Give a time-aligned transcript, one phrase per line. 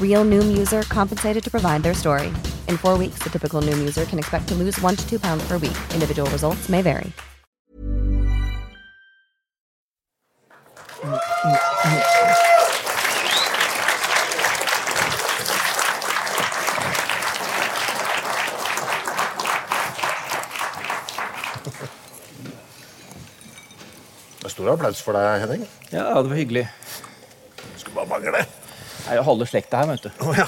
[0.00, 2.28] Real Noom user compensated to provide their story.
[2.68, 5.46] In four weeks, the typical Noom user can expect to lose one to two pounds
[5.46, 5.76] per week.
[5.92, 7.12] Individual results may vary.
[24.36, 25.66] Det er stor applaus for deg, Henning.
[25.92, 26.68] Ja, det var hyggelig.
[27.76, 28.46] Skulle bare mangle.
[29.06, 30.10] Det er jo halve slekta her, vet du.
[30.26, 30.46] Oh, ja.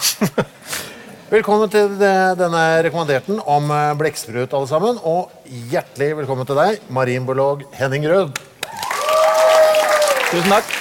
[1.37, 4.99] Velkommen til denne rekommanderten om eh, blekksprut, alle sammen.
[5.07, 5.31] Og
[5.71, 8.33] hjertelig velkommen til deg, marinbiolog Henning Rød.
[10.33, 10.75] Tusen takk.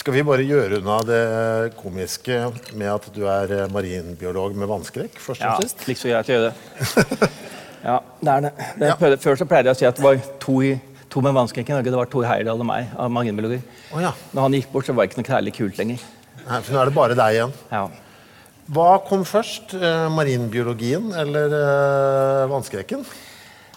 [0.00, 1.22] Skal vi bare gjøre unna det
[1.76, 2.38] komiske
[2.72, 5.20] med at du er eh, marinbiolog med vannskrekk?
[5.20, 5.84] først Ja, og sist?
[5.90, 7.32] Like så greit å gjøre det.
[7.80, 8.50] Ja, det er det.
[8.76, 8.94] det Ja.
[9.16, 10.74] før så pleide jeg å si at det var to, i,
[11.10, 11.90] to med vannskrekk i Norge.
[11.90, 13.62] Det var Tor Heyerdahl og meg av marinbiologer.
[13.94, 14.12] Å ja.
[14.34, 16.04] Når han gikk bort, så var det ikke noe særlig kult lenger.
[16.46, 17.52] Nei, for nå er det bare deg igjen.
[17.70, 17.82] Ja.
[18.70, 19.74] Hva kom først?
[19.74, 23.02] eh, Marinbiologien eller eh, vannskrekken?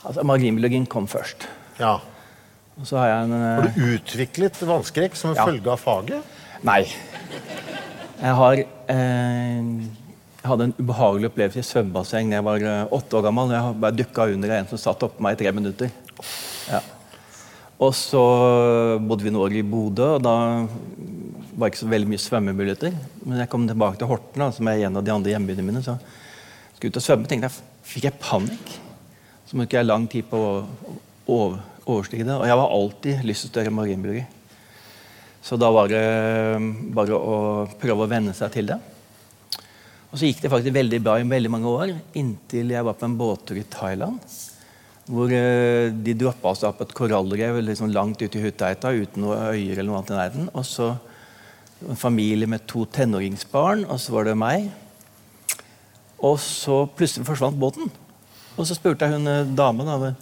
[0.04, 1.48] Altså, Marinbiologien kom først.
[1.80, 1.95] Ja.
[2.78, 5.45] Og så har jeg en Har eh, du utviklet vannskrekk som en Ja.
[5.50, 6.23] følge av faget?
[6.64, 6.83] Nei.
[8.22, 9.73] Jeg har eh,
[10.43, 13.52] jeg hadde en ubehagelig opplevelse i svømmebasseng da jeg var eh, åtte år gammel.
[13.55, 15.92] Jeg bare dukka under en som satt oppå meg i tre minutter.
[16.70, 16.82] Ja.
[17.82, 18.22] Og så
[19.02, 20.36] bodde vi noen år i Bodø, og da
[21.54, 22.94] var det ikke så veldig mye svømmemuligheter.
[23.26, 25.84] Men jeg kom tilbake til Horten, da, som er en av de andre hjembyene mine.
[25.86, 25.98] så
[26.76, 28.78] skulle ut og svømme, tenkte jeg, fikk jeg panikk.
[29.48, 30.54] Så brukte jeg lang tid på å
[31.28, 32.38] over, overstige det.
[32.38, 34.23] Og jeg var alltid lyst til å større marinbiologi.
[35.44, 37.38] Så da var det eh, bare å
[37.80, 38.80] prøve å venne seg til det.
[40.14, 43.08] Og så gikk det faktisk veldig bra i veldig mange år, inntil jeg var på
[43.08, 44.22] en båttur i Thailand.
[45.03, 49.25] Hvor eh, de droppa oss av på et korallrev liksom langt ute i Hutaheita uten
[49.25, 50.47] noe øyer eller noe annet i nærheten.
[50.53, 50.93] Og så
[51.83, 54.69] en familie med to tenåringsbarn, og så var det meg.
[56.23, 57.92] Og så plutselig forsvant båten.
[58.55, 60.13] Og så spurte jeg hun eh, damen da,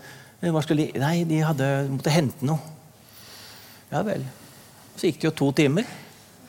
[0.42, 2.58] hva skulle de Nei, de hadde, måtte hente noe.
[3.92, 4.24] Ja vel.
[4.96, 5.86] Så gikk det jo to timer,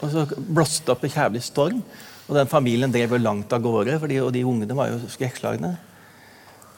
[0.00, 1.82] og så blåste det opp en kjærlig storm.
[2.28, 5.75] Og den familien drev jo langt av gårde, de, og de ungene var jo skrekkslagne.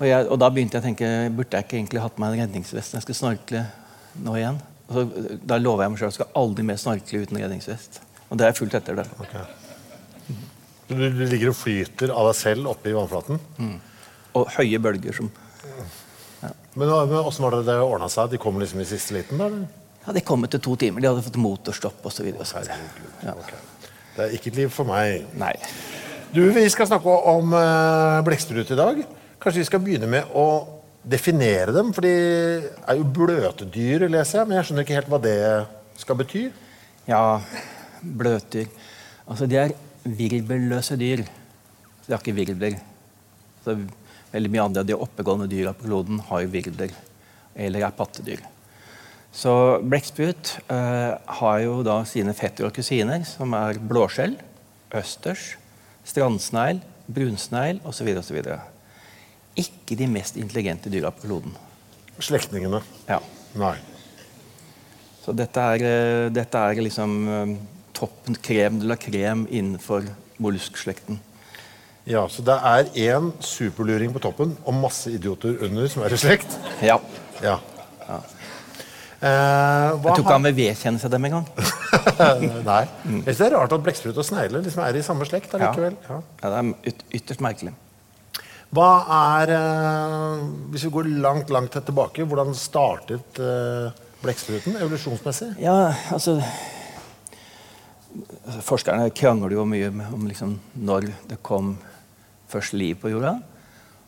[0.01, 2.45] Og, jeg, og da begynte jeg å tenke burde jeg ikke egentlig hatt meg en
[2.45, 3.65] redningsvest når jeg skal snorkle
[4.27, 4.59] nå igjen.
[4.89, 5.05] Og så,
[5.47, 8.01] da lover jeg meg sjøl at jeg skal aldri mer snorkle uten redningsvest.
[8.29, 8.99] Og det har jeg fulgt etter.
[8.99, 9.07] det.
[9.23, 10.35] Okay.
[10.89, 13.41] Du, du ligger og flyter av deg selv oppe i vannflaten?
[14.35, 15.31] Og høye bølger som
[16.45, 16.51] ja.
[16.77, 18.35] men åssen var det det ordna seg?
[18.35, 19.41] De kom liksom i siste liten?
[19.41, 19.49] da?
[20.05, 21.01] Ja, de kom etter to timer.
[21.01, 22.27] De hadde fått motorstopp osv.
[22.29, 23.33] Ja.
[23.33, 23.61] Okay.
[24.15, 25.25] Det er ikke et liv for meg.
[25.41, 25.55] Nei.
[26.35, 29.01] Du, Vi skal snakke om uh, blekksprut i dag.
[29.45, 30.45] Kanskje vi skal begynne med å
[31.05, 31.91] definere dem?
[31.93, 32.13] For de
[32.65, 35.35] er jo bløtdyr, leser jeg, men jeg skjønner ikke helt hva det
[36.01, 36.45] skal bety.
[37.05, 37.21] Ja,
[38.01, 38.73] bløtdyr.
[39.29, 39.77] Altså, de er
[40.09, 41.27] virvelløse dyr.
[42.07, 42.81] De har ikke virvler.
[43.67, 43.77] Så
[44.33, 46.97] veldig mye andre av de oppegående dyra på kloden har jo virvler.
[47.53, 48.41] Eller er pattedyr.
[49.29, 49.53] Så
[49.85, 54.39] blekksprut eh, har jo da sine fetter og kusiner, som er blåskjell,
[54.97, 55.59] østers,
[56.09, 56.81] strandsnegl,
[57.13, 58.17] brunsnegl osv.
[58.25, 58.47] osv.
[59.57, 61.53] Ikke de mest intelligente dyra på kloden.
[62.23, 62.81] Slektningene.
[63.09, 63.21] Ja.
[63.59, 63.77] Nei.
[65.25, 67.55] Så dette er, eh, dette er liksom eh,
[67.97, 70.05] toppen krem de la krem innenfor
[70.43, 71.21] molluskslekten.
[72.07, 72.85] Ja, Så det er
[73.17, 76.59] én superluring på toppen og masse idioter under som er i slekt?
[76.85, 76.99] Ja.
[77.41, 77.59] Ja.
[79.25, 81.47] Eh, hva Jeg har- han vil vedkjenne seg dem engang.
[82.67, 82.83] Nei.
[83.07, 85.97] Jeg synes Det er rart at blekksprut og snegler liksom er i samme slekt allikevel.
[86.11, 86.19] Ja.
[86.43, 87.73] Ja, det er yt ytterst merkelig.
[88.75, 88.91] Hva
[89.39, 93.91] er eh, Hvis vi går langt, langt tilbake, hvordan startet eh,
[94.23, 95.53] blekkspruten evolusjonsmessig?
[95.63, 96.39] Ja, altså
[98.65, 101.75] Forskerne krangler jo mye om liksom når det kom
[102.51, 103.33] først liv på jorda.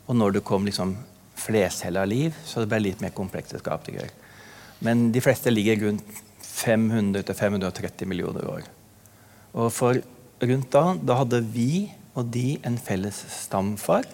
[0.07, 0.93] Og når det kom liksom
[1.37, 4.13] flercella liv, så det ble litt mer komplekse skapninger.
[4.87, 8.69] Men de fleste ligger rundt 500-530 millioner år.
[9.57, 9.99] Og for
[10.45, 14.07] rundt da, da hadde vi og de en felles stamfar.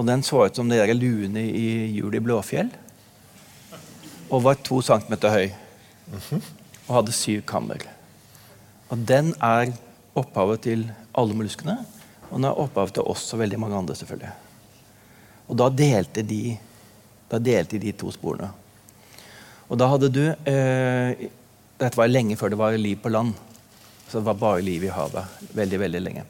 [0.00, 2.70] Og den så ut som de der luene i Jul i Blåfjell.
[4.32, 5.50] Og var to centimeter høy.
[6.86, 7.84] Og hadde syv kammer.
[8.88, 9.74] Og den er
[10.16, 11.76] opphavet til alle molluskene.
[12.30, 14.32] Og den er opphavet til oss og veldig mange andre, selvfølgelig.
[15.50, 16.56] Og da delte de,
[17.28, 18.48] da delte de to sporene.
[19.68, 21.28] Og da hadde du eh,
[21.80, 23.36] Dette var lenge før det var liv på land.
[24.08, 25.36] Så det var bare liv i havet.
[25.56, 26.24] Veldig, veldig lenge.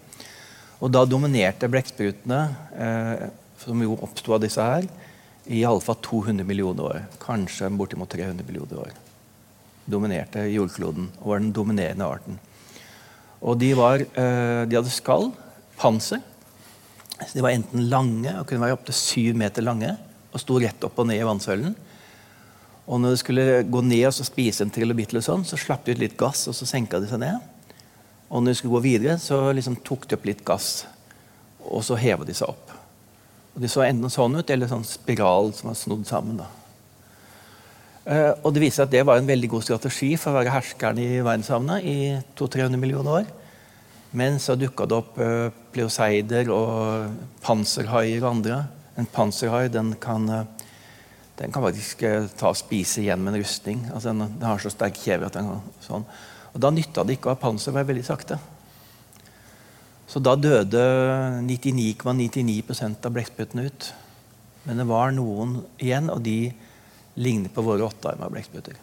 [0.80, 2.40] Og da dominerte blekksprutene,
[2.74, 3.24] eh,
[3.60, 4.88] som jo oppsto av disse her,
[5.50, 7.04] i alle fall 200 millioner år.
[7.22, 8.96] Kanskje bortimot 300 millioner år.
[9.90, 12.40] Dominerte jordkloden og var den dominerende arten.
[13.40, 15.30] Og de, var, eh, de hadde skall,
[15.80, 16.20] panser.
[17.32, 19.94] De var enten lange og kunne være opptil syv meter lange
[20.30, 21.74] og sto rett opp og ned i vannsøylen.
[22.90, 26.02] Og når de skulle gå ned og spise en trilobit, sånn, så slapp de ut
[26.02, 27.38] litt gass og så senka de seg ned.
[28.30, 30.84] Og når de skulle gå videre, så liksom tok de opp litt gass,
[31.66, 32.69] og så heva de seg opp.
[33.60, 36.38] Og Det så enten sånn ut, eller sånn spiral som var snodd sammen.
[38.08, 40.96] Eh, og Det viser at det var en veldig god strategi for å være herskeren
[40.96, 41.96] i verdenshavnet i
[42.40, 43.26] 200-300 millioner år.
[44.16, 47.12] Men så dukka det opp uh, pleoseider og
[47.44, 48.62] panserhaier og andre.
[48.96, 50.72] En panserhai den kan, uh,
[51.36, 53.84] den kan faktisk uh, ta og spise igjen med en rustning.
[53.92, 56.08] Altså, den, den, har så sterk kjeve at den kan sånn.
[56.54, 58.40] Og Da nytta det ikke å ha panser være veldig sakte.
[60.10, 60.80] Så da døde
[61.46, 63.92] 99,99 ,99 av blekkspruttene ut.
[64.66, 66.50] Men det var noen igjen, og de
[67.20, 68.74] lignet på våre åttearma blekkspruter.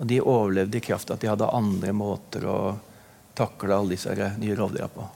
[0.00, 2.58] Og de overlevde i kraft av at de hadde andre måter å
[3.38, 5.06] takle alle disse nye rovdyra på.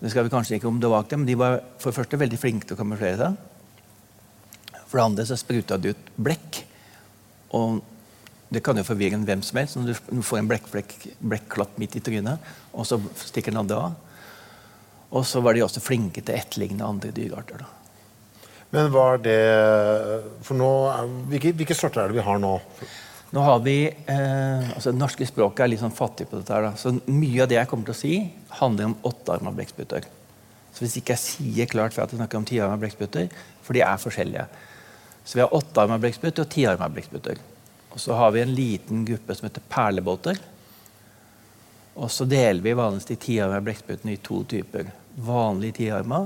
[0.00, 2.20] Det skal vi kanskje ikke om det var dem, men De var for det første
[2.20, 3.38] veldig flinke til å kamuflere seg.
[4.86, 6.60] For det andre så spruta de ut blekk.
[7.56, 7.80] Og
[8.50, 12.40] det kan jo forvirre hvem som helst når du får en blekkklatt midt i trynet,
[12.74, 13.98] og så stikker den andre av.
[15.10, 17.58] Og så var de også flinke til å etterligne andre dyrearter.
[17.58, 17.68] da.
[18.70, 19.38] Men var det
[20.46, 20.70] For nå,
[21.30, 22.54] hvilke, hvilke sorter er det vi har nå?
[23.30, 26.52] Nå har vi, eh, altså Det norske språket er litt sånn fattig på dette.
[26.52, 26.72] her da.
[26.74, 30.06] Så Mye av det jeg kommer til å si, handler om åttearma blekkspruter.
[30.72, 33.30] Så hvis ikke jeg sier klart for at jeg snakker om tiarma blekkspruter,
[33.62, 34.46] for de er forskjellige.
[35.24, 37.38] Så vi har åttearma blekkspruter og tiarma blekkspruter.
[37.90, 40.38] Og så har vi en liten gruppe som heter perlebåter.
[41.96, 44.90] Og så deler vi vanligvis de tiarma blekksprutene i to typer.
[45.16, 46.22] Vanlige tiarma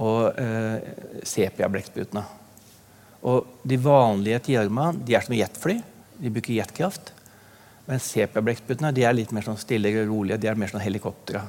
[0.00, 0.94] og eh,
[1.26, 2.22] sepia-blekksprutene.
[3.24, 5.78] Og de vanlige tiarma de er som jetfly.
[6.20, 7.12] De bruker jetkraft.
[7.88, 10.40] Men sepia-blekksprutene er litt mer sånn stille og rolige.
[10.40, 11.42] De er mer sånn helikoptre.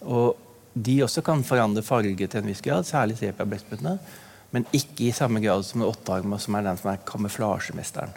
[0.00, 0.38] Og
[0.72, 3.96] de også kan forandre farge til en viss grad, særlig sepia-blekksprutene.
[4.54, 8.16] Men ikke i samme grad som åttearma, som er den som er kamuflasjemesteren.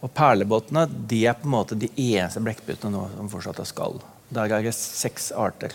[0.00, 4.00] Og perlebåtene de er på en måte de eneste blekkprutene som fortsatt har skall.
[4.32, 5.74] Der er det seks arter.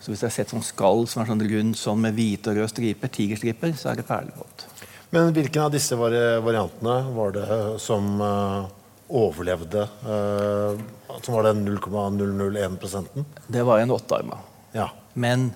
[0.00, 2.58] Så hvis jeg har sett sånn skall som er sånn rund sånn med hvite og
[2.58, 4.66] røde striper, tigerstriper, så er det perlebåt.
[5.14, 8.66] Men hvilken av disse vari variantene var det som uh,
[9.08, 9.86] overlevde?
[10.04, 10.82] Uh,
[11.22, 14.42] som var den 0,001 Det var en åttearma.
[14.76, 14.90] Ja.
[15.14, 15.52] Men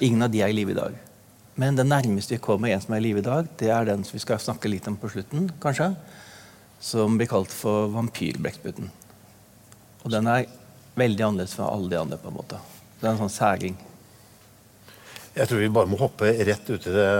[0.00, 0.94] ingen av de er i live i dag.
[1.58, 4.04] Men det nærmeste vi kommer en som er i live i dag, det er den
[4.06, 5.90] som vi skal snakke litt om på slutten, kanskje.
[6.80, 8.90] Som blir kalt for vampyrblekksprutten.
[10.04, 10.46] Og den er
[10.98, 12.18] veldig annerledes fra alle de andre.
[12.22, 12.60] på en måte.
[12.98, 13.76] Det er en sånn særing.
[15.38, 17.10] Jeg tror vi bare må hoppe rett ut i det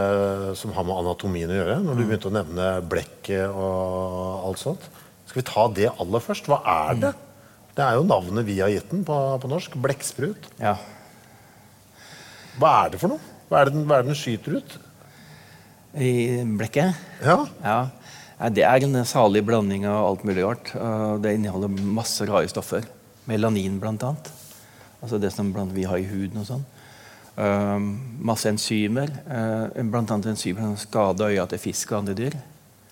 [0.59, 1.77] som har med anatomien å gjøre.
[1.85, 2.09] Når du mm.
[2.09, 4.89] begynte å nevne blekket og alt sånt.
[5.29, 6.49] Skal vi ta det aller først?
[6.51, 7.13] Hva er det?
[7.79, 9.77] Det er jo navnet vi har gitt den på, på norsk.
[9.79, 10.49] Blekksprut.
[10.59, 10.75] Ja.
[12.59, 13.37] Hva er det for noe?
[13.47, 14.75] Hva er det den, hva er det den skyter ut?
[15.95, 16.11] I
[16.59, 16.99] blekket?
[17.23, 17.39] Ja.
[17.63, 17.79] ja.
[18.55, 20.75] Det er en salig blanding av alt mulig rart.
[21.23, 22.91] Det inneholder masse rare stoffer.
[23.31, 24.33] Melanin, blant annet.
[25.03, 26.67] Altså det som blant vi har i huden og sånn.
[27.39, 27.79] Uh,
[28.27, 30.03] masse enzymer, uh, bl.a.
[30.03, 32.39] enzymer som skader øya til fisk og andre dyr.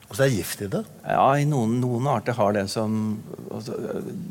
[0.07, 0.85] Og så er det gift i det?
[1.03, 3.17] Ja, i noen, noen arter har det som
[3.51, 3.75] altså,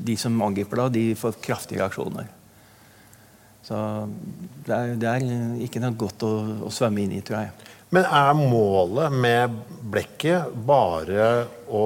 [0.07, 2.29] De som angriper det, de får kraftige reaksjoner.
[3.65, 3.77] Så
[4.67, 5.25] det er, det er
[5.65, 6.31] ikke noe godt å,
[6.67, 7.71] å, svømme inn i, tror jeg.
[7.95, 9.53] Men er målet med
[9.87, 11.27] blekket bare
[11.71, 11.83] å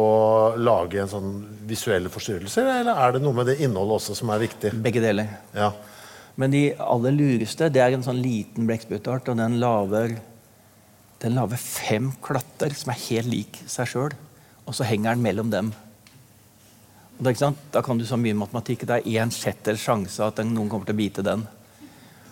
[0.57, 1.33] lage en sånn
[1.69, 4.71] visuelle forstyrrelser, eller er det noe med det innholdet også som er viktig?
[4.81, 5.29] Begge deler.
[5.53, 5.69] Ja.
[6.39, 10.15] Men de aller lureste det er en sånn liten blekkspruttart, og den lager,
[11.21, 14.17] den lager fem klatter som er helt lik seg sjøl.
[14.65, 15.71] Og så henger den mellom dem.
[17.19, 17.35] Da,
[17.75, 18.87] da kan du så mye matematikk.
[18.87, 21.45] Det er én sjettels sjanse at noen kommer til å bite den.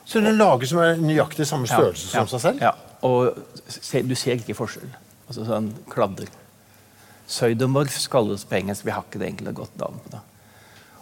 [0.07, 2.63] Så den lager som er nøyaktig samme størrelse som seg selv?
[2.63, 2.73] Ja,
[3.05, 3.37] og
[3.67, 4.89] se, du ser ikke forskjell.
[5.27, 6.29] Altså sånn kladder.
[7.27, 8.85] Pseudomorf kalles på engelsk.
[8.87, 10.23] Vi har ikke det enkle godt navn på det.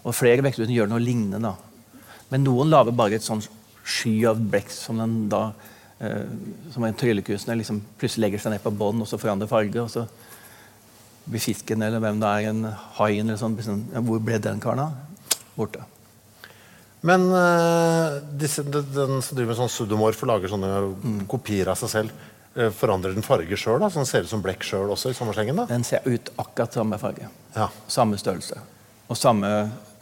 [0.05, 1.53] Og flere vekstbrudd gjør noe lignende.
[2.31, 3.43] Men noen lager bare et sånn
[3.85, 5.47] sky av blekk som den da
[6.01, 6.25] eh,
[6.73, 9.81] som en tryllekunstner liksom plutselig legger seg ned på bånn og så forandrer farge.
[9.81, 10.07] og så
[11.25, 12.65] blir fisken eller hvem det er, en
[12.99, 14.97] haien eller sånn Hvor ble den karen av?
[15.55, 15.85] Borte.
[17.05, 21.19] Men uh, disse, den, den som driver med sånn sudomorf og lager sånne mm.
[21.29, 22.21] kopier av seg selv,
[22.57, 23.83] uh, forandrer den farge sjøl?
[23.85, 25.62] Så den ser ut som blekk sjøl også i sommerslengen?
[25.62, 25.67] da?
[25.69, 27.29] Den ser ut akkurat samme farge.
[27.53, 27.69] Ja.
[27.91, 28.57] Samme størrelse.
[29.05, 29.51] Og samme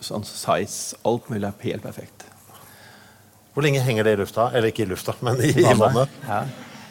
[0.03, 0.99] sånn size.
[1.07, 2.23] Alt mulig er helt perfekt.
[3.53, 4.47] Hvor lenge henger det i lufta?
[4.55, 6.13] Eller ikke i lufta, men i, i vannet?
[6.25, 6.39] Ja.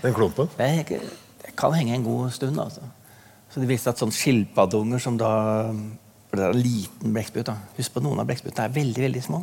[0.03, 0.51] Den klumpen?
[0.59, 1.01] Det,
[1.41, 2.61] det, kan henge en god stund.
[2.61, 2.85] altså.
[3.53, 5.33] Så det viste at sånn skilpaddeunger som da
[6.33, 7.51] for Det er en liten blekksprut.
[7.77, 9.43] Husk på noen av blekkspruttene er veldig veldig små.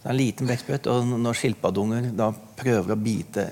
[0.00, 3.50] Det er en liten blekksprut, og når skilpaddeunger da prøver å bite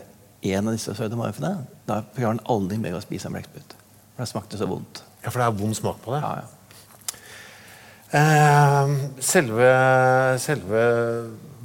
[0.49, 1.51] en av disse pseudomorfene,
[1.89, 3.75] da prøver han aldri mer å spise en blekksprut.
[4.15, 5.03] For det smakte så vondt.
[5.25, 6.23] Ja, For det er vond smak på det?
[6.25, 6.55] Ja, ja.
[8.09, 9.67] Eh, selve
[10.41, 10.85] selve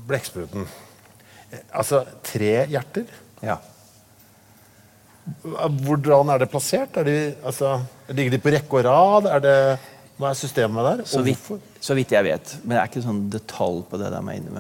[0.04, 0.66] blekkspruten
[1.72, 3.06] Altså tre hjerter?
[3.46, 3.56] Ja.
[5.86, 6.98] Hvordan er det plassert?
[7.00, 7.78] Er de, altså,
[8.10, 9.30] ligger de på rekke og rad?
[9.38, 9.56] Er det,
[10.20, 11.04] hva er systemet der?
[11.10, 11.48] Så vidt,
[11.82, 12.56] så vidt, jeg vet.
[12.62, 14.12] Men det er ikke sånn detalj på det.
[14.14, 14.52] der med.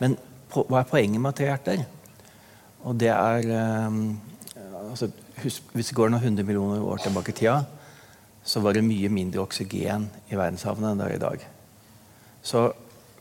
[0.00, 0.16] Men
[0.52, 1.84] på, hva er poenget med tre hjerter?
[2.88, 3.46] Og det er
[3.86, 4.16] um,
[4.88, 5.10] altså,
[5.42, 7.60] husk, Hvis vi går noen hundre millioner år tilbake i tida,
[8.42, 11.44] så var det mye mindre oksygen i verdenshavene enn det er i dag.
[12.42, 12.64] Så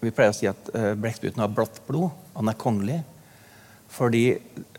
[0.02, 2.10] vi pleier å si at uh, blekkspruten har blått blod.
[2.38, 3.02] Han er kongelig.
[3.92, 4.24] Fordi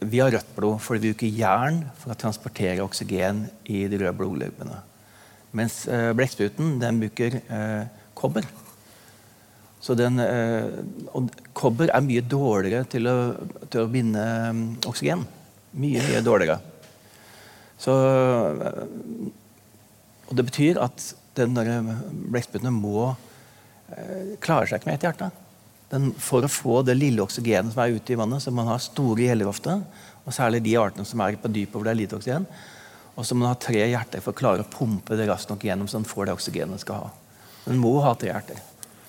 [0.00, 4.16] vi har rødt blod fordi vi bruker jern for å transportere oksygen i de røde
[4.16, 4.80] blodleppene.
[5.56, 7.84] Mens eh, blekkspruten bruker eh,
[8.16, 8.46] kobber.
[9.82, 10.68] Så den, eh,
[11.10, 13.16] og kobber er mye dårligere til å,
[13.66, 15.24] til å binde um, oksygen.
[15.74, 16.60] Mye, mye dårligere.
[17.82, 17.96] Så,
[18.62, 18.84] eh,
[20.28, 21.56] og det betyr at den
[22.30, 25.32] blekkspruten må eh, klare seg ikke med ett hjerte.
[25.92, 28.70] Den, for å få det lille oksygenet som er ute i vannet, så må man
[28.72, 29.80] ha store gjeller ofte.
[30.22, 32.46] Og særlig de artene som er på dypet hvor det er lite oksygen.
[33.14, 35.64] Og så må man ha tre hjerter for å klare å pumpe det raskt nok
[35.66, 37.10] gjennom så den får det oksygenet den skal ha.
[37.66, 38.60] Den må ha tre hjerter.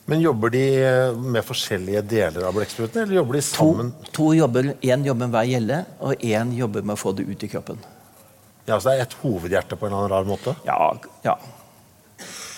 [0.06, 3.92] Men Jobber de eh, med forskjellige deler av blekkspruten, eller jobber de sammen?
[4.04, 7.24] To, to jobber, Én jobber med hver gjelle, og én jobber med å få det
[7.30, 7.80] ut i kroppen.
[8.68, 10.56] Ja, Så det er ett hovedhjerte på en eller annen rar måte?
[10.68, 10.92] Ja,
[11.24, 11.38] ja.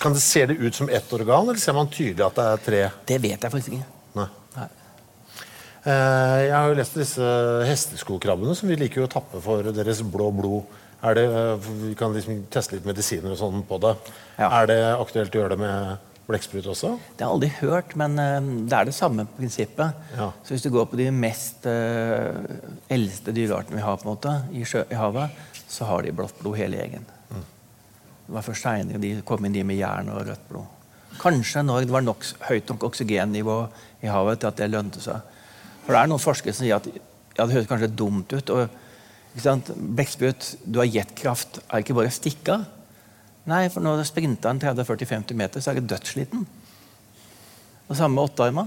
[0.01, 2.65] Kan det Se det ut som ett organ, eller ser man tydelig at det er
[2.65, 2.81] tre?
[3.13, 3.87] Det vet jeg faktisk ikke.
[4.17, 4.27] Nei.
[4.57, 4.67] Nei.
[5.85, 7.29] Eh, jeg har jo lest disse
[7.69, 10.81] hesteskokrabbene, som vi liker å tappe for deres blå blod.
[11.03, 13.95] Er det, eh, vi kan liksom teste litt medisiner og sånn på det.
[14.37, 14.49] Ja.
[14.61, 16.95] Er det aktuelt å gjøre det med blekksprut også?
[17.17, 20.05] Det har jeg aldri hørt, men uh, det er det samme prinsippet.
[20.17, 20.31] Ja.
[20.43, 22.39] Så hvis du går på de mest eh,
[22.91, 26.39] eldste dyreartene vi har på en måte, i, sjø, i havet, så har de blått
[26.39, 27.05] blod hele gjengen.
[27.29, 27.43] Mm.
[28.25, 30.71] Det var først seinere de kom inn de med jern og rødt blod.
[31.21, 33.59] Kanskje når det var nok, høyt nok oksygennivå
[34.03, 35.21] i havet til at det lønte seg.
[35.85, 38.49] For det er noen forskere som sier at ja, det høres kanskje dumt ut.
[38.49, 38.81] og
[39.35, 41.59] Blekksprut, du har jetkraft.
[41.65, 42.71] Er det ikke bare å stikke av?
[43.45, 46.45] Nei, for når du sprinter en 30-40-50 meter, så er det dødssliten.
[47.85, 48.63] Det samme med åttearma.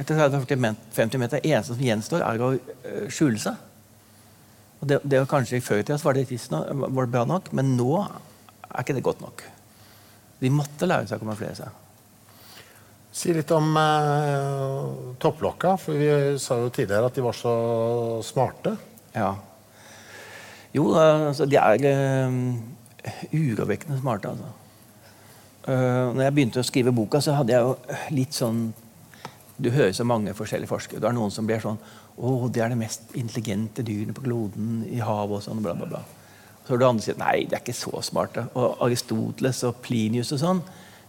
[0.00, 3.58] Etter 30-40-50 meter, det eneste som gjenstår, er å eh, skjule seg.
[4.80, 7.74] Og det, det var kanskje Før i tida var det, var det bra nok, men
[7.76, 9.44] nå er ikke det godt nok.
[10.40, 11.76] De måtte lære seg å kamuflere seg.
[13.12, 15.74] Si litt om eh, topplokka.
[15.82, 17.54] for Vi sa jo tidligere at de var så
[18.24, 18.76] smarte.
[19.12, 19.34] Ja.
[20.74, 22.34] Jo, altså, de er uh,
[23.34, 24.52] urovekkende smarte, altså.
[25.66, 28.70] Uh, når jeg begynte å skrive boka, så hadde jeg jo litt sånn
[29.60, 31.02] Du hører så mange forskjellige forskere.
[31.02, 31.76] Det er noen som blir sånn
[32.16, 35.60] Å, det er det mest intelligente dyrene på kloden i havet og sånn.
[35.60, 36.00] bla, bla, bla.
[36.64, 38.46] Så har du andre som sier nei, de er ikke så smarte.
[38.54, 40.62] Og Aristoteles og Plinius og sånn,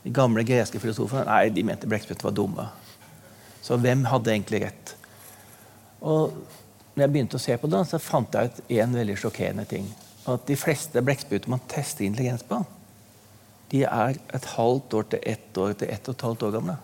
[0.03, 2.67] de gamle greske filosofene, nei, de mente blekksprut var dumme.
[3.61, 4.95] Så hvem hadde egentlig rett?
[6.01, 6.33] Og
[6.93, 9.87] når jeg begynte å se på det, så fant jeg ut en veldig sjokkerende ting.
[10.29, 12.59] At de fleste blekkspruter man tester intelligens på,
[13.71, 16.75] de er et halvt år til ett år til ett og et halvt år gamle.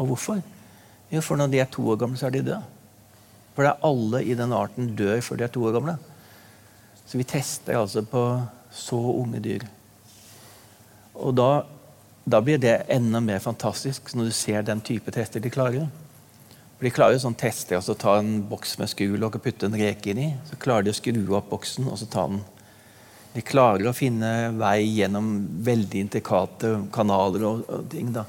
[0.00, 0.40] Og hvorfor?
[1.12, 2.62] Jo, for når de er to år gamle, så er de døde.
[3.54, 5.98] For det er alle i den arten dør før de er to år gamle.
[7.04, 8.22] Så vi tester altså på
[8.74, 9.66] så unge dyr.
[11.14, 11.50] Og da,
[12.24, 15.86] da blir det enda mer fantastisk når du ser den type tester de klarer.
[16.84, 19.76] For De klarer jo sånn tester, altså ta en boks med skul og putte en
[19.80, 20.26] reke inn i.
[20.44, 22.42] Så klarer de å skru opp boksen og så ta den.
[23.32, 25.30] De klarer å finne vei gjennom
[25.64, 28.12] veldig intrikate kanaler og, og ting.
[28.12, 28.26] da.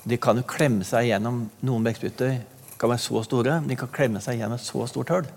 [0.00, 2.40] Og de kan jo klemme seg gjennom noen blekkspruter
[2.80, 5.30] kan være så store, men de kan klemme seg gjennom et så stort hull.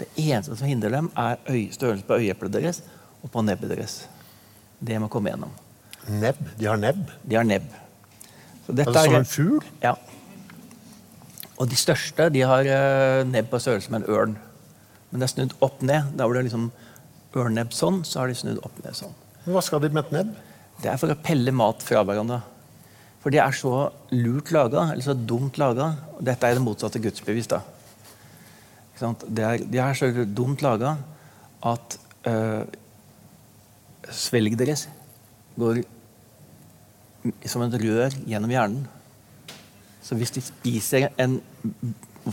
[0.00, 1.36] Det eneste som hindrer dem, er
[1.76, 2.80] størrelsen på øyeeplet deres
[3.20, 4.00] og på nebbet deres.
[4.80, 5.52] Det må komme gjennom.
[6.08, 6.40] Nebb?
[6.56, 7.04] De har nebb?
[7.20, 7.68] De har nebb.
[8.64, 9.74] Så dette Altså som en fugl?
[9.84, 9.98] Ja.
[11.58, 14.36] Og de største de har eh, nebb på størrelse med en ørn.
[15.10, 16.12] Men det er snudd opp ned.
[16.18, 16.68] Da hvor det liksom
[17.38, 19.16] ørnebb sånn, så har de snudd opp ned sånn.
[19.48, 20.36] Hva skal de med et nebb?
[20.82, 22.40] Det er for å pelle mat fra hverandre.
[23.22, 23.72] For de er så
[24.14, 25.90] lurt laga, eller så dumt laga.
[26.22, 27.50] Dette er det motsatte gudsbevis.
[27.50, 27.62] da.
[28.98, 30.96] Det er, de er så dumt laga
[31.66, 31.98] at
[32.30, 32.62] øh,
[34.10, 34.86] svelget deres
[35.58, 35.82] går
[37.50, 38.86] som et rør gjennom hjernen.
[40.08, 41.36] Så hvis de spiser en,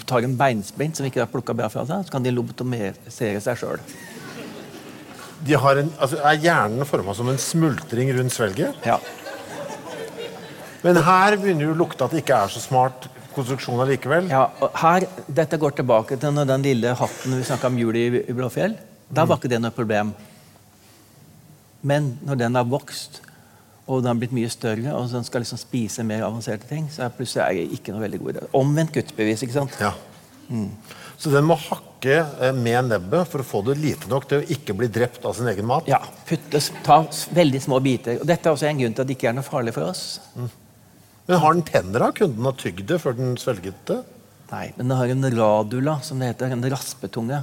[0.08, 3.60] tar en beinsprint som ikke er plukka bra fra seg, så kan de lobotomisere seg
[3.60, 3.82] sjøl.
[5.60, 8.80] Har altså, er hjernen forma som en smultring rundt svelget?
[8.88, 8.96] Ja.
[10.86, 14.32] Men her begynner jo å lukte at det ikke er så smart konstruksjon allikevel.
[14.32, 18.08] Ja, og her, Dette går tilbake til den lille hatten vi snakka om jul i,
[18.24, 18.78] i Blåfjell.
[19.12, 20.16] Da var ikke det noe problem.
[21.86, 23.20] Men når den har vokst
[23.86, 27.06] og den har blitt mye større, og den skal liksom spise mer avanserte ting, så
[27.14, 28.46] plutselig er jeg ikke noe veldig god idé.
[28.58, 29.44] Omvendt gudsbevis.
[29.46, 29.76] ikke sant?
[29.82, 29.94] Ja.
[31.18, 34.50] Så den må hakke eh, med nebbet for å få det lite nok til å
[34.56, 35.88] ikke bli drept av sin egen mat?
[35.90, 37.00] Ja, putte, ta
[37.38, 38.20] veldig små biter.
[38.22, 40.04] Og Dette er også en grunn til at det ikke er noe farlig for oss.
[41.26, 42.12] Men har den tenner, da?
[42.14, 44.02] Kunne den ha tygd det før den svelget det?
[44.52, 46.54] Nei, men den har en radula, som det heter.
[46.54, 47.42] En raspetunge.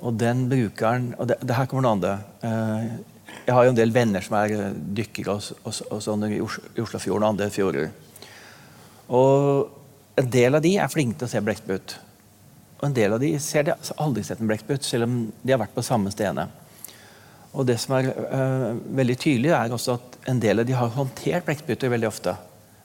[0.00, 2.30] Og den bruker den Og det, det her kommer noe annet.
[2.42, 6.28] Eh, jeg har jo en del venner som er eh, dykkere og, og, og sånn
[6.28, 7.90] i Oslofjorden og andre fjorder.
[9.10, 11.96] Og en del av de er flinke til å se blekksprutt.
[12.80, 15.52] Og en del av de ser de har aldri sett en blekksprutt, selv om de
[15.52, 16.46] har vært på samme stedene.
[17.50, 20.94] Og det som er øh, veldig tydelig, er også at en del av de har
[20.94, 22.36] håndtert blekkspruter veldig ofte.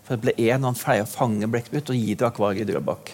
[0.06, 3.14] For det ble en han pleier å fange blekksprut og gi til akvariet i Drøbak.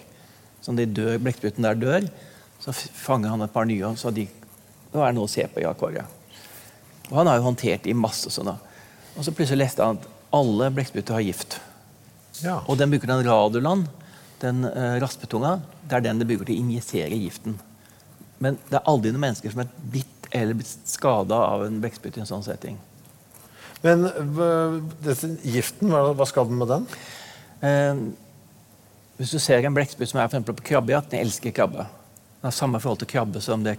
[0.64, 2.08] Så når blekkspruten der dør,
[2.62, 4.28] så fanger han et par nye, så de,
[4.92, 6.21] nå er det noe å se på i akvariet.
[7.10, 8.58] Og han har jo håndtert i masse sånn da.
[9.18, 11.58] Og så plutselig leste han at alle blekkspruter har gift.
[12.42, 12.62] Ja.
[12.70, 13.84] Og den bruker den radulaen,
[14.42, 15.58] den eh, raspetunga,
[15.90, 17.58] det er den det bruker til å injisere giften.
[18.42, 22.16] Men det er aldri noen mennesker som er blitt eller blitt skada av en blekksprut
[22.16, 22.78] i en sånn setting.
[23.84, 24.06] Men
[25.04, 26.86] dette, giften, hva, hva skal den med den?
[27.68, 28.04] Eh,
[29.20, 31.86] hvis du ser en blekksprut som er for på krabbejakt, den elsker krabbe.
[32.40, 33.76] Den har samme forhold til krabbe som det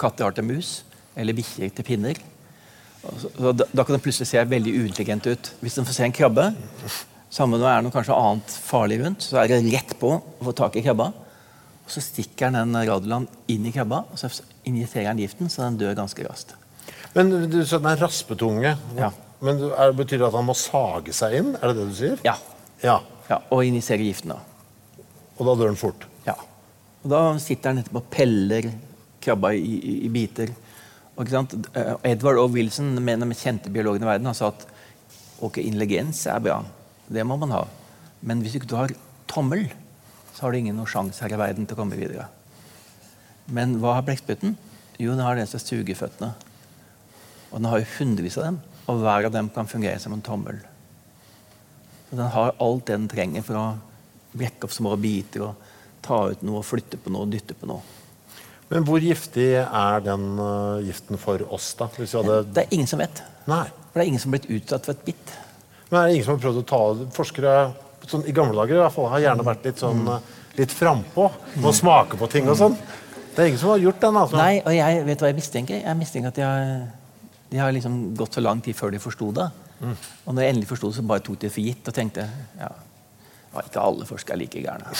[0.00, 0.78] katter har til mus,
[1.16, 2.20] eller bikkjer til pinner.
[3.36, 5.52] Da, da kan den plutselig se veldig uintelligent ut.
[5.60, 6.48] Hvis den får se en krabbe,
[7.30, 10.48] sammen med det er noe kanskje annet farlig rundt, så er det rett på å
[10.48, 11.10] få tak i krabba.
[11.86, 14.30] Og så stikker den den inn i krabba, og så
[14.66, 16.56] injiserer den giften, så den dør ganske raskt.
[17.14, 18.74] Men du sa den er raspetunge.
[18.98, 19.12] Ja.
[19.44, 21.54] Men er, Betyr det at han må sage seg inn?
[21.60, 22.20] Er det det du sier?
[22.26, 22.36] Ja.
[22.82, 22.98] Ja.
[23.30, 25.04] ja og injisere giften, da.
[25.36, 26.06] Og da dør den fort?
[26.26, 26.36] Ja.
[27.04, 28.70] Og da sitter den etterpå og peller
[29.22, 30.52] krabba i, i, i biter.
[31.16, 32.46] Edward O.
[32.52, 34.66] Wilson, en av de kjente biologene i verden, har sagt
[35.40, 36.60] ok, intelligens er bra.
[37.08, 37.64] Det må man ha.
[38.20, 38.92] Men hvis ikke du har
[39.30, 39.66] tommel,
[40.34, 42.28] så har du ingen sjanse her i verden til å komme videre.
[43.46, 44.56] Men hva har blekkspruten?
[44.98, 46.34] Jo, den har den som suger føttene.
[47.50, 50.24] Og den har jo hundrevis av dem, og hver av dem kan fungere som en
[50.24, 50.60] tommel.
[52.10, 53.66] Så den har alt det den trenger for å
[54.36, 55.70] brekke opp små biter og
[56.04, 57.95] ta ut noe, flytte på noe, dytte på noe.
[58.72, 61.86] Men hvor giftig er den øh, giften for oss, da?
[61.86, 63.22] Hadde Det er ingen som vet.
[63.46, 63.64] Nei.
[63.90, 65.34] For det er ingen som har blitt utsatt for et bitt.
[65.90, 66.80] Men er det ingen som har prøvd å ta
[67.14, 67.52] Forskere
[68.10, 71.28] sånn, i gamle dager i hvert fall, har gjerne vært litt sånn øh, litt frampå.
[71.62, 72.74] Må smake på ting og sånn.
[73.36, 74.40] Det er ingen som har gjort den, altså.
[74.40, 75.80] Nei, og jeg vet hva jeg mistenker.
[75.84, 76.68] Jeg mistenker at de har,
[77.52, 79.46] de har liksom gått så lang tid før de forsto det.
[80.24, 82.24] Og når jeg endelig forsto det, så bare tok de det for gitt og tenkte
[82.56, 82.70] ja,
[83.52, 84.94] ja, ikke alle forskere er like gærne.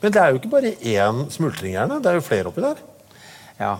[0.00, 2.78] Men det er jo ikke bare én smultringhjerne, det er jo flere oppi der.
[3.60, 3.74] Ja.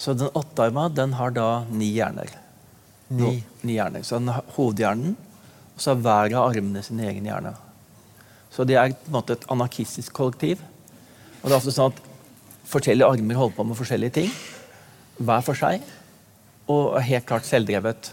[0.00, 2.30] Så den åttearma den har da ni hjerner.
[3.10, 4.04] Ni, ni hjerner.
[4.06, 5.16] Så den har hovedhjernen,
[5.74, 7.52] og så har hver av armene sin egen hjerne.
[8.50, 10.62] Så det er på en måte et anarkistisk kollektiv.
[11.40, 12.06] Og det er altså sånn at
[12.70, 14.28] Forskjellige armer holder på med forskjellige ting,
[15.18, 15.82] hver for seg,
[16.70, 18.12] og er helt klart selvdrevet.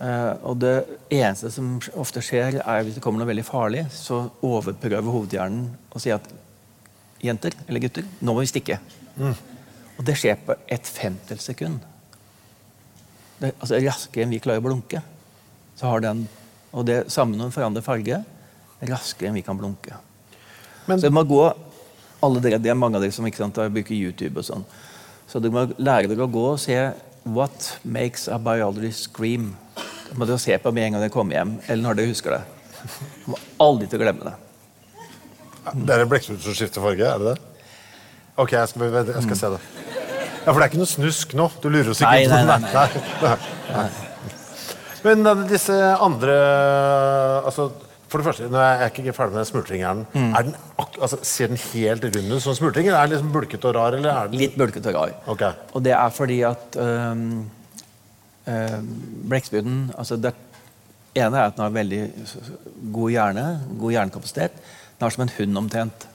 [0.00, 0.74] Eh, og det
[1.12, 6.00] eneste som ofte skjer, er hvis det kommer noe veldig farlig, så overprøver hovedhjernen og
[6.00, 6.30] sier at
[7.20, 8.78] jenter eller gutter, nå må vi stikke.
[9.20, 11.82] Og det skjer på et femtels sekund.
[13.40, 15.02] Det, altså Raskere enn vi klarer å blunke.
[15.76, 16.26] Så har den,
[16.72, 18.20] Og det samme når den forandrer farge.
[18.86, 19.96] Raskere enn vi kan blunke.
[20.86, 21.52] Men- så det må gå
[22.22, 24.38] alle dere, Det er mange av dere som ikke sant, bruker YouTube.
[24.38, 24.64] og sånn.
[25.26, 26.92] Så dere må lære dere å gå og se
[27.24, 29.56] What makes a biology scream?
[30.10, 31.56] Det må du se på med en gang dere kommer hjem.
[31.68, 32.42] Eller når du husker det.
[33.24, 34.36] Kommer aldri til å glemme det.
[35.70, 37.64] Det er en blekksprut som skifter farge, er det det?
[38.40, 39.60] Ok, jeg skal, jeg skal se det.
[40.40, 41.50] Ja, For det er ikke noe snusk nå?
[41.60, 43.34] Du lurer oss ikke Nei, nei, nei, nei, nei.
[43.74, 43.88] nei.
[45.04, 46.34] Men eh, disse andre
[47.48, 47.68] altså,
[48.10, 50.08] For det første, nå er jeg ikke ferdig med smultringhjernen.
[50.14, 50.32] Mm.
[50.32, 50.58] Er den
[51.00, 53.94] Altså, ser den helt rund ut som smultring, er den liksom bulkete og rar?
[53.96, 54.40] Eller er den...
[54.40, 55.14] Litt bulkete og rar.
[55.32, 55.56] Okay.
[55.72, 57.38] Og det er fordi at øhm,
[58.50, 58.88] øhm,
[59.30, 60.34] blekkspruten altså Det
[61.14, 62.02] ene er at den har veldig
[62.94, 63.44] god hjerne,
[63.78, 64.58] god hjernekapasitet.
[64.98, 66.06] Den har som en hund omtrent.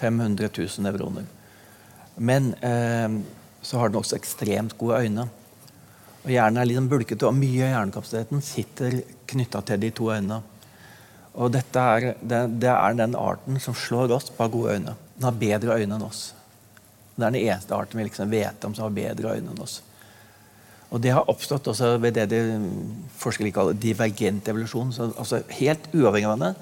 [0.00, 1.24] 500 000 nevroner.
[2.16, 3.20] Men eh,
[3.62, 5.28] så har den også ekstremt gode øyne.
[6.24, 10.40] Og Hjernen er liksom bulkete, og mye av hjernekapasiteten sitter knytta til de to øynene.
[11.36, 14.96] Og dette er, det, det er den arten som slår oss på gode øyne.
[15.16, 16.30] Den har bedre øyne enn oss.
[17.14, 19.80] Det er den eneste arten vi liksom vet om som har bedre øyne enn oss.
[20.94, 22.40] Og det har oppstått også ved det de
[23.18, 24.92] forskere kaller divergent evolusjon.
[24.94, 26.52] Så, altså helt uavhengig av hverandre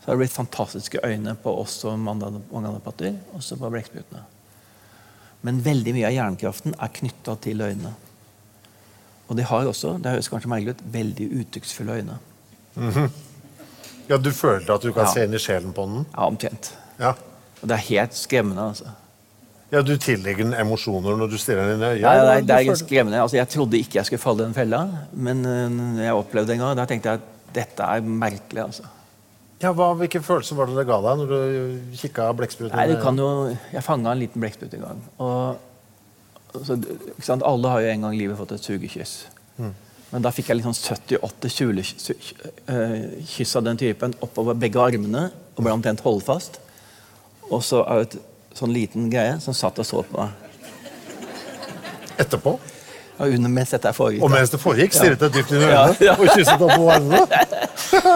[0.00, 4.22] så har det blitt fantastiske øyne på oss og mange andre patter, også på blekksprutene.
[5.46, 7.92] Men veldig mye av hjernekraften er knytta til øynene.
[9.28, 12.18] Og de har også, det høres kanskje merkelig ut, veldig uttrykksfulle øyne.
[14.08, 15.12] Ja, Du føler at du kan Ja.
[15.12, 16.06] se inn i sjelen på den?
[16.16, 16.72] Ja, omtrent.
[16.98, 17.10] Ja.
[17.62, 18.62] Og det er helt skremmende.
[18.70, 18.86] altså.
[19.72, 22.04] Ja, Du tillegger den emosjoner når du stirrer den inn i øyet?
[22.06, 23.22] Nei, nei, det, er, skremmende.
[23.22, 26.58] Altså, jeg trodde ikke jeg skulle falle i den fella, men uh, jeg opplevde det
[26.58, 28.64] en gang, da tenkte jeg at dette er merkelig.
[28.64, 28.88] altså.
[29.58, 32.76] Ja, hva, Hvilke følelser var det det ga deg når du kikka blekkspruten?
[32.78, 33.30] Nei, du kan jo,
[33.72, 35.00] Jeg fanga en liten blekksprut en gang.
[35.18, 35.64] Og,
[36.52, 37.42] og så, ikke sant?
[37.46, 39.16] Alle har jo en gang i livet fått et sugekyss.
[40.08, 45.26] Men da fikk jeg liksom 78 kjulekyss av den typen oppover begge armene
[45.56, 46.56] og ble omtrent holdfast.
[47.50, 48.16] Og så er det et
[48.58, 50.30] sånn liten greie som satt og så på meg.
[52.18, 52.56] Etterpå?
[53.18, 54.22] Og under mens dette foregikk.
[54.22, 56.14] Og mens det foregikk, stirret jeg dypt inn i Ja, øynene ja.
[56.14, 57.22] og kysset opp på armene?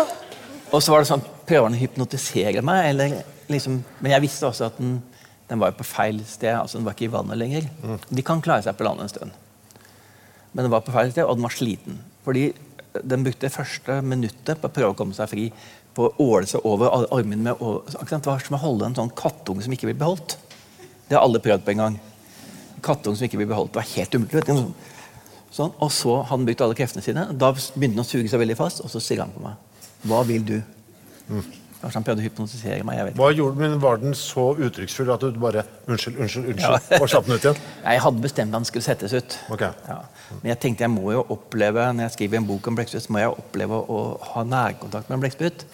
[0.73, 2.87] Og så var det sånn, prøver han å hypnotisere meg?
[2.95, 3.17] Eller
[3.53, 4.95] liksom, men jeg visste også at den,
[5.51, 6.55] den var på feil sted.
[6.57, 7.67] altså Den var ikke i vannet lenger.
[8.09, 9.35] De kan klare seg på land en stund.
[10.55, 11.99] Men den var på feil sted, og den var sliten.
[12.25, 12.47] Fordi
[13.05, 15.45] den brukte det første minuttet på å prøve å komme seg fri
[15.97, 17.83] på å åle seg over ar- armen med å-?
[17.87, 20.37] Det var som å holde en sånn kattunge som ikke blir beholdt.
[21.09, 22.01] Det har alle prøvd på en gang.
[22.83, 23.73] Kattunge som ikke blir beholdt.
[23.75, 24.33] Det var helt umulig.
[24.41, 24.91] vet du.
[25.53, 27.27] Sånn, og så hadde han brukt alle kreftene sine.
[27.37, 29.59] Da begynte han å suge seg veldig fast, og så sier han på meg
[30.09, 30.57] Hva vil du?
[31.83, 32.97] Kanskje han prøvde å hypnotisere meg.
[32.97, 33.21] jeg vet ikke.
[33.23, 37.27] Hva gjorde, men Var den så uttrykksfull at du bare Unnskyld, unnskyld, unnskyld, og slapp
[37.27, 37.61] den ut igjen?
[37.85, 39.39] Jeg hadde bestemt at den skulle settes ut.
[39.51, 39.73] Okay.
[39.89, 39.97] Ja.
[40.43, 43.19] Men jeg tenkte jeg må jo oppleve når jeg skriver en bok om blekksprut, må
[43.21, 43.99] jeg oppleve å
[44.33, 45.65] ha nærkontakt med en blekksprut.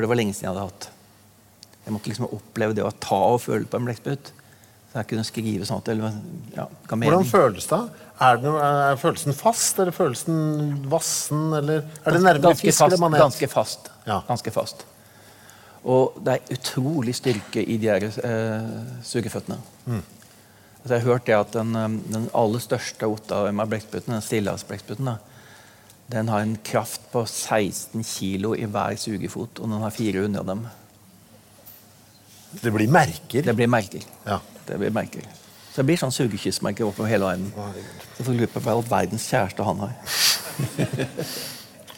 [0.00, 0.84] For det var lenge siden jeg hadde hatt.
[1.84, 4.30] Jeg måtte liksom oppleve det å ta og føle på en blekksprut.
[4.88, 5.96] Så jeg kunne skrive at det
[6.54, 6.64] ja.
[6.88, 7.80] Hvordan føles det?
[8.16, 12.78] Er, det er følelsen fast, eller følelsen den vassen, eller er det nærmere ganske fisk
[12.78, 13.20] fast, eller manet?
[13.20, 13.92] Ganske fast.
[14.08, 14.16] Ja.
[14.30, 14.86] Ganske fast.
[15.84, 18.72] Og det er utrolig styrke i de her eh,
[19.04, 19.60] sugeføttene.
[19.84, 20.00] Mm.
[20.00, 25.18] Altså, jeg har hørt det at den, eh, den aller største Ottawa-blekkspruten, den stillehavsblekkspruten, da,
[26.10, 30.48] den har en kraft på 16 kilo i hver sugefot, og den har 400 av
[30.48, 30.64] dem.
[32.50, 33.44] Det blir merker.
[33.46, 34.02] Det blir merker.
[34.26, 34.40] Ja.
[34.66, 35.26] Det blir merker.
[35.70, 37.76] Så det blir sånn sugekyssmerker oppover hele verden.
[38.16, 39.94] Så får du lure på hva all verdens kjæreste han har.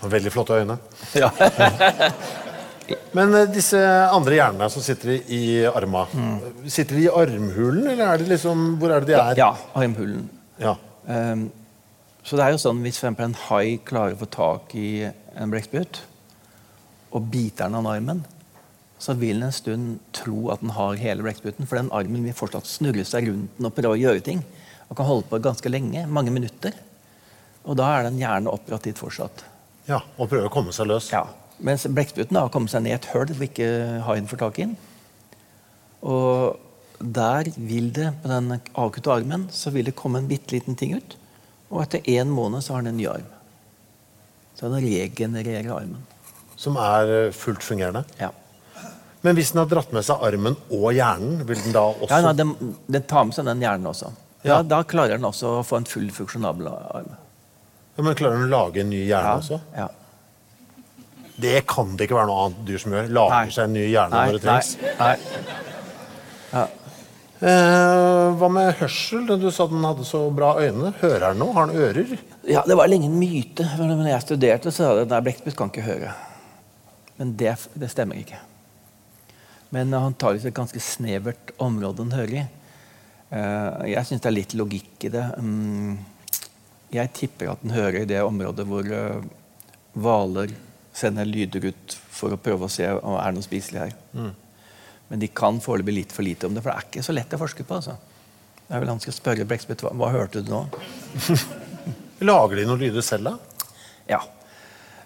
[0.17, 0.79] Veldig flotte øyne.
[1.23, 1.33] Ja.
[3.17, 3.79] Men eh, disse
[4.13, 6.69] andre hjernene som sitter i, arma, mm.
[6.69, 9.39] sitter de i armhulen, eller er det liksom, hvor er det de er?
[9.39, 10.27] ja, armhulen.
[10.61, 10.75] Ja.
[11.09, 11.47] Ehm,
[12.23, 15.53] så det er jo sånn Hvis for en hai klarer å få tak i en
[15.53, 16.03] blekksprut
[17.13, 18.23] og biter den av armen,
[19.03, 22.37] så vil den en stund tro at den har hele blekkspruten, for den armen vil
[22.37, 24.41] fortsatt snurre seg rundt den og prøve å gjøre ting.
[24.87, 26.73] Og kan holde på ganske lenge, mange minutter.
[27.67, 29.45] Og da er den gjerne operativt fortsatt.
[29.91, 30.01] ja.
[30.17, 31.11] Og prøver å komme seg løs.
[31.13, 31.27] Ja.
[31.61, 33.69] Mens blekkspruten har kommet seg ned i et hull hvor ikke
[34.09, 34.77] haien får tak i den.
[36.03, 36.57] Og
[37.03, 40.97] der vil det, på den avkutte armen, så vil det komme en bitte liten ting
[40.97, 41.19] ut.
[41.73, 43.29] Og etter én måned så har den en ny arm.
[44.59, 46.03] Så den regenererer armen.
[46.61, 48.05] Som er eh, fullt fungerende.
[48.21, 48.29] Ja.
[49.23, 52.21] Men hvis den har dratt med seg armen og hjernen, vil den da også Ja,
[52.27, 52.53] nei, den,
[52.91, 54.13] den tar med seg den hjernen også.
[54.43, 54.63] Ja, Ja.
[54.67, 57.13] Da klarer den også å få en full funksjonabel arm.
[57.97, 59.61] Ja, Men klarer den å lage en ny hjerne Ja, også?
[59.77, 59.89] ja.
[61.43, 63.07] Det kan det ikke være noe annet dyr som gjør.
[63.15, 63.53] Lager Nei.
[63.55, 64.99] seg en ny hjerne Nei, når det nei, trengs.
[64.99, 65.17] nei.
[66.53, 66.67] Eh,
[67.43, 69.25] hva med hørsel?
[69.41, 70.93] Du sa den hadde så bra øyne.
[71.01, 71.55] Hører den noe?
[71.57, 72.13] Har den ører?
[72.47, 73.67] Ja, Det var lenge en myte.
[73.77, 76.13] for Når jeg studerte, så sa de at blekksprut kan ikke høre.
[77.19, 78.39] Men det, det stemmer ikke.
[79.73, 82.47] Men antakeligvis et ganske snevert område den hører i.
[83.33, 85.25] Eh, Jeg syns det er litt logikk i det.
[85.41, 85.99] Mm,
[86.93, 89.23] Jeg tipper at den hører i det området hvor eh,
[89.97, 90.53] hvaler
[90.95, 94.33] sender lyder ut for å prøve å se om det er noe spiselig her.
[95.13, 97.35] Men de kan foreløpig litt for lite om det, for det er ikke så lett
[97.37, 97.77] å forske på.
[97.77, 97.99] altså.
[98.65, 100.63] Det er vel Han skal spørre blekkspytt hva, hva hørte du nå?
[102.31, 103.67] Lager de noen lyder selv, da?
[104.09, 104.23] Ja.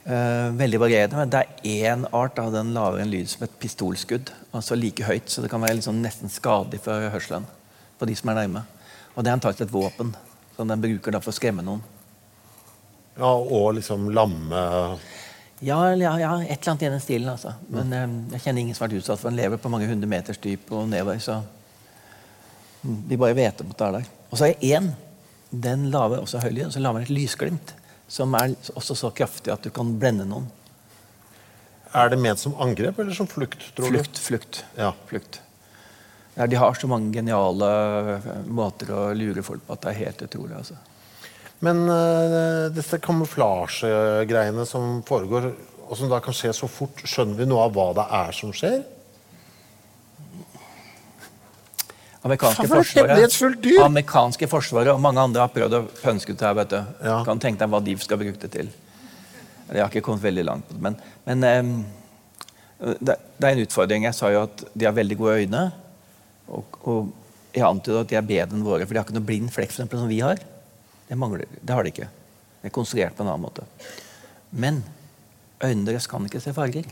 [0.07, 3.59] Uh, veldig varierende, men det er én art av den lager en lyd som et
[3.59, 4.31] pistolskudd.
[4.55, 7.49] Altså like høyt, så det kan være liksom nesten skadelig for hørselen
[7.99, 8.62] på de som er nærme.
[9.16, 10.14] Og det er antakelig et våpen
[10.55, 11.83] som den bruker da for å skremme noen.
[13.19, 14.62] Ja, Og liksom lamme
[15.64, 17.29] Ja, ja, ja et eller annet i den stilen.
[17.33, 17.55] altså.
[17.73, 19.40] Men eh, jeg kjenner ingen som har vært utsatt for den.
[19.40, 21.19] lever på mange hundre meters dyp og nedover.
[21.23, 21.40] så
[22.83, 24.11] De bare vet om at det er der.
[24.31, 24.92] Og så er jeg én.
[25.51, 27.75] Den lager også høy lyd, og så lager den et lysglimt.
[28.09, 30.51] Som er også så kraftig at du kan blende noen.
[31.97, 33.62] Er det ment som angrep eller som flukt?
[33.75, 33.97] tror du?
[33.97, 34.64] Flukt, flukt.
[34.77, 34.92] Ja.
[35.09, 35.40] flukt.
[36.37, 37.69] Ja, de har så mange geniale
[38.19, 40.59] eh, måter å lure folk på at det er helt utrolig.
[40.59, 40.77] altså.
[41.64, 45.49] Men uh, disse kamuflasjegreiene som foregår,
[45.87, 48.53] og som da kan skje så fort, skjønner vi noe av hva det er som
[48.55, 48.83] skjer?
[52.27, 53.37] Amerikanske forsvaret,
[53.85, 56.57] amerikanske forsvaret og mange andre har prøvd å pønske ut det her.
[56.59, 56.81] vet du.
[57.07, 57.21] Ja.
[57.29, 58.73] Kan tenke deg hva de skal bruke det til.
[59.71, 60.73] Jeg har ikke kommet veldig langt.
[60.83, 61.71] Men, men um,
[62.99, 64.09] det, det er en utfordring.
[64.09, 65.62] Jeg sa jo at de har veldig gode øyne.
[66.51, 69.27] Og, og jeg antyder at de er bedre enn våre, for de har ikke noe
[69.31, 70.42] blind flekk for eksempel, som vi har.
[71.09, 72.09] Det, mangler, det har de ikke.
[72.61, 73.66] Det er konstruert på en annen måte.
[74.51, 74.83] Men
[75.62, 76.88] øynene deres kan ikke se farger.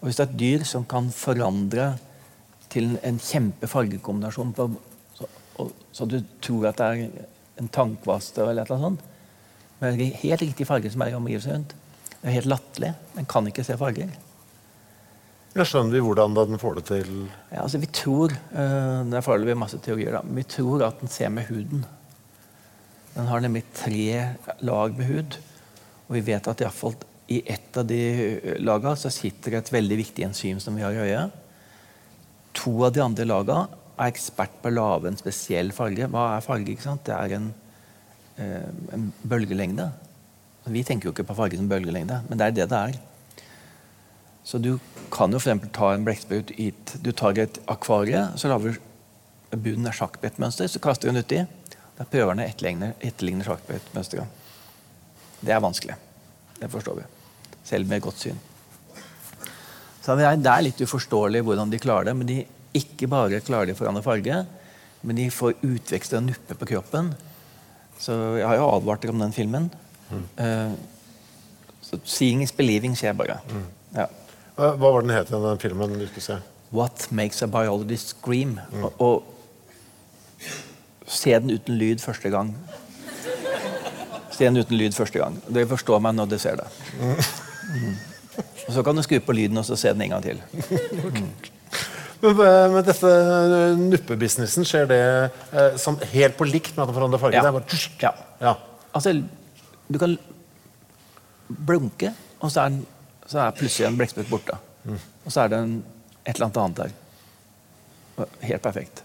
[0.00, 1.94] Og hvis det er et dyr som kan forandre
[2.72, 4.68] til en, kjempefargekombinasjon på,
[5.16, 5.28] så,
[5.62, 7.30] og, så du tror at det er
[7.62, 9.10] en tannkvaste eller annet sånt,
[9.80, 11.74] med helt riktig farge som er i omgivelsene rundt.
[12.20, 12.92] Det er helt latterlig.
[13.14, 14.12] Den kan ikke se farger.
[15.54, 17.10] Jeg skjønner vi hvordan den får det til
[17.52, 20.98] Ja, altså vi tror, eh, Det er foreløpig masse teorier, da, men vi tror at
[21.00, 21.84] den ser med huden.
[23.14, 24.34] Den har nemlig tre
[24.66, 25.38] lag med hud.
[26.08, 26.96] Og vi vet at i, hvert fall
[27.32, 28.00] i ett av de
[28.60, 31.40] lagene så sitter et veldig viktig enzym som vi har i øyet.
[32.60, 36.10] To av de andre lagene er ekspert på å lage en spesiell farge.
[36.10, 36.74] Hva er farge?
[36.74, 37.04] ikke sant?
[37.06, 37.52] Det er en,
[38.36, 39.90] eh, en bølgelengde.
[40.66, 43.00] Vi tenker jo ikke på farge som bølgelengde, men det er det det er.
[44.44, 44.78] Så du
[45.12, 45.70] kan jo f.eks.
[45.72, 46.52] ta en blekksprut
[47.02, 51.44] Du tar et akvarie, så lager du bunnen er sjakkbrettmønster, så kaster du den uti.
[51.94, 54.42] Da prøverne etterligner, etterligner etterligne, etterligne sjakkbrettmønsteret.
[55.44, 55.96] Det er vanskelig.
[56.58, 57.06] Det forstår vi.
[57.64, 58.40] Selv med godt syn.
[60.04, 62.16] Så det er, litt uforståelig hvordan de klarer det.
[62.18, 62.40] Men de
[62.76, 64.40] ikke bare klarer de å forandre farge,
[65.04, 67.12] men de får utvekst og nupper på kroppen.
[68.00, 69.70] Så jeg har jo advart dere om den filmen.
[70.36, 70.72] Eh,
[71.84, 73.40] så 'seeing is believing' skjer bare.
[73.94, 74.06] Ja.
[74.56, 76.38] Hva var den het igjen, den filmen du skulle se?
[76.72, 78.60] What makes a biologist scream?
[78.82, 79.33] Og, og
[81.06, 82.54] se den uten lyd første gang.
[84.34, 85.38] Se den uten lyd første gang.
[85.48, 86.68] Dere forstår meg når dere ser det.
[87.00, 87.96] Mm.
[88.66, 90.40] Og Så kan du skru på lyden og så se den en gang til.
[92.24, 95.00] Men eh, med dette eh, nuppebusinessen, skjer det
[95.52, 97.36] eh, som helt på likt med at den forandrer farge?
[97.36, 97.44] Ja.
[97.44, 97.98] Det bare tsk.
[98.00, 98.12] Ja.
[98.40, 98.54] Ja.
[98.96, 99.12] Altså,
[99.92, 100.16] du kan
[101.48, 102.86] blunke, og så er, den,
[103.28, 104.56] så er plutselig en blekksprut borte.
[104.88, 105.76] Og så er det en,
[106.24, 106.96] et eller annet annet der.
[108.48, 109.03] Helt perfekt.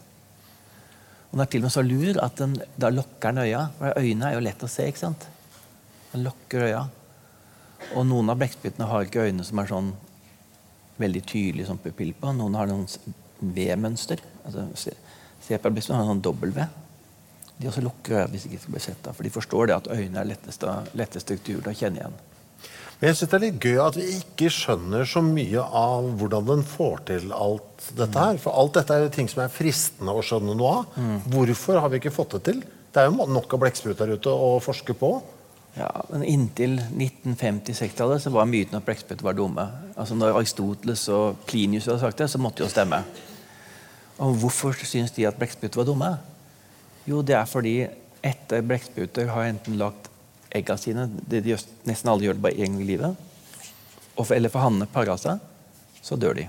[1.29, 3.67] Og den er til og med så lur at den, da lokker den øya.
[3.77, 4.87] For øynene er jo lett å se.
[4.89, 5.27] ikke sant?
[6.13, 6.83] Den lokker øya.
[7.95, 9.91] Og noen av blekksprutene har ikke øyne som er sånn
[10.99, 12.33] veldig tydelig som pupill på.
[12.35, 12.87] Noen har noen
[13.39, 14.19] V-mønster.
[14.43, 14.97] Altså, se-
[15.45, 16.65] Separablekkspruten har en sånn dobbel-V.
[17.59, 19.07] De også lukker øya hvis de ikke skal bli sett.
[19.13, 22.17] For de forstår det at øynene er letteste, letteste strukturer å kjenne igjen.
[22.99, 26.47] Men jeg synes det er litt gøy at vi ikke skjønner så mye av hvordan
[26.49, 28.39] den får til alt dette her.
[28.43, 30.97] For alt dette er jo ting som er fristende å skjønne noe av.
[31.31, 32.59] Hvorfor har vi ikke fått det til?
[32.91, 35.13] Det er jo nok av blekksprut der ute å forske på.
[35.77, 39.63] Ja, men Inntil 1950-60-tallet så var myten at blekksprut var dumme.
[39.95, 42.99] Altså Når Aristoteles og Plinius hadde sagt det, så måtte det jo stemme.
[44.19, 46.11] Og hvorfor syns de at blekkspruter var dumme?
[47.07, 47.77] Jo, det er fordi
[48.19, 50.08] etter blekkspruter har enten lagt
[50.55, 51.57] egga sine det de
[51.87, 53.27] Nesten alle gjør det bare én gang i livet.
[54.15, 55.39] For, eller for hannene parer seg,
[56.03, 56.47] så dør de.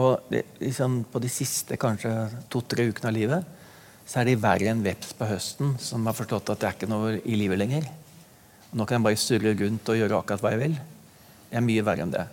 [0.00, 2.12] Og det, liksom, på de siste kanskje
[2.50, 3.52] to-tre ukene av livet
[4.04, 6.88] så er de verre enn veps på høsten, som har forstått at det er ikke
[6.90, 7.86] noe i livet lenger.
[8.74, 10.74] Nå kan jeg bare surre rundt og gjøre akkurat hva jeg vil.
[11.48, 12.24] Det er mye verre enn det.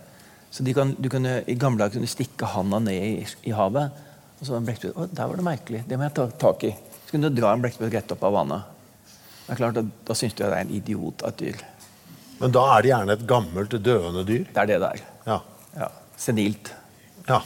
[0.52, 3.12] Så de kan, du kunne, I gamle dager kunne du stikke handa ned i,
[3.48, 4.02] i havet.
[4.40, 5.84] Og så en der var det merkelig.
[5.88, 6.74] Det må jeg ta tak i.
[7.06, 8.81] Så kunne du dra en blekksprut rett opp av vannet.
[9.46, 11.64] Det er klart at Da syns du jeg det er en idiot av et dyr.
[12.42, 14.46] Men da er det gjerne et gammelt, døende dyr.
[14.50, 15.02] Det er det det er.
[15.26, 15.40] Ja.
[15.78, 15.90] Ja.
[16.18, 16.72] Senilt.
[17.28, 17.42] ja.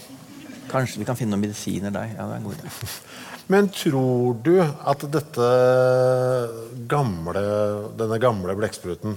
[0.66, 2.08] Kanskje vi kan finne noen medisiner der.
[2.16, 2.92] Ja, det er en god idé.
[3.52, 5.50] Men tror du at dette
[6.90, 7.44] gamle,
[7.98, 9.14] denne gamle blekkspruten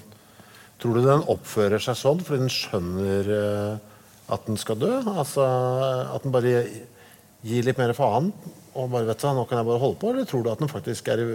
[0.79, 3.97] Tror du den oppfører seg sånn fordi den skjønner eh,
[4.31, 4.93] at den skal dø?
[5.11, 5.43] Altså
[6.13, 6.53] at den bare
[7.43, 8.29] gir litt mer faen
[8.77, 10.13] og bare vet du, nå kan jeg bare holde på?
[10.13, 11.27] Eller tror du at den faktisk er i,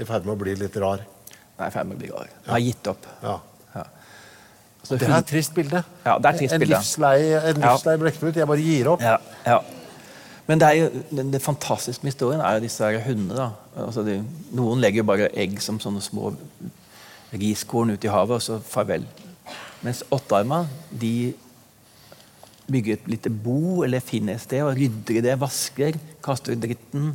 [0.00, 1.02] i ferd med å bli litt rar?
[1.58, 2.28] Nei, er ferdig med å bli rar.
[2.46, 3.06] Jeg har gitt opp.
[3.22, 3.34] Ja.
[3.74, 3.84] Ja.
[4.82, 5.82] Så Det er et trist bilde.
[6.06, 6.78] Ja, det er et trist en bilde.
[6.78, 7.18] livslei,
[7.50, 7.74] en Ja.
[7.74, 8.36] livslei blekksprut.
[8.40, 9.00] Jeg bare gir opp.
[9.04, 9.58] Ja, ja.
[10.48, 13.36] Men det, er jo, det, det fantastiske med historien er jo disse her hundene.
[13.36, 13.50] da.
[13.84, 14.16] Altså de,
[14.56, 16.32] noen legger jo bare egg som sånne små
[17.32, 19.04] riskorn ut i havet, og så farvel.
[19.84, 21.34] Mens åttearma de
[22.70, 26.60] bygger et lite bo eller finner et sted og rydder i det, vasker, kaster ut
[26.62, 27.12] dritten.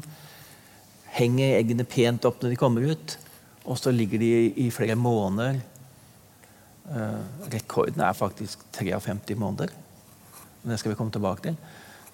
[1.15, 3.15] Henger eggene pent opp når de kommer ut,
[3.65, 4.30] og så ligger de
[4.62, 5.62] i, flere måneder.
[6.91, 7.23] Eh,
[7.54, 9.71] rekorden er faktisk 53 måneder.
[10.65, 11.58] Det skal vi komme tilbake til.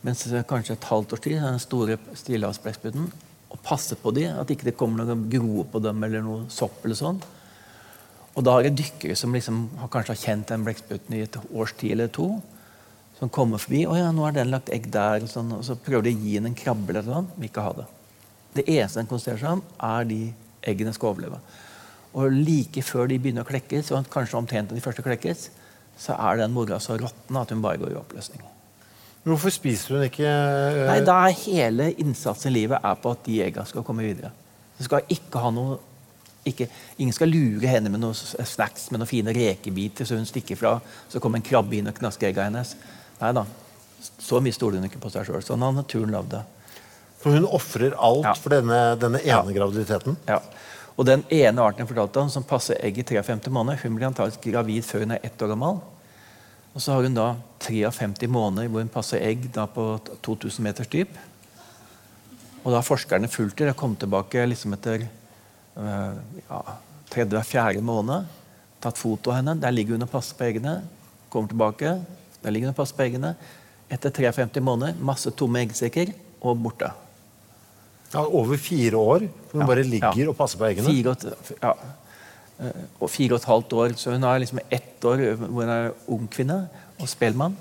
[0.06, 3.12] Mens kanskje et halvt års tid er den store stillehavsblekkspruten
[3.52, 6.80] og passe på dem, at ikke det kommer noen groer på dem eller noe sopp.
[6.86, 7.22] eller sånn.
[8.32, 11.38] Og da er det dykkere som liksom har kanskje har kjent den blekkspruten i et
[11.52, 12.42] års tid eller to,
[13.20, 13.86] som kommer forbi.
[13.86, 16.22] 'Å ja, nå har den lagt egg der.' Og, sånn, og så prøver de å
[16.22, 17.28] gi den en krabbe eller noe.
[17.38, 17.88] Vil ikke ha det.
[18.56, 20.22] Det eneste den konsentrerer seg om, er de
[20.68, 21.40] eggene skal overleve.
[22.18, 25.50] Og like før de begynner å klekkes, og kanskje omtrent de første klekkes,
[26.02, 28.44] så er den mora så råtten at hun bare går i oppløsning.
[29.24, 30.88] Hvorfor spiser hun ikke øh...
[30.90, 34.32] Nei, da er hele innsatsen i livet er på at de egga skal komme videre.
[34.78, 35.78] Det skal ikke ha noe
[36.42, 36.66] ikke,
[36.98, 40.80] Ingen skal lure henne med noen snacks med noen fine rekebiter så hun stikker fra.
[41.10, 42.74] Så kommer en krabbe inn og knasker egga hennes.
[43.20, 43.44] Nei da.
[44.02, 45.44] Så mye stoler hun ikke på seg sjøl.
[45.46, 46.42] Sånn har naturen lagd det.
[47.22, 48.34] For hun ofrer alt Ja.
[48.34, 49.42] for denne, denne ene Ja.
[49.44, 50.18] graviditeten?
[50.28, 50.40] Ja.
[50.98, 54.08] Og den ene arten jeg fortalte om, som passer egg i 53 måneder, hun blir
[54.10, 55.80] antakelig gravid før hun er ett år gammel.
[56.76, 60.88] Og så har hun da 53 måneder hvor hun passer egg da på 2000 meters
[60.88, 61.10] dyp.
[62.64, 65.08] Og da har forskerne fulgt det og kommet tilbake liksom etter
[65.78, 66.16] øh,
[66.50, 66.62] ja,
[67.10, 68.26] tredje-fjerde måned.
[68.82, 69.60] Tatt foto av henne.
[69.62, 70.82] Der ligger hun og passer på eggene.
[71.30, 71.96] Kommer tilbake.
[72.44, 73.36] Der ligger hun og passer på eggene.
[73.92, 76.92] Etter 53 måneder, masse tomme eggsekker og borte.
[78.14, 79.26] Ja, over fire år?
[79.54, 80.30] Hun Ja, bare ligger ja.
[80.30, 80.88] og passer på eggene?
[80.92, 81.26] Fire og,
[81.62, 81.74] ja.
[82.62, 83.94] Eh, og fire og et halvt år.
[83.98, 86.58] Så hun har liksom ett år hvor hun er ung kvinne
[87.00, 87.56] og spellemann.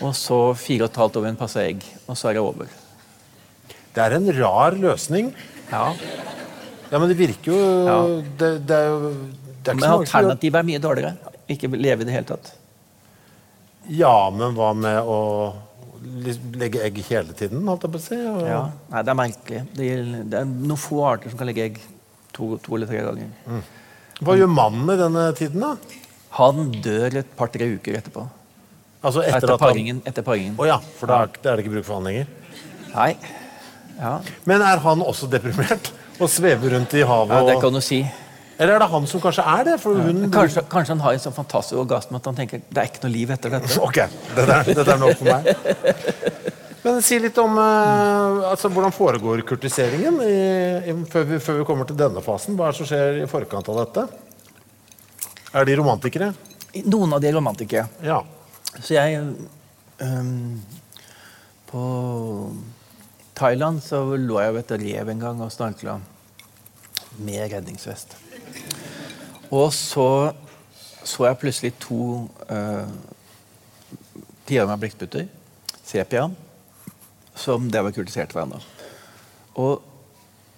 [0.00, 1.82] Og så fire og et halvt år hvor hun passer egg.
[2.06, 2.66] Og så er det over.
[3.94, 5.32] Det er en rar løsning.
[5.72, 5.92] Ja.
[6.90, 7.98] Ja, Men det virker jo Ja.
[8.38, 9.10] det, det er jo
[9.64, 11.16] det er Men alternativet er mye dårligere.
[11.48, 12.52] Ikke leve i det hele tatt.
[13.88, 15.18] Ja, men hva med å
[16.24, 18.18] lis- legge egg hele tiden, holdt jeg på å si?
[18.30, 18.40] Og...
[18.48, 18.62] Ja.
[18.92, 19.62] Nei, det er merkelig.
[19.76, 19.88] Det,
[20.32, 21.78] det er noen få arter som kan legge egg
[22.36, 23.62] to, to eller tre ganger.
[24.22, 26.00] Hva gjør mannen i denne tiden, da?
[26.38, 28.26] Han dør et par-tre uker etterpå.
[28.98, 29.60] Altså etter, Etter han...
[29.62, 30.00] paringen.
[30.08, 30.56] Etter paringen.
[30.58, 32.30] Oh, ja, for da er det ikke bruk for han lenger.
[32.94, 33.12] Nei.
[33.98, 34.16] Ja.
[34.48, 35.92] Men er han også deprimert?
[36.18, 37.36] Og svever rundt i havet?
[37.36, 38.00] ja, det kan du si.
[38.58, 39.74] Eller er det han som kanskje er det?
[39.78, 40.24] For hun...
[40.34, 43.14] Kanskje, kanskje han har en sånn fantastisk orgasme at han tenker det er ikke noe
[43.14, 43.70] liv etter dette.
[43.86, 44.00] Ok,
[44.34, 46.56] dette er, dette er nok for meg.
[46.82, 50.34] Men si litt om eh, altså, hvordan foregår kurtiseringen i,
[50.90, 52.58] i, før, vi, før vi kommer til denne fasen.
[52.58, 54.06] Hva er det som skjer i forkant av dette?
[55.58, 56.32] Er de romantikere?
[56.86, 57.86] Noen av de er romantikere.
[58.04, 58.20] Ja.
[58.78, 59.22] Så jeg
[60.02, 60.60] um,
[61.70, 61.82] På
[63.38, 66.00] Thailand så lå jeg ved et rev en gang og snorkla
[67.18, 68.18] med redningsvest.
[69.50, 70.08] Og så
[71.08, 72.88] så jeg plutselig to uh,
[74.48, 75.26] med blekkspruter,
[75.84, 76.26] sepia,
[77.36, 78.60] som det var kultisert hverandre.
[79.60, 79.82] Og,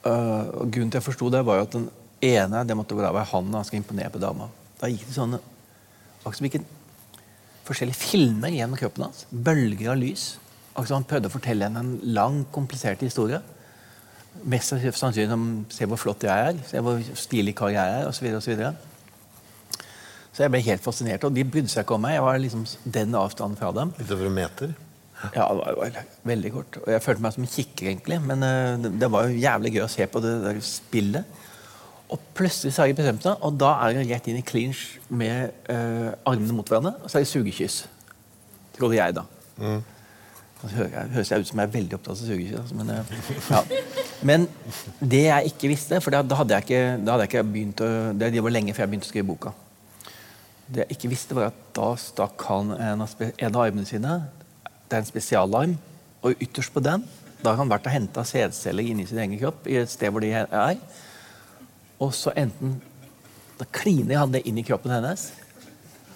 [0.06, 1.88] uh, og grunnen til jeg forsto det, var jo at den
[2.24, 4.50] ene det måtte være han han skal imponere på dama.
[4.80, 5.40] Da gikk det sånne
[6.20, 6.60] akkurat som gikk
[7.66, 9.24] forskjellige filmer gjennom kroppen hans.
[9.30, 10.34] Bølger av lys.
[10.72, 13.40] Akkurat som han prøvde å fortelle henne en lang, komplisert historie.
[14.50, 18.30] Mest sannsynlig om se hvor flott jeg er, se hvor stilig kar jeg er, osv.
[18.40, 18.70] Så, videre.
[18.70, 18.86] og så
[20.32, 22.14] så jeg ble helt fascinert, og de brydde seg ikke om meg.
[22.14, 22.62] Jeg var liksom
[22.94, 23.90] den avstanden fra dem.
[23.98, 24.70] Litt over en meter.
[25.34, 26.78] Ja, det var, det var veldig kort.
[26.80, 28.20] Og jeg følte meg som en kikker, egentlig.
[28.24, 31.36] Men eh, det, det var jo jævlig gøy å se på det der spillet.
[32.10, 34.84] Og plutselig så har jeg bestemt meg, og da er det rett inn i clinch
[35.12, 37.82] med eh, armene mot hverandre, og så er det sugekyss.
[38.78, 39.26] Trodde jeg, da.
[39.60, 39.80] Hø-
[40.68, 42.58] høres jeg ut som jeg er veldig opptatt av sugekyss.
[42.60, 43.12] Altså, men, eh,
[43.50, 43.62] ja.
[44.30, 44.46] men
[45.00, 47.90] det jeg ikke visste, for da, hadde jeg ikke, hadde jeg ikke begynt å,
[48.20, 49.54] det var lenge før jeg begynte å skrive boka.
[50.70, 54.20] Det jeg ikke visste, var at da stakk han en av, en av armene sine
[54.86, 55.74] Det er en spesialarm,
[56.20, 57.06] og ytterst på den
[57.40, 60.20] da har han vært og henta sædceller inni sin egen kropp, i et sted hvor
[60.24, 60.80] de er.
[62.00, 62.80] Og så enten
[63.60, 65.26] Da kliner han det inn i kroppen hennes.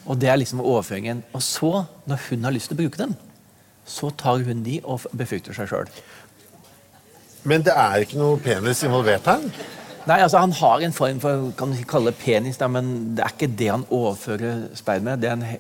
[0.09, 1.19] Og det er liksom overføringen.
[1.37, 3.13] Og så, når hun har lyst til å bruke dem,
[3.87, 5.89] så tar hun de og befrukter seg sjøl.
[7.45, 9.43] Men det er ikke noe penis involvert her?
[10.05, 13.25] Nei, altså Han har en form for kan du kalle det penis, da, men det
[13.25, 15.21] er ikke det han overfører sperm med.
[15.21, 15.59] Det er en he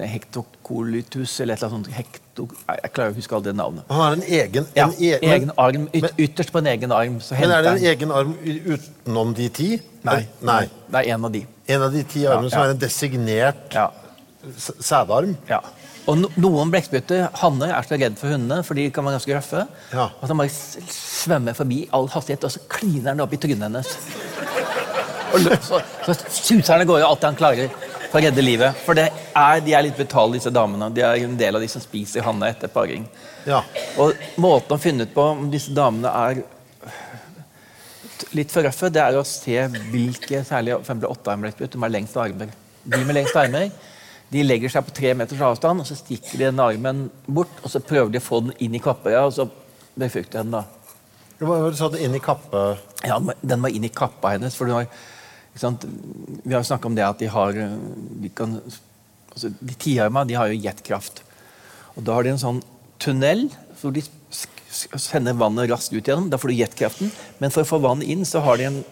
[0.00, 1.88] er eller et eller annet sånt.
[1.92, 3.84] Hekto, jeg klarer å huske alle det navnet.
[3.90, 6.92] Han har en egen, Ja, en e egen arm, yt, men- Ytterst på en egen
[6.92, 7.20] arm.
[7.20, 9.82] så Men er det en egen arm utenom de ti?
[10.04, 10.26] Nei.
[10.40, 10.68] Nei.
[10.90, 11.46] Det er en av de.
[11.68, 13.90] En av de ti armene Ja, som er en designert Ja.
[14.80, 15.36] sædarm?
[15.48, 15.60] Ja.
[16.10, 19.36] Og no noen blekkspruter, hanner, er så redd for hundene, for de kan være ganske
[19.36, 19.62] røffe.
[19.94, 20.08] Ja.
[20.10, 23.92] At han bare svømmer forbi all hastighet, og så kliner han opp i trynet hennes.
[25.30, 27.70] Og så, så suser han av gårde alt han klarer
[28.10, 28.78] for å redde livet.
[28.82, 29.06] For det
[29.38, 30.90] er, de er litt brutale, disse damene.
[30.94, 33.06] De er en del av de som spiser hanner etter paring.
[33.46, 33.62] Ja.
[34.02, 36.42] Og måten å finne ut på om disse damene er
[38.36, 39.56] litt for røffe, det er å se
[39.92, 42.52] hvilke særlig for eksempel åttearmblekkspruter som har lengst armer.
[42.84, 43.70] De med lengst armer
[44.30, 47.72] de legger seg på tre meters avstand, og så stikker de den armen bort, og
[47.72, 49.48] så prøver de å få den inn i kappøya, og så
[49.98, 50.52] befrukter den.
[50.54, 50.64] da.
[51.40, 52.60] Du sa det inn i kappe...
[53.08, 54.54] Ja, den må- inn i kappa hennes.
[54.54, 54.86] for du har?
[55.56, 58.60] Vi har snakka om det at de har De, kan,
[59.32, 61.24] altså, de tiarma de har jo jetkraft.
[61.96, 62.60] Og da har de en sånn
[63.02, 63.48] tunnel
[63.80, 64.04] hvor de
[64.70, 66.28] sender vannet raskt ut gjennom.
[66.30, 67.10] Da får du jetkraften.
[67.40, 68.82] Men for å få vannet inn, så har de en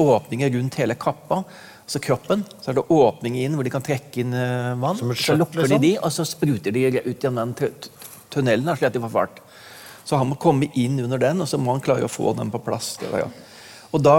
[0.00, 1.44] åpning rundt hele kappa.
[1.88, 2.42] Altså kroppen.
[2.60, 4.98] Så er det åpning inn hvor de kan trekke inn eh, vann.
[5.00, 5.80] Som så lukker liksom?
[5.80, 9.00] de de, og så spruter de ut gjennom den tu- tu- tunnelen, slik at de
[9.06, 9.40] får fart.
[10.04, 12.52] Så han må komme inn under den, og så må han klare å få den
[12.52, 12.94] på plass.
[13.00, 13.30] Det var, ja.
[13.92, 14.18] Og da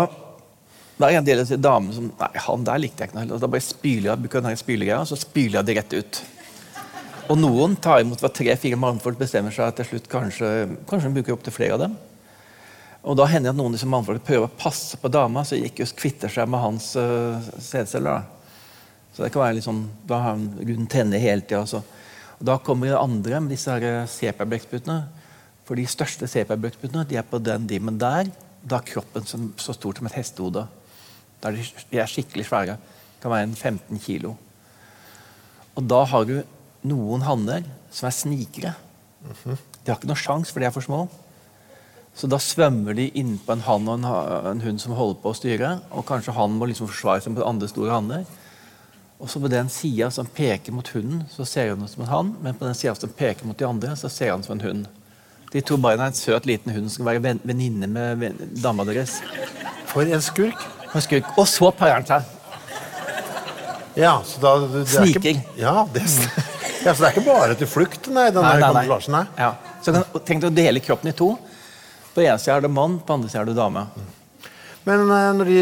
[0.99, 3.22] da er en del av damene som Nei, han der likte jeg ikke noe.
[3.24, 6.20] heller, da bare spyler jeg, bruker den spylegreia, så spyler jeg det rett ut.
[7.30, 10.49] Og noen tar imot hva tre-fire mannfolk bestemmer seg til slutt kanskje,
[10.89, 11.93] kanskje de bruker opptil flere av dem.
[13.08, 15.56] Og da hender det at noen av disse mannfolkene prøver å passe på dama, så
[15.56, 18.26] ikke kvitter seg med hans uh, sædceller.
[19.16, 21.64] Så det kan være litt sånn, Da har hun henne hele tida.
[21.64, 21.82] Altså.
[22.39, 25.00] Og da kommer det andre med disse her eh.
[25.68, 28.32] For de største CP-blekksprutene de er på den dimmen der.
[28.66, 30.66] Da er kroppen som, så stor som et hestehode.
[31.39, 32.78] Da er de, de er skikkelig svære.
[33.22, 34.36] Kan være en 15 kilo.
[35.78, 36.39] Og da har du
[36.89, 38.74] noen hanner som er snikere.
[39.24, 41.06] De har ikke noe sjans, for de er for små.
[42.20, 44.05] Så da svømmer de innpå en hann og en,
[44.51, 45.70] en hund som holder på å styre.
[45.95, 48.26] Og kanskje han må liksom forsvare seg mot andre store hanner.
[49.20, 52.11] Og så på den sida som peker mot hunden, så ser han ut som en
[52.11, 52.34] hann.
[52.43, 54.89] Men på den sida som peker mot de andre, så ser han som en hund.
[55.53, 58.20] De tror bare det er en søt liten hund som skal være ven- venninne med
[58.22, 59.17] ven- dama deres.
[59.89, 60.59] For en skurk.
[60.91, 61.32] For en skurk.
[61.39, 62.36] Og så parer han seg.
[63.99, 65.26] Ja, så da, det er Sniker.
[65.34, 66.03] Ikke, ja, det,
[66.86, 68.86] ja, så det er ikke bare til flukt, nei, den der nei, nei.
[69.39, 69.49] Ja.
[69.84, 69.95] Så
[70.28, 71.34] tenk deg å dele kroppen i to.
[72.16, 73.86] På ene sida er det mann, på andre sida er det dame.
[74.88, 75.57] Men eh, når de,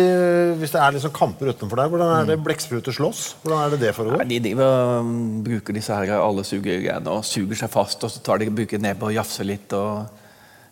[0.62, 3.24] hvis det er liksom kamper utenfor der, hvordan er det blekkspruter slåss?
[3.42, 4.24] Hvordan er det det foregår?
[4.30, 8.40] De driver, um, bruker disse her alle sugergreiene og suger seg fast, og så tar
[8.44, 9.74] de, bruker nebbet og jafser litt.
[9.76, 10.06] Og,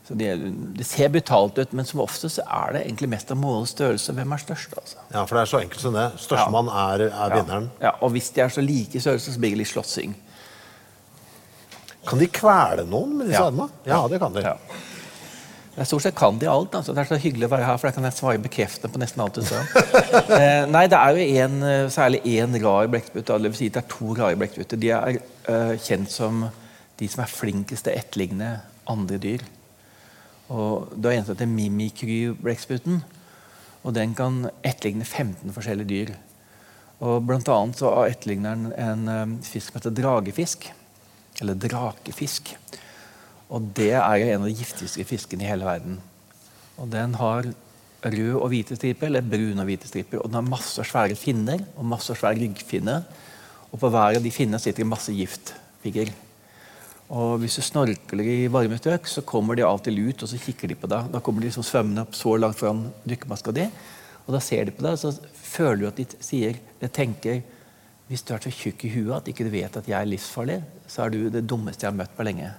[0.05, 0.29] så de,
[0.77, 4.13] det ser brutalt ut, men som oftest er det egentlig mest av målets størrelse.
[4.15, 4.77] Hvem er størst?
[4.77, 5.01] altså?
[5.09, 6.05] Ja, for det er så enkelt som det.
[6.21, 7.71] Størstemann er, er vinneren.
[7.81, 10.13] Ja, og hvis de er så like i størrelse, så blir det litt slåssing.
[12.05, 13.49] Kan de kvele noen med disse Ja.
[13.49, 13.71] armene?
[13.89, 14.45] Ja, det kan de.
[14.45, 14.53] Ja.
[15.75, 16.75] Er Stort sett kan de alt.
[16.77, 16.93] Altså.
[16.95, 19.23] Det er så hyggelig å være her, for da kan jeg svare bekreftende på nesten
[19.25, 19.63] alt du sa.
[20.37, 23.27] eh, nei, det er jo en, eh, særlig én rar blekksprut.
[23.27, 24.79] Det vil si det er to rare blekksprutter.
[24.79, 26.45] De er eh, kjent som
[26.95, 28.53] de som er flinkest til å etterligne
[28.91, 29.43] andre dyr.
[30.55, 33.03] Og Det er en mimikry-blekkspruten.
[33.83, 36.15] Og den kan etterligne 15 forskjellige dyr.
[37.03, 40.69] Og Blant annet så etterligner den en en fisk som heter dragefisk.
[41.41, 42.55] Eller drakefisk.
[43.53, 45.99] Og det er jo en av de giftigste fiskene i hele verden.
[46.81, 47.47] Og den har
[48.05, 50.21] rød og hvite striper, eller brun og hvite striper.
[50.21, 53.05] Og den har masse svære finner og masse svære ryggfinner.
[53.71, 56.13] Og på hver av de finnene sitter det masse giftpigger.
[57.13, 60.29] Og hvis du snorkler i varme strøk, så kommer de av og til ut og
[60.31, 61.11] så kikker de på deg.
[61.13, 63.67] Da kommer de liksom svømmende opp så langt foran dykkermaska di,
[64.25, 67.43] og da ser de på deg, og så føler du at de sier De tenker
[68.09, 70.59] hvis du er så tjukk i huet at ikke du vet at jeg er livsfarlig,
[70.89, 72.51] så er du det dummeste jeg har møtt på lenge.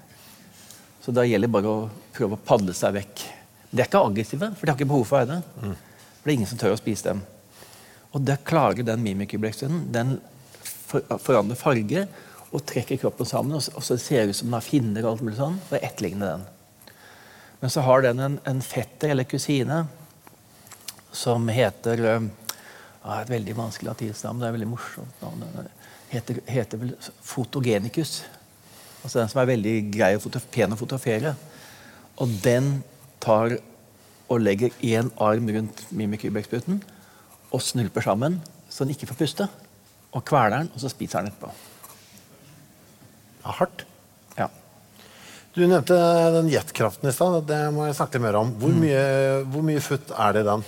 [1.07, 3.21] Så da gjelder det bare å prøve å padle seg vekk.
[3.71, 5.43] De er ikke aggressive, for de har ikke behov for å være det.
[5.63, 7.21] For det er ingen som tør å spise dem.
[8.11, 9.85] Og det klarer den mimikyblekkstunden.
[9.95, 10.17] Den
[10.65, 12.07] for, forandrer farge
[12.51, 15.23] og trekker kroppen sammen, og, så- ser det ut som den har finner og alt
[15.23, 16.45] mulig sånn, for å etterligne den.
[17.61, 19.85] Men så har den en, en fetter eller kusine
[21.13, 22.27] som heter øh,
[23.07, 24.41] ja, Et veldig vanskelig latinsk navn.
[24.43, 25.69] Det er veldig morsomt navn.
[26.11, 28.25] Heter, heter vel fotogenicus.
[29.05, 31.35] Altså den som er veldig grei og pen å fotografere.
[32.23, 32.79] Og den
[33.23, 33.59] tar
[34.27, 36.81] og legger én arm rundt mimikryblekkspruten
[37.55, 38.41] og snulper sammen
[38.77, 39.47] så den ikke får puste.
[40.17, 41.49] Og kveler den, og så spiser den etterpå.
[43.45, 43.85] Ja, hardt.
[44.37, 44.49] Ja.
[45.55, 45.97] Du nevnte
[46.35, 47.39] den jetkraften i stad.
[47.49, 48.53] Det må jeg snakke litt mer om.
[48.61, 49.01] Hvor mye,
[49.53, 50.67] hvor mye futt er det i den?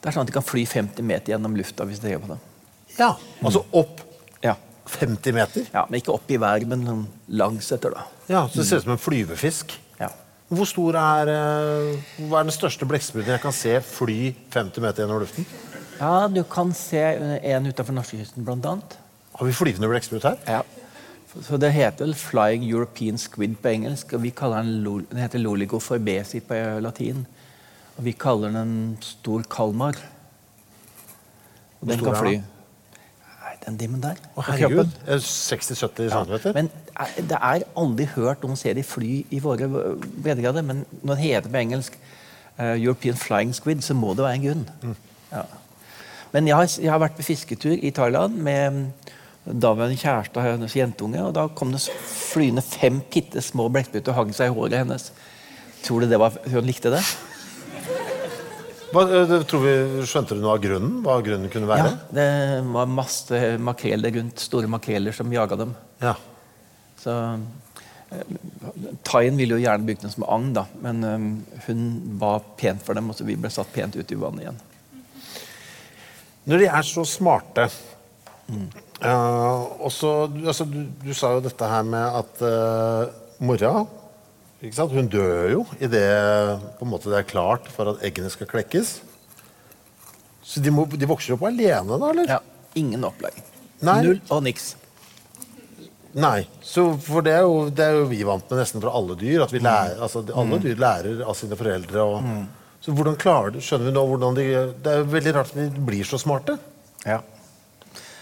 [0.00, 2.32] Det er sånn at de kan fly 50 meter gjennom lufta hvis de gjør på
[2.34, 2.38] det.
[2.98, 3.10] Ja,
[3.42, 4.06] Altså opp.
[4.90, 5.66] 50 meter?
[5.72, 8.04] ja, Men ikke opp i været, men sånn langs etter, da.
[8.28, 9.76] Ja, så Det ser ut som en flyvefisk.
[10.00, 10.08] Ja.
[10.50, 15.04] Hvor stor er, eh, hva er den største blekkspruten jeg kan se fly 50 meter
[15.04, 15.46] gjennom luften?
[16.00, 18.96] ja, du kan se en utafor norskekysten, blant annet.
[19.38, 20.38] Har vi flyvende blekksprut her?
[20.46, 20.62] Ja.
[21.30, 24.12] Så det heter vel Flying European Squid på engelsk.
[24.14, 27.26] og vi kaller Den den heter Loligo forbesi på latin.
[27.96, 29.94] Og vi kaller den en stor kalmar.
[31.80, 32.42] Og den kan fly.
[33.66, 34.18] Den dimmen der.
[34.36, 34.88] Å, herregud.
[35.06, 36.52] Eh, 60-70 cm?
[36.56, 40.64] Men er- det er aldri hørt noen se de fly i våre breddegrader.
[40.66, 41.98] Men når det heter på engelsk
[42.58, 44.66] uh, European Flying Squid, så må det være en grunn.
[44.82, 44.96] Mm.
[45.32, 45.44] Ja.
[46.32, 48.84] Men jeg har, jeg har vært på fisketur i Thailand med mm,
[49.60, 51.22] daværende kjæreste og hennes jentunge.
[51.26, 55.10] Og da kom det flyende fem bitte små blekkspruter og hang seg i håret hennes.
[55.84, 57.02] Tror du det var, hun likte det?
[58.90, 59.74] Hva, eh, tror vi,
[60.08, 60.98] skjønte du noe av grunnen?
[61.04, 61.92] Hva grunnen kunne være?
[61.92, 62.28] Ja, Det
[62.74, 65.74] var masse makreler rundt, store makreler som jaga dem.
[66.02, 66.16] Ja.
[66.98, 67.14] Så
[68.10, 68.34] eh,
[69.06, 71.28] Thaien ville jo gjerne bygge den som agn, da, men eh,
[71.68, 71.86] hun
[72.18, 74.60] var pent for dem, og så vi ble satt pent ut i vannet igjen.
[76.50, 77.66] Når de er så smarte
[78.48, 78.68] mm.
[79.04, 83.12] uh, også, altså, du, du sa jo dette her med at uh,
[83.44, 83.84] mora?
[84.60, 88.98] Hun dør jo idet det er klart for at eggene skal klekkes.
[90.44, 92.10] Så de, må, de vokser opp alene, da?
[92.10, 92.28] eller?
[92.28, 92.38] Ja,
[92.76, 93.42] Ingen opplæring.
[93.86, 93.96] Nei.
[94.04, 94.74] Null og niks.
[96.12, 96.42] Nei.
[96.66, 99.44] Så, for det er, jo, det er jo vi vant med nesten fra alle dyr.
[99.46, 102.04] At vi lærer, altså, alle dyr lærer av sine foreldre.
[102.04, 102.26] Og,
[102.84, 104.44] Så hvordan klarer du, skjønner vi nå hvordan de
[104.82, 106.58] Det er jo veldig rart at de blir så smarte.
[107.06, 107.20] Ja.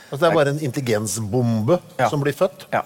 [0.09, 2.09] Altså, det er bare en intelligensbombe Ja.
[2.09, 2.69] som blir født.
[2.73, 2.85] ja.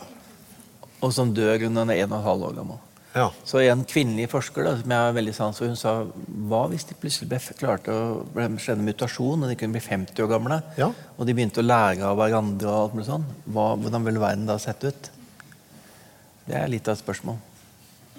[1.03, 2.79] Og som dør når den er en og en halv år gammel.
[3.13, 3.27] Ja.
[3.45, 5.93] Så en kvinnelig forsker da, som jeg har veldig sans for, hun sa
[6.49, 10.23] hva hvis de plutselig ble, klarte å ble skjedde mutasjon, og de kunne bli 50
[10.25, 10.89] år gamle, Ja.
[11.19, 14.57] og de begynte å lære av hverandre, og alt mulig sånn, hvordan ville verden da
[14.59, 15.11] sett ut?
[16.49, 17.37] Det er litt av et spørsmål.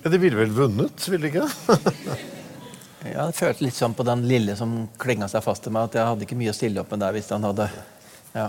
[0.04, 1.50] Ja, De ville vel vunnet, ville de ikke?
[3.04, 5.98] Ja, Jeg følte litt sånn på den lille som klinga seg fast til meg, at
[5.98, 7.66] jeg hadde ikke mye å stille opp med der hvis han hadde
[8.34, 8.46] ja.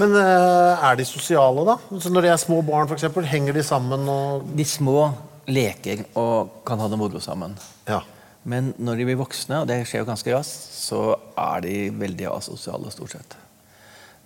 [0.00, 1.74] Men eh, er de sosiale, da?
[2.00, 5.10] Så når de er små barn, eksempel, henger de sammen og De små
[5.48, 7.56] leker og kan ha det moro sammen.
[7.88, 8.02] Ja.
[8.48, 11.00] Men når de blir voksne, og det skjer jo ganske raskt, så
[11.36, 13.36] er de veldig asosiale stort sett.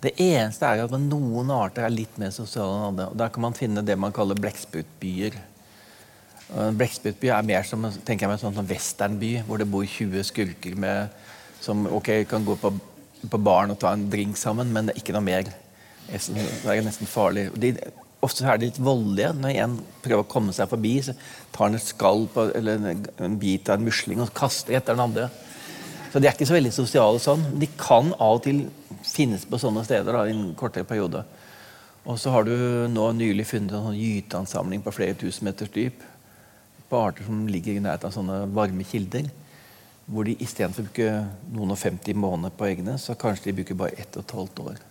[0.03, 3.05] Det eneste er at noen arter er litt mer sosiale enn andre.
[3.11, 5.37] og Der kan man finne det man kaller blekksprutbyer.
[6.53, 9.69] Og En blekksprutby er mer som en- tenker jeg meg, sånn, sånn westernby, hvor det
[9.71, 11.09] bor 20 skurker med,
[11.61, 12.73] som ok, kan gå på,
[13.29, 15.43] på baren og ta en drink sammen, men det er ikke noe mer.
[16.11, 17.47] Det er nesten farlig.
[17.57, 17.71] De,
[18.25, 19.33] ofte er de litt voldelige.
[19.37, 21.15] Når en prøver å komme seg forbi, så
[21.53, 25.05] tar han et skall på, eller en, bit av en musling og kaster etter den
[25.05, 25.29] andre.
[26.13, 27.45] Så de er ikke så veldig sosiale sånn.
[27.59, 28.65] De kan av og til
[29.03, 31.23] finnes på sånne steder da, i en kortere periode.
[32.03, 32.53] Og så har du
[32.91, 36.03] nå nylig funnet en sånn gyteansamling på flere tusen meters dyp
[36.89, 39.29] på arter som ligger i nærheten av sånne varme kilder.
[40.05, 41.11] Hvor de istedenfor å bruke
[41.55, 44.65] noen og 50 måneder på eggene, så kanskje de bruker bare ett og et halvt
[44.67, 44.81] år.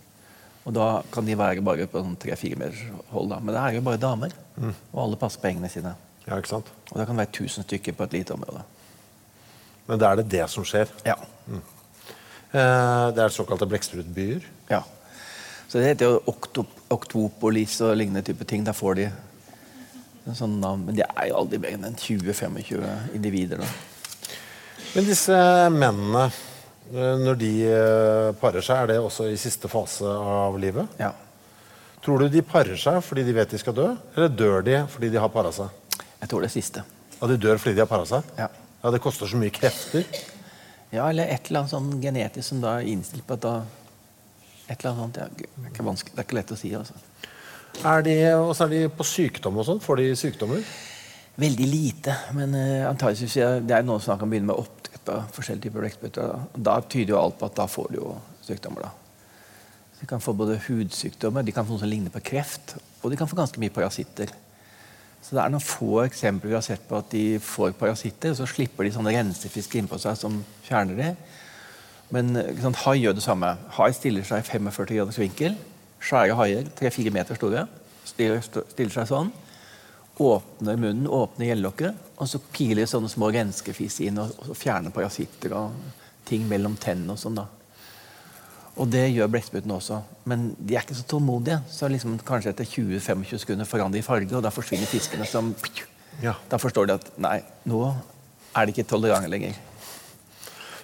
[0.63, 3.29] Og da kan de være bare på sånn tre-fire meters hold.
[3.33, 3.39] da.
[3.43, 4.31] Men det er jo bare damer.
[4.93, 5.95] Og alle passer på engene sine.
[6.27, 6.69] ja, ikke sant?
[6.91, 8.63] Og da kan det være 1000 stykker på et lite område.
[9.87, 10.87] Men da er det det som skjer.
[11.03, 11.17] Ja.
[11.51, 14.45] Eh, det er såkalte blekksprutbyer.
[14.69, 14.83] Ja.
[15.67, 18.63] Så det heter jo oktop oktopolis og lignende type ting.
[18.63, 20.85] Da får de en sånn navn.
[20.87, 23.57] Men det er jo aldri mer enn 20-25 individer.
[23.57, 23.67] da.
[24.93, 25.35] Men disse
[25.73, 26.27] mennene,
[26.91, 30.97] når de eh, parer seg, er det også i siste fase av livet?
[30.99, 31.13] Ja.
[32.03, 35.09] Tror du de parer seg fordi de vet de skal dø, eller dør de fordi
[35.13, 35.71] de har para seg?
[36.19, 36.83] Jeg tror det siste.
[37.19, 38.27] Ja, de dør fordi de har para seg?
[38.37, 38.49] Ja.
[38.83, 40.03] Ja, Det koster så mye krefter.
[40.91, 43.55] Ja, eller et eller annet sånn genetisk som da er innstilt på at da
[44.63, 45.17] Et eller annet sånt.
[45.19, 45.27] Ja.
[45.35, 46.69] Det, er det er ikke lett å si.
[46.75, 46.93] altså.
[47.83, 49.81] Er de, og så er de på sykdom og sånn?
[49.83, 50.61] Får de sykdommer?
[51.35, 55.67] Veldig lite, men uh, antakeligvis det er noen som kan begynne med oppdrett av forskjellige
[55.67, 56.45] typer blekkspruter.
[56.55, 56.79] Da.
[56.81, 58.13] tyder jo alt på at da får du jo
[58.45, 58.87] sykdommer.
[58.87, 58.91] da.
[59.99, 63.17] De kan få både hudsykdommer, de kan få noe som ligner på kreft, og de
[63.19, 64.31] kan få ganske mye parasitter.
[65.23, 68.41] Så det er noen få eksempler vi har sett på at de får parasitter, og
[68.41, 71.13] så slipper de sånne rensefisker innpå seg som fjerner de.
[72.11, 73.53] Men sant, hai gjør det samme.
[73.77, 75.55] Hai stiller seg i 45 graders vinkel.
[76.03, 77.63] Svære haier, 3-4 meter store,
[78.03, 79.31] stiller, stiller seg sånn.
[80.21, 85.53] Åpner munnen, åpner gjellokket, og så piler sånne små renskefis inn og, og fjerner parasitter
[85.59, 85.75] og
[86.27, 87.35] ting mellom tennene og sånn.
[87.41, 87.47] da.
[88.81, 89.99] Og det gjør blekksprutene også.
[90.29, 91.59] Men de er ikke så tålmodige.
[91.69, 95.53] Så liksom kanskje etter 20-25 sekunder forandrer de farge, og da forsvinner fiskene som
[96.21, 96.33] Ja.
[96.49, 97.83] Da forstår de at nei, nå
[98.55, 99.55] er de ikke tolerante lenger.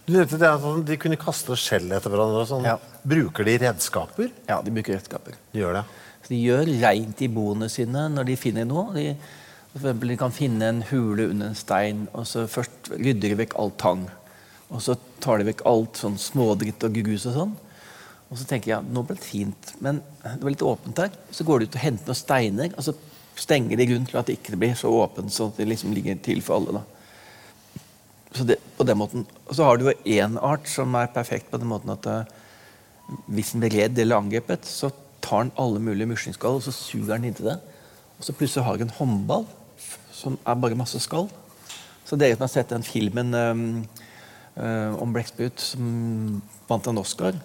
[0.06, 2.42] Du nevnte det at De kunne kaste skjell etter hverandre.
[2.42, 2.66] og Sånn.
[2.66, 2.78] Ja.
[3.06, 4.32] Bruker de redskaper?
[4.50, 5.38] Ja, de bruker redskaper.
[5.54, 5.84] De gjør det.
[6.24, 8.90] Så de gjør reint i boene sine når de finner noe.
[8.94, 9.16] De,
[9.74, 13.40] for eksempel, de kan finne en hule under en stein, og så først rydder de
[13.44, 14.08] vekk all tang.
[14.70, 17.54] Og så tar de vekk alt sånn smådritt og grus og sånn.
[18.30, 21.14] Og så tenker jeg nå ble det fint, men det var litt åpent her.
[21.34, 22.96] Så går de ut og henter noen steiner, og så
[23.40, 26.42] stenger de rundt til at det ikke blir så åpent, så det liksom ligger til
[26.46, 26.82] for alle.
[26.82, 26.84] da.
[28.38, 29.26] Så det, på den måten.
[29.48, 32.36] Og så har du jo én art som er perfekt på den måten at eh,
[33.30, 34.92] hvis den blir redd eller angrepet, så
[35.22, 37.58] tar den alle mulige muslingsskall og så suger den inntil det.
[38.20, 39.48] Og så plutselig har den en håndball
[40.20, 41.30] som er bare masse skall.
[42.06, 43.66] Så dere som har sett den filmen um,
[45.00, 47.38] om blekksprut som vant en Oscar,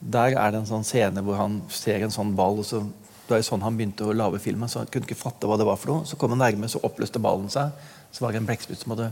[0.00, 2.58] der er det en sånn scene hvor han ser en sånn ball.
[2.62, 2.80] og så
[3.26, 5.56] det var jo sånn han begynte å lage filmen, så han kunne ikke fatte hva
[5.58, 6.06] det var for noe.
[6.06, 7.74] Så kom han nærme, så oppløste ballen seg.
[8.14, 9.08] Så var det en blekksprut som hadde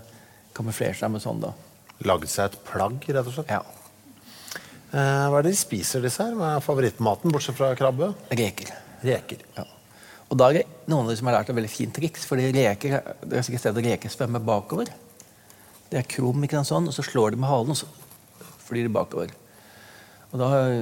[0.55, 1.41] kamuflert seg med sånn.
[1.43, 1.51] da.
[2.07, 3.51] Laget seg et plagg, rett og slett.
[3.51, 3.65] Ja.
[4.95, 6.37] Eh, hva er det de spiser, disse her?
[6.39, 8.13] Hva er favorittmaten, bortsett fra krabbe?
[8.31, 8.71] Reker.
[9.03, 9.43] Reker.
[9.59, 9.67] Ja.
[10.33, 12.25] Og da er det noen av de som har lært et veldig fint triks.
[12.27, 14.89] fordi reker, Dere har sikkert sett reker svømme bakover.
[15.91, 17.87] Det er krum, ikke sant, sånn, og så slår de med halen, og så
[18.67, 19.31] flyr de bakover.
[20.33, 20.73] Og da har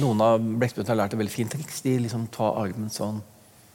[0.00, 1.80] Noen av blekksprutene har lært et veldig fint triks.
[1.80, 3.22] De liksom tar armen sånn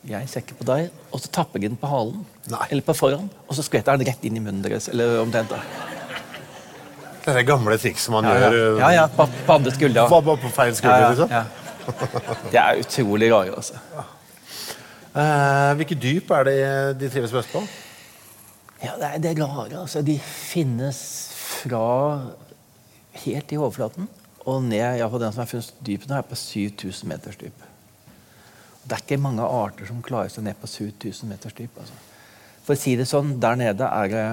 [0.06, 0.92] Jeg ikke på deg.
[1.12, 2.22] Og så tapper jeg den på halen.
[2.52, 2.68] Nei.
[2.70, 3.26] Eller på foran.
[3.50, 4.88] Og så skvetter den rett inn i munnen deres.
[4.94, 5.50] Eller omtrent.
[5.50, 5.64] da.
[7.26, 8.50] Det er det gamle trikset man Ja, ja.
[8.54, 8.80] gjør.
[8.84, 10.10] ja, ja på, på andre skulder.
[10.12, 11.34] Var bare på feil skulder, Ja, liksom.
[11.34, 12.50] ja, ja.
[12.52, 13.82] De er utrolig rare, altså.
[15.16, 16.58] Eh, hvilke dyp er det
[17.00, 17.62] de trives best på?
[18.84, 19.80] Ja, det er det rare.
[19.80, 21.00] Altså, de finnes
[21.62, 21.86] fra
[23.24, 24.10] helt i overflaten
[24.46, 27.64] og ned ja, den som er funnet dypet er på 7000 meters dyp.
[28.86, 31.80] Det er ikke mange arter som klarer seg ned på 7000 meters dyp.
[31.82, 31.96] Altså.
[32.66, 34.26] For å si det sånn, der nede er det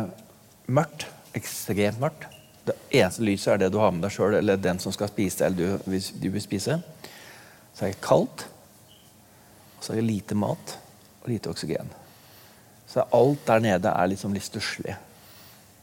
[0.69, 1.07] mørkt.
[1.39, 2.27] Ekstremt mørkt.
[2.67, 5.47] Det eneste lyset er det du har med deg sjøl, eller den som skal spise,
[5.47, 6.77] eller du, hvis du vil spise.
[7.73, 8.45] Så er det kaldt.
[9.83, 10.77] Og så er det lite mat
[11.25, 11.89] og lite oksygen.
[12.87, 14.95] Så alt der nede er liksom litt stusslig.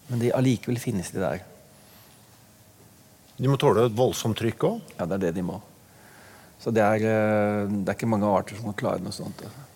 [0.07, 1.41] Men de allikevel finnes de der.
[3.35, 4.93] De må tåle et voldsomt trykk òg.
[4.95, 5.59] Ja, det er det de må.
[6.63, 9.43] Så det er, eh, det er ikke mange arter som kan klare noe sånt.
[9.43, 9.67] altså.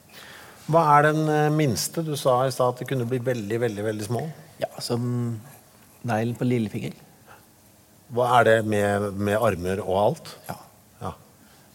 [0.72, 2.04] Hva er den eh, minste?
[2.08, 4.24] Du sa i stad at de kunne bli veldig, veldig, veldig små.
[4.64, 5.04] Ja, som
[6.08, 6.96] neglen på lillefinger.
[8.16, 10.38] Hva er det med, med armer og alt?
[10.48, 10.62] Ja.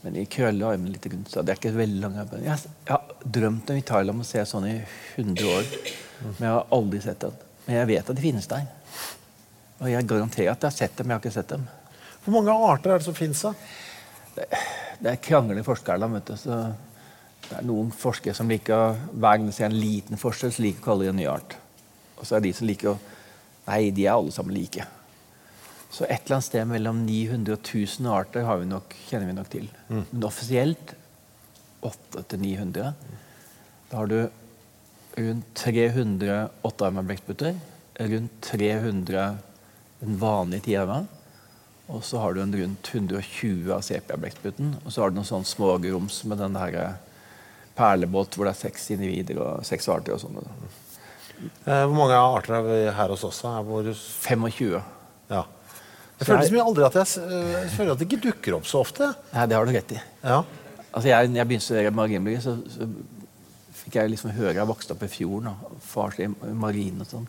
[0.08, 2.40] Men de krøller armene litt så det er ikke veldig lang armer.
[2.40, 4.76] Jeg, har- drømt om i om å se sånn i
[5.20, 5.66] 100 år,
[6.22, 7.34] men jeg har aldri sett den.
[7.66, 8.64] Men jeg vet at de finnes der.
[9.82, 11.66] Og jeg garanterer at jeg har sett dem, men jeg har ikke sett dem.
[12.24, 13.42] Hvor mange arter er det som fins?
[13.44, 13.52] da?
[14.98, 16.08] Det er krangler forskere.
[16.14, 16.72] vet du, så
[17.50, 20.80] Det er noen forskere som liker hver gang de ser en liten forskjell, så liker
[20.80, 21.56] å kalle det en ny art.
[22.16, 22.98] Og så er det de som liker å
[23.68, 24.80] Nei, de er alle sammen like.
[25.90, 29.36] Så et eller annet sted mellom 900 og 1000 arter har vi nok, kjenner vi
[29.38, 29.68] nok til.
[29.88, 30.94] Men offisielt
[31.80, 32.92] 800-900.
[33.88, 34.18] Da har du
[35.18, 37.56] rundt 300 åttearma blekkspruter,
[37.98, 39.28] rundt 300
[39.98, 41.00] den vanlige tiarma,
[41.88, 44.74] og så har du en rundt 120 av sepia-blekkspruten.
[44.84, 46.98] Og så har du noen sånne smågrums med den der eh,
[47.78, 50.36] perlebåt hvor det er seks individer og seks arter og sånn.
[51.64, 53.40] Eh, hvor mange arter er vi her hos oss?
[53.48, 54.76] Er hvor, 25.
[55.32, 55.46] ja.
[56.18, 58.80] Jeg føler jeg- liksom aldri at jeg, jeg føler at det ikke dukker opp så
[58.82, 59.14] ofte.
[59.32, 60.00] Nei, det har du rett i.
[60.24, 60.40] Ja.
[60.92, 62.88] Altså jeg, når jeg begynte å studere marinbiologi, så, så
[63.84, 65.46] fikk jeg liksom høre Jeg vokste opp i fjorden.
[65.52, 66.26] og Far i
[66.58, 67.28] marin og sånn.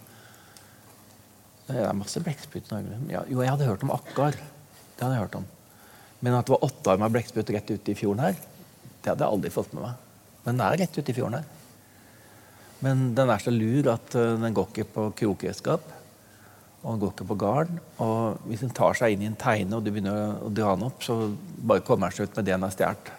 [1.69, 2.97] Det er masse blekksprut i Norge.
[3.13, 4.31] Ja, jo, jeg hadde hørt om akkar.
[4.33, 5.45] Det hadde jeg hørt om.
[6.25, 8.33] Men at det var åttearma blekksprut rett ute i fjorden her,
[9.03, 9.93] det hadde jeg aldri fått med meg.
[10.45, 11.45] Men den er rett ute i fjorden her.
[12.81, 15.85] Men den er så lur at øh, den går ikke på krokredskap.
[16.83, 17.79] Og den går ikke på garn.
[17.99, 20.85] Og hvis den tar seg inn i en teine og du begynner å- dra den
[20.87, 23.11] opp, så bare kommer den seg ut med det den har stjålet.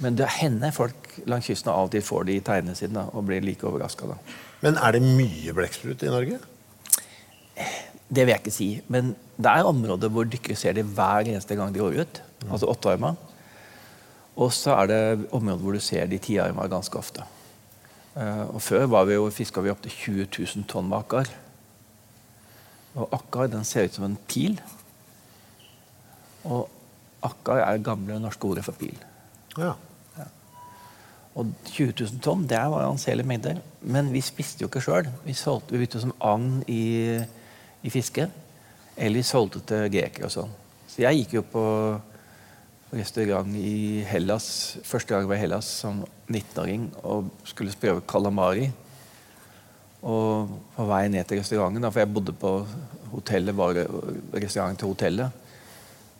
[0.00, 3.02] Men det hender folk langs kysten av og til får de i teinene sine da,
[3.12, 4.06] og blir like overraska.
[4.62, 6.38] Men er det mye blekksprut i Norge?
[8.10, 8.68] Det vil jeg ikke si.
[8.88, 12.20] Men det er områder hvor dykkere ser de hver eneste gang de går ut.
[12.48, 13.16] Altså åttearma.
[14.40, 17.22] Og så er det områder hvor du ser de tiarma ganske ofte.
[18.16, 20.26] Eh, og Før var vi jo, fiska vi opptil 20
[20.56, 21.28] 000 tonn med akkar.
[22.98, 24.56] Og akkar den ser ut som en pil.
[26.48, 26.68] Og
[27.22, 28.96] akkar er gamle norske ordet for pil.
[29.58, 29.74] Ja.
[31.38, 33.60] Og 20 000 tonn det var anselige mengder.
[33.86, 35.06] Men vi spiste jo ikke sjøl.
[35.24, 36.82] Vi, solgte- vi brukte som agn i,
[37.86, 38.32] i fisket.
[38.96, 40.50] Eller vi solgte til grekere og sånn.
[40.90, 41.64] Så jeg gikk jo på
[42.90, 44.48] restaurant i Hellas
[44.82, 48.66] første gang jeg var i Hellas som 19-åring og skulle prøve calamari.
[50.00, 52.54] Og på vei ned til restauranten, da, for jeg bodde på
[53.12, 53.84] hotellet bare,
[54.32, 55.46] restauranten til hotellet.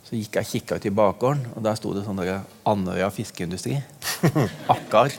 [0.05, 2.21] Så gikk jeg og kikka ut i bakgården, og der sto det sånn
[2.69, 3.79] Andøya fiskeindustri.
[4.75, 5.15] Akkar.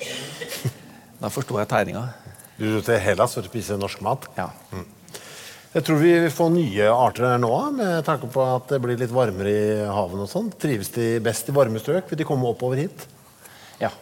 [1.21, 2.07] Da forsto jeg tegninga.
[2.57, 4.27] Du dro til Hellas for å spise norsk mat?
[4.37, 4.49] Ja.
[5.71, 9.13] Jeg tror vi får nye arter her nå, med tanke på at det blir litt
[9.15, 10.51] varmere i havene og sånn.
[10.59, 12.09] Trives de best i varme strøk?
[12.11, 13.07] Vil de komme oppover hit?
[13.81, 13.93] ja.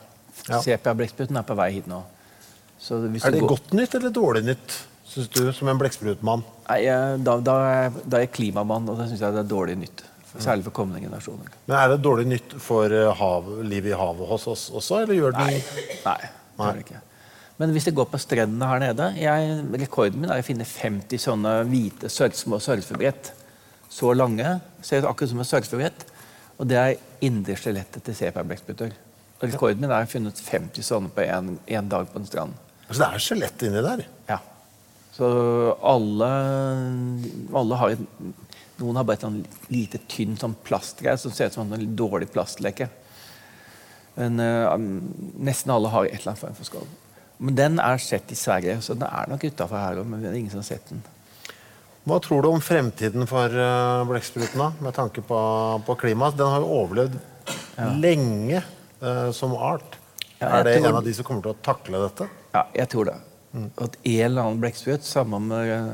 [0.47, 0.62] Ja.
[0.64, 1.99] Sepia-blekkspruten er på vei hit nå.
[2.80, 4.77] Er det går- godt nytt eller dårlig nytt,
[5.09, 6.43] syns du, som en blekksprutmann?
[6.69, 6.84] Nei,
[7.17, 7.55] da, da,
[8.05, 10.05] da er jeg klimamann, og det syns jeg det er dårlig nytt.
[10.39, 11.49] Særlig for kommende generasjoner.
[11.67, 15.17] Men Er det dårlig nytt for eh, hav, livet i havet hos oss også, eller
[15.17, 17.01] gjør det Nei, det er det ikke.
[17.59, 21.19] Men hvis det går på strendene her nede jeg, Rekorden min er å finne 50
[21.19, 23.34] sånne hvite små surfebrett.
[23.89, 24.61] Så lange.
[24.86, 26.05] Ser ut akkurat som et surfebrett.
[26.59, 28.93] Og det er indre skjelettet til sepia-blekkspruter.
[29.41, 32.53] Og Rekorden min er å ha funnet 50 sånne på én dag på en strand.
[32.90, 34.06] Altså, det er skjelett inni der.
[34.30, 34.40] Ja.
[35.14, 35.28] Så
[35.86, 36.30] alle,
[37.60, 38.06] alle har et,
[38.80, 42.30] Noen har bare et sånn lite, tynt sånn plastgreie som ser ut som en dårlig
[42.32, 42.88] plastleke.
[44.16, 44.72] Men uh,
[45.44, 46.88] nesten alle har et eller annet form for skall.
[47.44, 50.08] Men den er sett i Sverige, så den er nok utafor her òg.
[50.08, 51.04] Men det er ingen som har sett den.
[52.08, 55.40] Hva tror du om fremtiden for uh, blekkspruten, da, med tanke på,
[55.84, 56.40] på klimaet?
[56.40, 57.20] Den har jo overlevd
[58.00, 58.64] lenge
[59.04, 60.00] uh, som art.
[60.40, 62.32] Ja, er det tror- en av de som kommer til å takle dette?
[62.54, 63.18] Ja, jeg tror det.
[63.82, 65.88] At en eller annen blekksprut, samme med eh,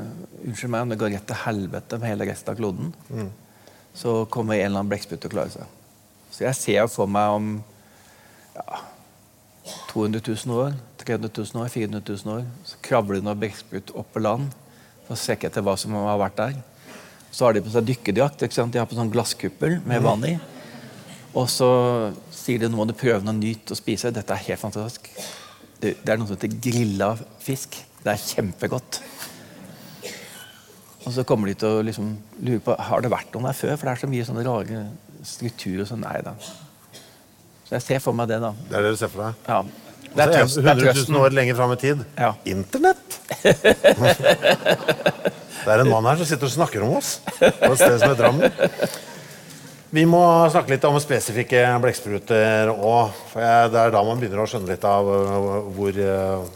[0.44, 2.90] Unnskyld meg om det går rett til helvete med hele resten av kloden,
[3.96, 5.72] så kommer en eller annen blekksprut til å klare seg.
[6.30, 7.48] Så jeg ser for meg om
[8.56, 8.82] ja,
[9.94, 14.12] 200 000 år, 300 000 år, 400 000 år, så kravler det noen blekksprut opp
[14.12, 14.52] på land
[15.06, 16.60] for å sjekke etter hva som har vært der.
[17.32, 18.44] Så har de på seg dykkerdrakt.
[18.44, 20.36] De har på sånn glasskuppel med vann i.
[21.36, 21.68] Og så
[22.32, 24.12] sier de nå må du prøve noe nytt å spise.
[24.14, 25.10] Dette er helt fantastisk.
[26.02, 27.10] Det, er noe som heter grilla
[27.42, 27.76] fisk.
[28.02, 29.00] Det er kjempegodt.
[31.06, 32.06] Og så kommer de til å liksom
[32.42, 34.80] lure på har det vært noen der før, for det er så mye sånne rare
[35.26, 35.82] strukturer.
[35.84, 36.02] og Sånn.
[36.02, 36.32] Nei da.
[37.66, 38.50] Så jeg ser for meg det, da.
[38.70, 39.32] Det er det du ser for deg?
[39.50, 39.60] Ja.
[40.16, 42.02] Det er trøst- det er 100 000 år lenger fram i tid.
[42.16, 42.30] Ja.
[42.48, 43.18] Internett!
[45.66, 48.08] det er en mann her som sitter og snakker om oss på et sted som
[48.12, 48.48] heter Drammen.
[49.94, 50.20] Vi må
[50.50, 53.12] snakke litt om spesifikke blekkspruter òg.
[53.36, 56.48] Det er da man begynner å skjønne litt av øh, hvor øh,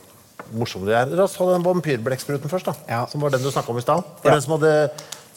[0.59, 1.13] morsomme de er.
[1.15, 2.75] La oss ta den vampyrblekkspruten først, da.
[2.91, 3.05] Ja.
[3.11, 4.09] Som var den du snakka om i stad.
[4.25, 4.33] Ja.
[4.35, 4.73] Den som, hadde,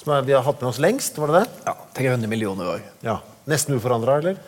[0.01, 1.61] som vi har hatt med oss lengst, var det det?
[1.67, 2.87] Ja, 300 millioner år.
[3.05, 3.19] Ja.
[3.51, 4.41] Nesten uforandra, eller?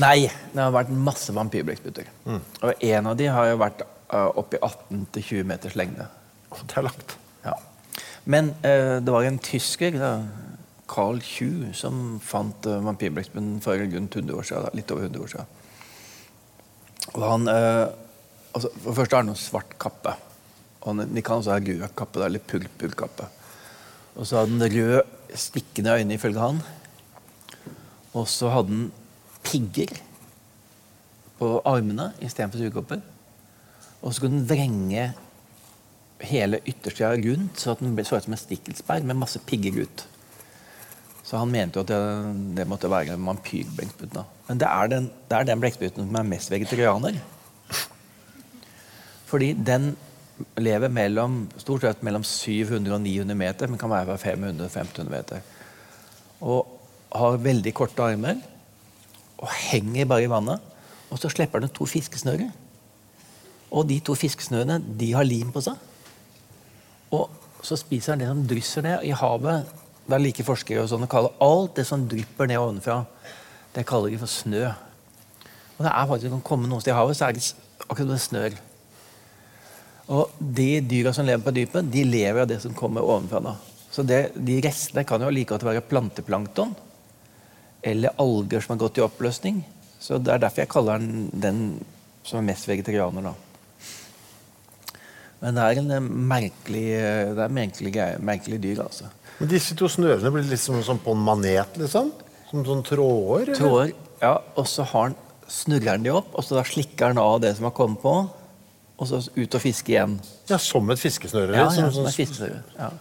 [0.00, 2.08] Nei, det har vært masse vampyrblekkspruter.
[2.26, 6.08] Og en av de har jo vært uh, oppi 18-20 meters lengde.
[6.50, 7.14] Å, det er langt.
[7.44, 7.54] Ja.
[8.24, 10.14] Men uh, det var en tysker, da,
[10.90, 14.76] Carl Hugh, som fant uh, vampyrblekkspruten for rundt 100 år siden.
[14.76, 15.46] Litt over 100 år siden.
[17.14, 17.88] Og han, uh,
[18.52, 20.14] altså, for det første har han en svart kappe.
[20.82, 23.28] Og han, de kan også ha rød kappe, eller purpurkappe.
[24.14, 25.00] Og så hadde han rød,
[25.34, 26.60] stikkende øyne, ifølge han.
[28.14, 28.90] Og så hadde han
[29.44, 29.96] pigger
[31.38, 33.02] på armene istedenfor sugekopper.
[34.04, 35.12] Og så kunne han vrenge
[36.24, 39.82] hele yttersida rundt, så at den ble- så ut som en stikkelsbær med masse pigger
[39.82, 40.04] ut.
[41.24, 42.00] Så han mente jo at det,
[42.58, 44.18] det måtte være en vampyrblekksprutten.
[44.18, 44.24] da.
[44.48, 47.16] Men det er den, det er den blekkspruten som er mest vegetarianer.
[49.30, 49.94] Fordi den
[50.60, 54.70] lever mellom, stort sett mellom 700 og 900 meter, men kan være fra 500 og
[54.70, 55.40] 1500 meter.
[56.44, 56.80] Og
[57.14, 58.42] har veldig korte armer
[59.38, 60.60] og henger bare i vannet.
[61.10, 62.50] Og så slipper den to fiskesnører.
[63.74, 65.78] Og de to fiskesnørene de har lim på seg.
[67.14, 67.30] Og
[67.64, 69.70] så spiser den det som drysser ned i havet.
[70.10, 73.02] Der liker forskere og sånn å kalle alt det som drypper ned ovenfra,
[73.74, 74.68] det kaller de for snø.
[75.74, 77.44] Og det er faktisk, det kan komme noen steder i havet, så er det
[77.88, 78.58] akkurat det snør.
[80.14, 83.40] Og de dyra som lever på dypet, de lever av det som kommer ovenfra.
[83.40, 83.54] da.
[83.90, 86.74] Så det, de restene kan jo like godt være planteplankton
[87.84, 89.60] eller alger som har gått i oppløsning.
[90.00, 91.60] Så det er derfor jeg kaller den den
[92.24, 93.34] som er mest vegetarianer, da.
[95.42, 97.92] Men det er en eh, merkelig, eh, det er merkelig,
[98.24, 99.10] merkelig dyr, altså.
[99.38, 102.12] Men disse to snørene blir liksom som på en manet, liksom?
[102.50, 103.48] Som sånn tråder?
[103.48, 103.58] eller?
[103.58, 105.16] Tråder, ja, og så har han,
[105.50, 108.14] snurrer den de opp, og så da slikker den av det som har kommet på,
[108.94, 110.18] og så ut og fiske igjen.
[110.48, 111.56] Ja, som et fiskesnøre?
[111.56, 112.62] Ja, liksom, ja, som et fiskesnøre.
[112.78, 112.92] Ja.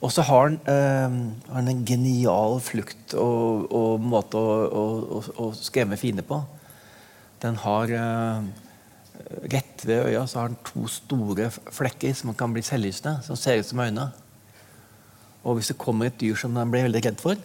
[0.00, 1.16] Og så har han, øh,
[1.50, 4.84] har han en genial flukt og, og måte å, å,
[5.18, 6.40] å, å skremme fiender på.
[7.42, 8.50] Den har øh,
[9.52, 13.60] Rett ved øya så har den to store flekker som kan bli selvlysende, som ser
[13.60, 14.08] ut som øyne.
[15.44, 17.36] Og hvis det kommer et dyr som den blir veldig redd for,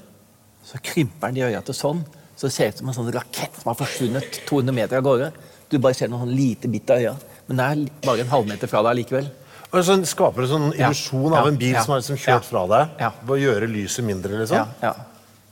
[0.65, 2.01] så krymper den de øya til sånn,
[2.35, 5.31] så det ser ut som en sånn rakett som har forsvunnet 200 meter av gårde.
[5.69, 7.13] Du bare ser noen sånn lite bitt av øya,
[7.47, 9.29] men det er bare en halvmeter fra deg likevel.
[9.71, 10.87] Og så skaper det sånn Ja.
[10.89, 11.39] illusjon Ja.
[11.41, 11.81] av en bil Ja.
[11.83, 12.23] som har liksom Ja.
[12.39, 12.89] kjørt fra deg.
[12.99, 13.11] Ja.
[13.23, 14.55] Ved å gjøre lyset mindre, liksom.
[14.57, 14.93] Ja, ja,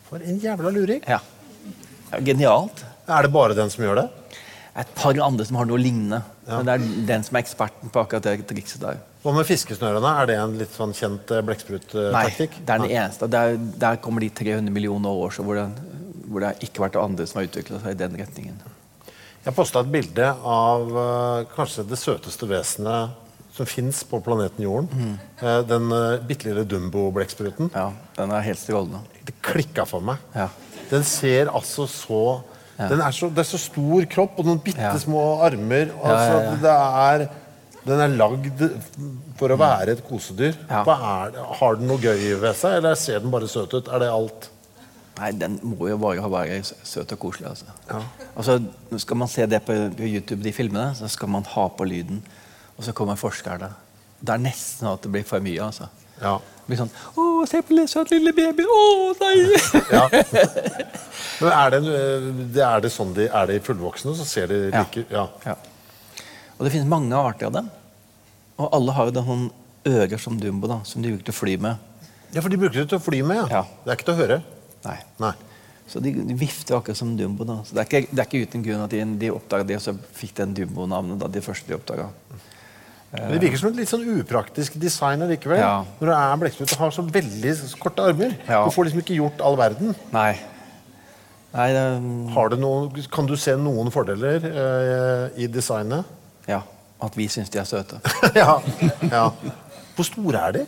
[0.09, 1.01] For en jævla luring.
[1.07, 1.19] ja.
[2.11, 2.83] ja genialt.
[3.07, 4.09] Er det bare den som gjør det?
[4.75, 6.23] Et par andre som har noe lignende.
[6.47, 8.97] Men det er den som er eksperten på akkurat det trikset der.
[9.23, 10.09] Hva med fiskesnørene?
[10.21, 13.29] Er det en litt sånn kjent eh, Nei, det er den eneste.
[13.31, 16.99] Der, der kommer de 300 millioner år så hvor, det- hvor det ikke har vært
[17.03, 18.57] andre som har utvikla seg i den retningen.
[19.45, 23.19] Jeg posta et bilde av eh, kanskje det søteste vesenet
[23.53, 24.89] som fins på planeten Jorden.
[24.91, 25.15] Mm.
[25.43, 25.89] Eh, den
[26.27, 27.69] bitte lille Dumbo-blekkspruten.
[27.75, 29.03] Ja, den er helt strålende.
[29.27, 30.17] Det klikka for meg.
[30.35, 30.49] Ja.
[30.89, 32.23] Den ser altså så
[32.79, 32.87] Ja.
[32.89, 34.95] den er så, Det er så stor kropp og noen bitte Ja.
[34.97, 35.91] små armer.
[35.93, 36.55] Ja, Altså, ja, ja.
[36.63, 37.29] Det er,
[37.85, 38.61] den er lagd
[39.39, 40.55] for å være et kosedyr.
[40.69, 40.83] Ja.
[40.87, 41.45] Hva er det?
[41.59, 43.89] Har den noe gøy ved seg, eller ser den bare søt ut?
[43.91, 44.49] Er det alt?
[45.19, 47.51] Nei, den må jo bare være søt og koselig.
[47.51, 47.99] Altså.
[48.33, 48.55] Altså,
[49.03, 52.23] skal man se det på, på YouTube, de filmene, så skal man ha på lyden.
[52.77, 53.69] Og så kommer forskerne.
[54.23, 55.59] Det er nesten at det blir for mye.
[55.61, 55.85] altså.
[56.21, 56.37] Ja.
[56.63, 58.69] Det blir sånn Å, se på den søte lille babyen!
[58.71, 59.83] Å, nei!
[59.91, 60.05] Ja.
[61.43, 61.81] Men er det,
[62.63, 64.83] er det sånn de er de fullvoksne, så ser de Ja.
[64.85, 65.25] like ja.
[65.43, 65.55] Ja.
[66.57, 67.69] Og det finnes mange arter av dem.
[68.61, 69.47] Og alle har jo da sånn
[69.89, 71.75] ører som Dumbo, da, som de bruker til å fly med.
[72.33, 73.47] ja, for de bruker det til å fly med, ja.
[73.59, 73.63] Ja.
[73.83, 74.37] Det er ikke til å høre.
[74.85, 74.97] Nei.
[75.19, 75.33] Nei.
[75.89, 77.43] Så de, de vifter akkurat som Dumbo.
[77.43, 77.57] da.
[77.67, 79.83] Så Det er ikke, det er ikke uten grunn at de, de oppdaga det, og
[79.83, 81.19] så fikk den Dumbo-navnet.
[81.19, 82.39] da, de første de oppdaget.
[83.13, 85.59] Men det virker som et litt sånn upraktisk design likevel.
[85.61, 85.73] Ja.
[85.99, 87.51] Når du er blekksprut og har så veldig
[87.83, 88.31] korte armer.
[88.47, 88.63] Ja.
[88.65, 89.91] Du får liksom ikke gjort all verden.
[90.15, 90.31] Nei.
[91.53, 91.83] Nei, det,
[92.33, 96.07] Har du noen, kan du se noen fordeler eh, i designet?
[96.47, 96.61] Ja.
[97.03, 97.99] At vi syns de er søte.
[98.41, 98.59] ja.
[99.11, 99.25] ja.
[99.95, 100.65] Hvor store er de?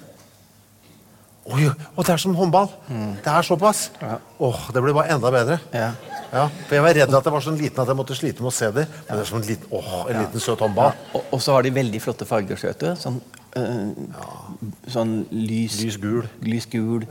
[1.45, 2.71] Oi, og det er som håndball!
[2.89, 3.91] Det er såpass!
[4.01, 4.07] Mm.
[4.09, 4.15] Ja.
[4.47, 5.59] Åh, Det blir bare enda bedre.
[5.73, 5.91] Ja.
[6.34, 8.49] Ja, for Jeg var redd at det var sånn liten at jeg måtte slite med
[8.49, 8.89] å se dem.
[9.05, 10.95] Men det er som en liten, åh, en liten søt håndball.
[11.13, 12.88] Og, og så har de veldig flotte farger, skjøt du.
[12.99, 13.19] Sånn,
[13.61, 13.93] øh,
[14.91, 16.26] sånn lys Lys gul.
[16.43, 17.05] Lys gul,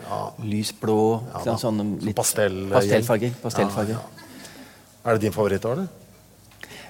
[0.44, 0.98] lys blå.
[1.46, 3.38] sånn, sånne litt, pastell- pastellfarger.
[3.40, 4.02] pastellfarger.
[5.04, 5.62] Er det din favoritt?
[5.62, 5.86] da,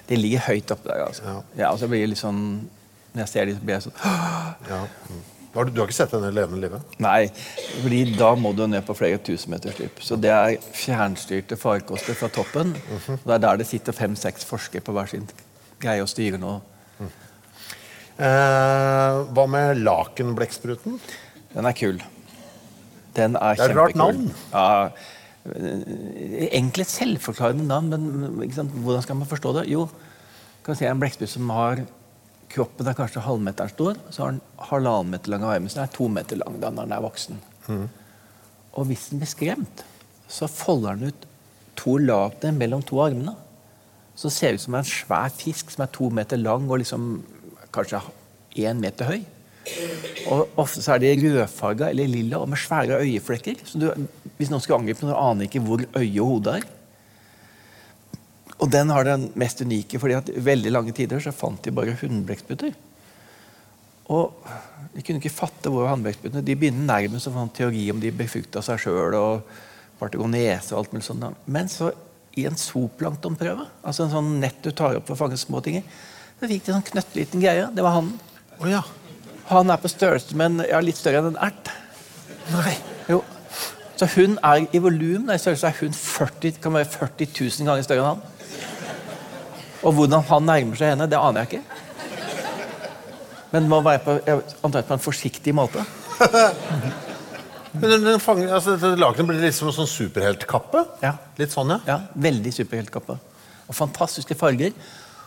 [0.05, 0.15] eller?
[0.15, 1.05] De ligger høyt oppe der.
[1.07, 1.23] altså.
[1.23, 1.37] Ja.
[1.57, 2.41] Ja, og så blir det litt sånn
[3.15, 3.97] Når jeg ser dem, så blir jeg sånn
[4.69, 4.81] Ja.
[5.09, 5.23] Mm.
[5.55, 6.95] Har du, du har ikke sett henne levende livet?
[6.99, 7.29] Nei,
[7.81, 10.01] fordi da må du ned på flere tusen meters dyp.
[10.03, 12.73] Så det er fjernstyrte farkoster fra toppen.
[12.75, 13.13] Mhm.
[13.21, 15.23] og Det er der det sitter fem-seks forskere på hver sin
[15.79, 16.59] greie og styrer noe.
[18.15, 20.99] Eh, hva med lakenblekkspruten?
[21.53, 21.97] Den er kul.
[23.15, 24.29] Den er Det er et rart navn.
[24.53, 24.89] Ja,
[25.45, 29.67] egentlig et selvforklarende navn, men hvordan skal man forstå det?
[29.69, 29.85] Jo,
[30.65, 31.85] kan si en blekksprut som har
[32.55, 35.91] Kroppen er kanskje halvmeteren stor, så har den halvannen meter lang arm, Så den er
[35.91, 37.39] to meter lang da når den er voksen.
[38.73, 39.83] Og hvis den blir skremt,
[40.31, 41.25] så folder den ut
[41.75, 43.33] to lagner mellom to armene.
[44.15, 47.25] Så ser det ut som en svær fisk som er to meter lang og liksom
[47.75, 47.99] kanskje
[48.55, 49.25] én meter høy.
[50.29, 53.63] Og Ofte så er de rødfarga eller lilla og med svære øyeflekker.
[53.65, 53.89] Så du,
[54.37, 56.67] hvis noen skulle angripe, noen, aner ikke hvor øye og hode er.
[58.55, 61.97] Og den har den mest unike, fordi at veldig lange tider så fant de bare
[61.99, 62.75] hunnblekkspruter.
[64.13, 64.47] Og
[64.93, 68.13] de kunne ikke fatte hvor hannblekkspruttene De begynner nærmest å få en teori om de
[68.15, 69.55] befrukta seg sjøl og
[69.99, 71.25] partegonese og alt mulig sånt.
[71.49, 71.89] Men så
[72.35, 75.79] i en zooplanktonprøve, altså en sånn nett du tar opp for å fange små ting
[76.35, 77.67] så fikk de en sånn knøttliten greie.
[77.71, 78.15] Det var hannen.
[78.59, 78.81] Oh, ja.
[79.51, 81.71] Han er på størrelse med en, ja, litt større enn en ert.
[82.53, 82.75] Nei.
[83.11, 83.21] Jo.
[83.95, 87.85] Så hun er i volum i størrelse er hun 40, kan være 40 000 ganger
[87.85, 88.23] større enn han.
[89.85, 91.81] Og hvordan han nærmer seg henne, det aner jeg ikke.
[93.53, 95.85] Men må være på, jeg på en forsiktig måte.
[97.75, 100.83] Men den, den fanger, altså, dette lakenet blir litt som en sånn superheltkappe?
[101.03, 101.15] Ja.
[101.39, 101.79] Litt sånn, ja?
[101.87, 103.17] Ja, Veldig superheltkappe.
[103.65, 104.71] Og fantastiske farger.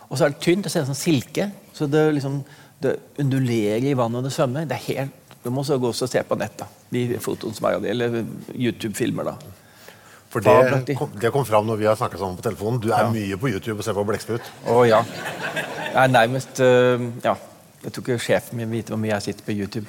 [0.08, 0.64] Og så er det tynt.
[0.64, 1.50] Det ser ut som silke.
[1.76, 2.40] Så det, liksom,
[2.80, 4.66] det undulerer i vannet når det svømmer.
[4.70, 5.10] Det er helt,
[5.44, 6.66] Du må så gå og se på nett, da.
[6.92, 8.24] De fotoene som er av det, eller
[8.54, 9.24] YouTube-filmer.
[9.24, 9.34] da.
[10.28, 12.80] For det kom, det kom fram når vi har snakket sammen på telefonen.
[12.82, 13.10] Du er Ja.
[13.10, 14.42] mye på YouTube og ser på blekksprut.
[14.66, 15.02] Å ja.
[15.04, 17.36] Jeg er nærmest uh, Ja.
[17.84, 19.86] Jeg tror ikke sjefen min vite hvor mye jeg sitter på YouTube.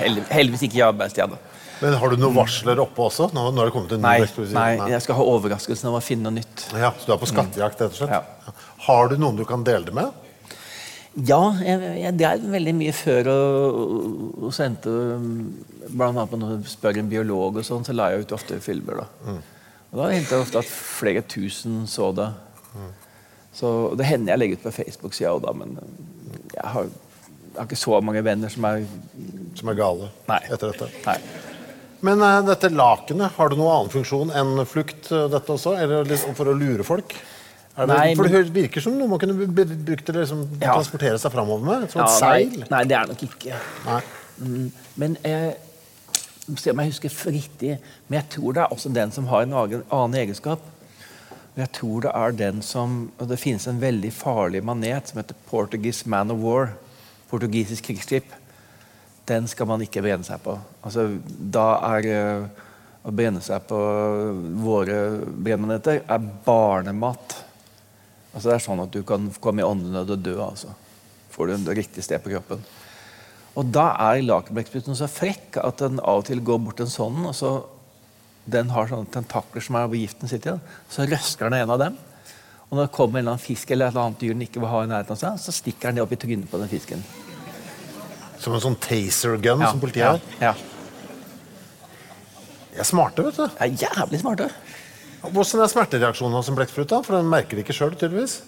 [0.00, 1.28] Hel- heldigvis ikke i arbeidstida.
[1.30, 1.36] da.
[1.80, 3.30] Men har du noen varsler oppe også?
[3.32, 6.26] Nå, når det kommet en ny Nei, nei, jeg skal ha overraskelsen av å finne
[6.28, 6.66] noe nytt.
[6.76, 8.10] Ja, Så du er på skattejakt, rett og slett?
[8.10, 8.52] Ja.
[8.88, 10.10] Har du noen du kan dele det med?
[11.18, 13.78] Ja, jeg, jeg drev veldig mye før og,
[14.46, 14.92] og sendte
[15.90, 19.00] Blant annet når du spør en biolog, og sånn, så la jeg ut ofte filmer.
[19.02, 19.34] da.
[19.90, 22.28] Og Da hendte det ofte at flere tusen så det.
[23.58, 25.74] Så Det hender jeg legger ut på Facebook-sida òg, men
[26.54, 28.84] jeg har, jeg har ikke så mange venner som er
[29.58, 30.38] Som er gale Nei.
[30.46, 30.86] etter dette?
[31.08, 31.18] Nei.
[32.06, 35.74] Men uh, dette lakenet, har det noen annen funksjon enn flukt, uh, dette også?
[35.82, 37.16] Eller liksom for å lure folk?
[37.76, 40.74] Det, Nei, for det virker som noe man kunne brukt til å liksom, Ja.
[40.74, 41.90] transportere seg framover med.
[41.90, 42.64] Som Ja, et nei, seil.
[42.70, 43.60] nei, det er nok ikke.
[43.86, 44.00] Nei.
[44.40, 45.52] Mm, Men eh,
[46.56, 49.52] se om jeg husker riktig Men jeg tror det er også den som har en
[49.52, 50.60] annen, egenskap.
[51.56, 55.34] Jeg tror det er den som og Det finnes en veldig farlig manet som heter
[55.50, 56.72] Portuguese Man of War.
[57.30, 58.24] Portugisisk krigsskip.
[59.26, 60.58] Den skal man ikke brenne seg på.
[60.82, 62.48] Altså, da er eh,
[63.06, 63.78] å brenne seg på
[64.64, 67.44] våre brennmaneter er barnemat.
[68.30, 70.36] Altså, det er sånn at du kan komme i åndenød og dø.
[70.44, 70.74] Altså.
[71.34, 72.62] Får du en riktig sted på kroppen.
[73.58, 77.24] Og da er lakerblekksprutten så frekk at den av og til går bort en sånn,
[77.26, 77.50] og så
[78.50, 80.78] den har sånne tentakler som er hvor giften sitter igjen.
[80.90, 81.98] Så røsker den en av dem.
[82.70, 84.62] Og når det kommer en eller annen fisk eller et eller annet dyr den ikke
[84.62, 86.70] vil ha i nærheten av seg, så stikker den det opp i trynet på den
[86.70, 87.02] fisken.
[88.40, 90.20] Som en sånn taser gun som politiet har.
[90.40, 90.54] ja.
[92.70, 93.48] De er smarte, vet du.
[93.50, 94.46] Det er jævlig smarte.
[95.20, 96.88] Hvordan er smertereaksjonen hos en blekksprut?
[96.88, 97.02] da?
[97.04, 98.40] For den merker det ikke sjøl, tydeligvis.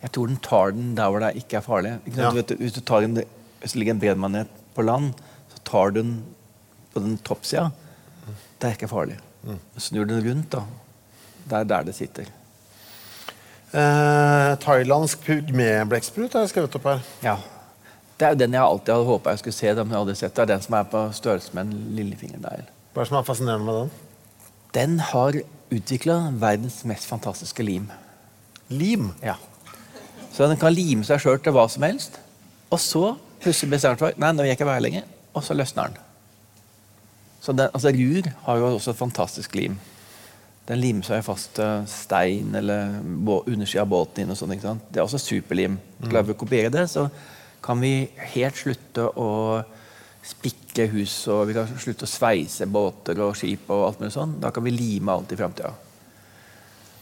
[0.00, 1.94] Jeg tror den tar den der hvor det ikke er farlig.
[2.08, 2.20] Ikke?
[2.22, 2.30] Ja.
[2.32, 3.20] Du hvis, du tar en,
[3.60, 5.12] hvis det ligger en bredmanet på land,
[5.52, 6.14] så tar du den
[6.94, 7.68] på den toppsida.
[8.60, 9.18] Det er ikke farlig.
[9.80, 10.64] Snur den rundt, da.
[11.44, 12.28] Det er der det sitter.
[13.70, 17.02] Eh, thailandsk med har jeg skrevet opp her.
[17.22, 17.36] Ja.
[18.18, 19.74] Det er jo den jeg alltid hadde håpa jeg skulle se.
[19.74, 20.34] Den, jeg hadde sett.
[20.36, 22.66] Det er den som er på størrelse med en lillefingernegl.
[22.92, 24.09] Hva er det som er fascinerende med den?
[24.74, 25.36] Den har
[25.70, 27.88] utvikla verdens mest fantastiske lim.
[28.68, 29.10] Lim.
[29.22, 29.36] Ja.
[30.32, 32.20] Så den kan lime seg sjøl til hva som helst.
[32.70, 33.04] Og så
[33.42, 35.08] plutselig bestemmer den seg Nei, nå vil jeg ikke være lenger.
[35.34, 36.06] Og så løsner den.
[37.40, 39.78] Så den, altså Rur har jo også et fantastisk lim.
[40.68, 43.00] Den limer seg fast til stein eller
[43.40, 44.30] undersida av båten din.
[44.30, 44.86] og sant?
[44.90, 45.78] Det er også superlim.
[46.04, 47.08] Klarer vi å kopiere det, så
[47.64, 49.30] kan vi helt slutte å
[50.26, 54.36] spikke hus, og vi kan slutte å sveise båter og skip og alt mulig sånn.
[54.42, 55.72] Da kan vi lime alt i framtida.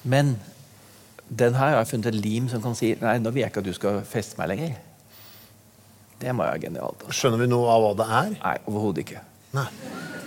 [0.09, 0.37] Men
[1.29, 3.61] den her har jeg funnet et lim som kan si Nei, nå vil jeg ikke
[3.61, 4.77] at du skal feste meg lenger.
[6.19, 7.03] Det må være genialt.
[7.05, 7.17] Altså.
[7.21, 8.31] Skjønner vi noe av hva det er?
[8.39, 9.25] Nei, overhodet ikke.
[9.59, 9.69] Nei.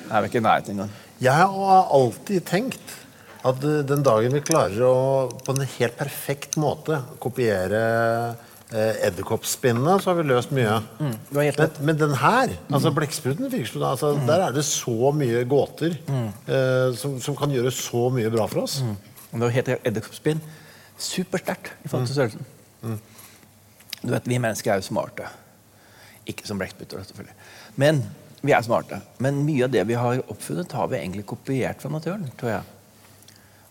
[0.02, 0.94] Jeg er ikke i nærheten engang.
[1.22, 2.96] Jeg har alltid tenkt
[3.48, 4.96] at den dagen vi klarer å
[5.42, 7.82] på en helt perfekt måte kopiere
[8.80, 10.78] edderkoppspinnene, så har vi løst mye.
[11.50, 13.50] helt men, men den her, altså blekkspruten,
[13.84, 14.26] altså, mm.
[14.30, 18.64] der er det så mye gåter eh, som, som kan gjøre så mye bra for
[18.64, 18.80] oss.
[19.32, 20.42] Og Det heter edderkoppspinn.
[21.02, 22.48] Supersterkt i forhold til størrelsen.
[24.02, 25.28] Du vet, Vi mennesker er jo smarte.
[26.30, 27.38] Ikke som blekkspruter, selvfølgelig.
[27.82, 28.04] Men
[28.42, 29.02] vi er smarte.
[29.22, 32.30] Men mye av det vi har oppfunnet, har vi egentlig kopiert fra naturen.
[32.40, 32.64] tror jeg.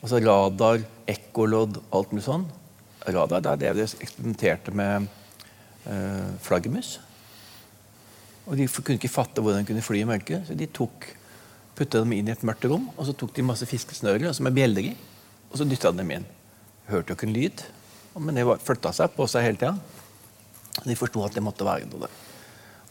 [0.01, 2.46] Altså radar, ekkolodd, alt mulig sånn.
[3.07, 5.07] Radar det er det de eksperimenterte med
[5.88, 6.98] eh, flaggermus.
[8.46, 11.07] Og De kunne ikke fatte hvordan de kunne fly i mørket, så de tok,
[11.78, 14.57] putta dem inn i et mørkt rom, og så tok de masse fiskesnører altså med
[14.57, 14.96] bjeller i,
[15.51, 16.26] og så dytta de dem inn.
[16.90, 17.62] Hørte jo ikke en lyd,
[18.18, 19.76] men det flytta seg på seg hele tida.
[20.84, 22.18] De forsto at det måtte være noe der.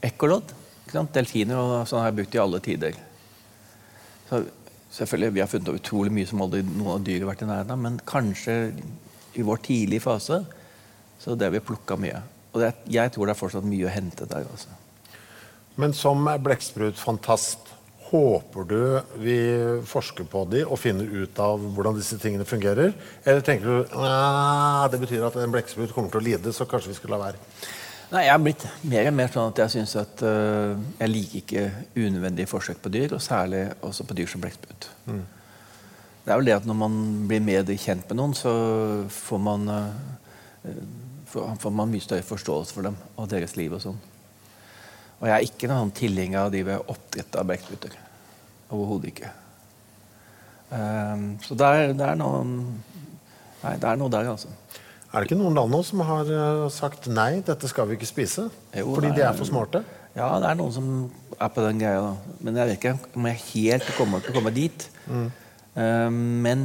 [0.10, 0.55] Ekkolodd.
[0.89, 2.95] Delfiner og sånn har jeg brukt i alle tider.
[4.30, 4.39] Så
[4.95, 7.76] selvfølgelig, Vi har funnet ut utrolig mye som aldri noen av dyret vært i nærheten
[7.76, 8.55] av, men kanskje
[9.38, 10.44] i vår tidlige fase
[11.20, 12.22] så det har vi plukka mye.
[12.54, 14.48] Og det, jeg tror det er fortsatt mye å hente der.
[14.54, 14.72] Også.
[15.80, 17.76] Men som blekksprutfantast,
[18.10, 18.80] håper du
[19.22, 19.36] vi
[19.86, 22.96] forsker på de og finner ut av hvordan disse tingene fungerer?
[23.22, 26.96] Eller tenker du at det betyr at en blekksprut kommer til å lide, så kanskje
[26.96, 27.44] vi skal la være?
[28.10, 31.44] Nei, Jeg har blitt mer og mer sånn at jeg syns at uh, jeg liker
[31.44, 31.66] ikke
[32.08, 34.90] unødvendige forsøk på dyr, og særlig også på dyr som blekksprut.
[36.30, 38.52] Det er vel det at når man blir mer kjent med noen, så
[39.10, 40.76] får man, øh,
[41.26, 43.98] får, man mye større forståelse for dem og deres liv og sånn.
[45.18, 47.98] Og jeg er ikke noen tilhenger av å drive oppdrett av blekkspruter.
[48.70, 49.34] Overhodet ikke.
[50.70, 54.54] Um, så det er, det er noe Nei, det er noe der, altså.
[55.10, 58.08] Er det ikke noen land nå som har eh, sagt nei, dette skal vi ikke
[58.08, 58.46] spise?
[58.78, 59.82] Jo, fordi nei, de er- for smarte?
[60.14, 60.88] Ja, det er noen som
[61.34, 62.06] er på den greia.
[62.06, 62.38] da.
[62.46, 64.86] Men jeg vet ikke om jeg helt kommer til å komme dit.
[65.10, 65.49] Eh,
[65.80, 66.64] men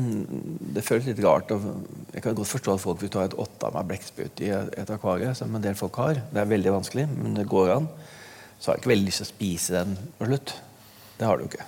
[0.74, 1.52] det føles litt rart.
[2.14, 5.54] jeg kan godt forstå at folk vil ta et åttearma blekksprut i et akvarium, som
[5.54, 6.18] en del folk har.
[6.32, 7.88] Det er veldig vanskelig, men det går an.
[8.58, 10.54] Så har jeg ikke veldig lyst til å spise den på slutt.
[11.18, 11.66] Det har du ikke.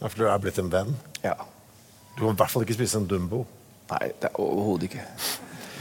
[0.00, 0.94] Ja, for du er blitt en venn?
[1.24, 1.34] Ja.
[2.16, 3.44] Du kan i hvert fall ikke spise en Dumbo.
[3.90, 5.04] Nei, det er overhodet ikke.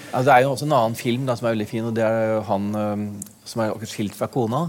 [0.09, 2.05] Altså, det er jo også en annen film da, som er veldig fin, og det
[2.05, 3.03] er han øhm,
[3.45, 4.63] som er skilt fra kona.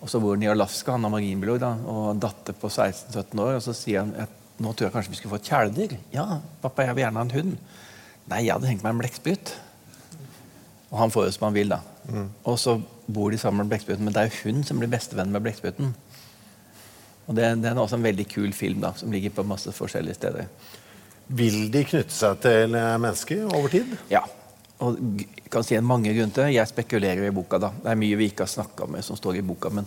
[0.00, 3.58] Og så bor han i Alaska, han er marinbiolog, da, og datter på 16-17 år.
[3.58, 5.96] Og så sier han at nå tror jeg kanskje vi skulle få et kjæledyr.
[6.14, 6.26] Ja,
[6.62, 7.56] pappa, jeg vil gjerne ha en hund.
[8.30, 9.54] Nei, jeg hadde hengt meg en blekksprut.
[10.90, 11.80] Og han får jo som han vil, da.
[12.48, 12.76] Og så
[13.10, 15.94] bor de sammen med blekkspruten, men det er jo hun som blir bestevenn med blekkspruten.
[17.30, 20.18] Og det, det er også en veldig kul film da, som ligger på masse forskjellige
[20.18, 20.50] steder.
[21.38, 23.92] Vil de knytte seg til eh, mennesker over tid?
[24.10, 24.24] Ja.
[24.82, 24.98] Og
[25.52, 26.56] kan si en mange grunner til det.
[26.56, 27.60] Jeg spekulerer i boka.
[27.62, 27.70] da.
[27.84, 29.70] Det er mye vi ikke har snakka om som står i boka.
[29.70, 29.86] Men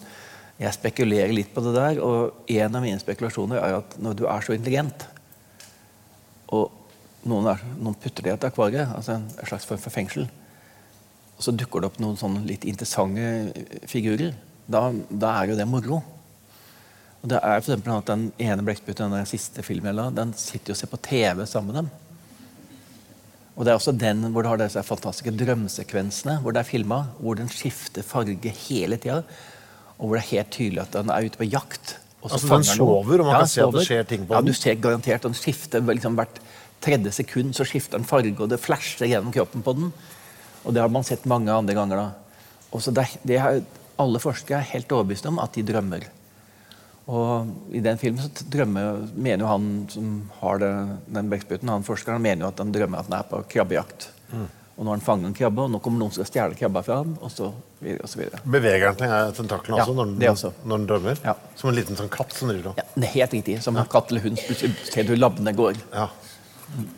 [0.61, 1.99] jeg spekulerer litt på det der.
[2.03, 5.07] Og en av mine spekulasjoner er at når du er så intelligent,
[6.53, 6.71] og
[7.25, 10.27] noen, er, noen putter det i et akvarium, altså en, slags form for fengsel,
[11.33, 14.35] og så dukker det opp noen sånne litt interessante figurer,
[14.69, 16.03] da, da er jo det moro.
[17.23, 20.33] Og det er for eksempel at Den ene blekksprutten den siste filmen jeg la, den
[20.37, 21.91] sitter jo og ser på TV sammen med dem.
[23.53, 27.03] Og det er også den hvor du har disse fantastiske drømsekvensene hvor det er filma,
[27.19, 29.21] hvor den skifter farge hele tida,
[29.97, 31.97] og hvor det er helt tydelig at den er ute på jakt.
[32.23, 34.37] Altså, den sover, og man kan se at det skjer ting på den?
[34.37, 36.39] ja, du ser garantert den skifter liksom hvert
[36.83, 39.93] tredje sekund så skifter den farge, og det flasher gjennom kroppen på den.
[40.63, 41.99] Og det har man sett mange andre ganger.
[41.99, 42.43] da.
[42.71, 43.61] Og så det, det er,
[43.99, 46.07] alle forskere er helt overbevist om at de drømmer.
[47.11, 50.73] Og i den filmen så drømmer, mener jo han som har det,
[51.17, 54.07] den bekkspruten, han forskeren, mener jo at han drømmer at han er på krabbejakt.
[54.31, 54.47] Mm.
[54.73, 56.81] Og nå har han fanget en krabbe, og nå kommer noen som skal stjele krabba
[56.85, 57.11] fra ham.
[57.21, 57.51] Og så
[57.83, 58.39] videre og så videre.
[58.55, 60.51] Beveger til tentaklene Ja, også, når den, også.
[60.65, 61.19] når den drømmer?
[61.27, 61.35] Ja.
[61.59, 63.59] Som en liten sånn katt som driver og Ja, det er helt riktig.
[63.61, 64.41] Som en katt eller hund.
[64.47, 65.77] Plutselig ser du labbene går.
[65.93, 66.07] Ja.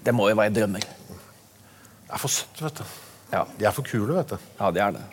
[0.08, 0.86] Det må jo være drømmer.
[0.86, 2.96] Det er for søtt, vet du.
[3.34, 4.50] Ja, De er for kule, vet du.
[4.62, 5.04] ja det er det.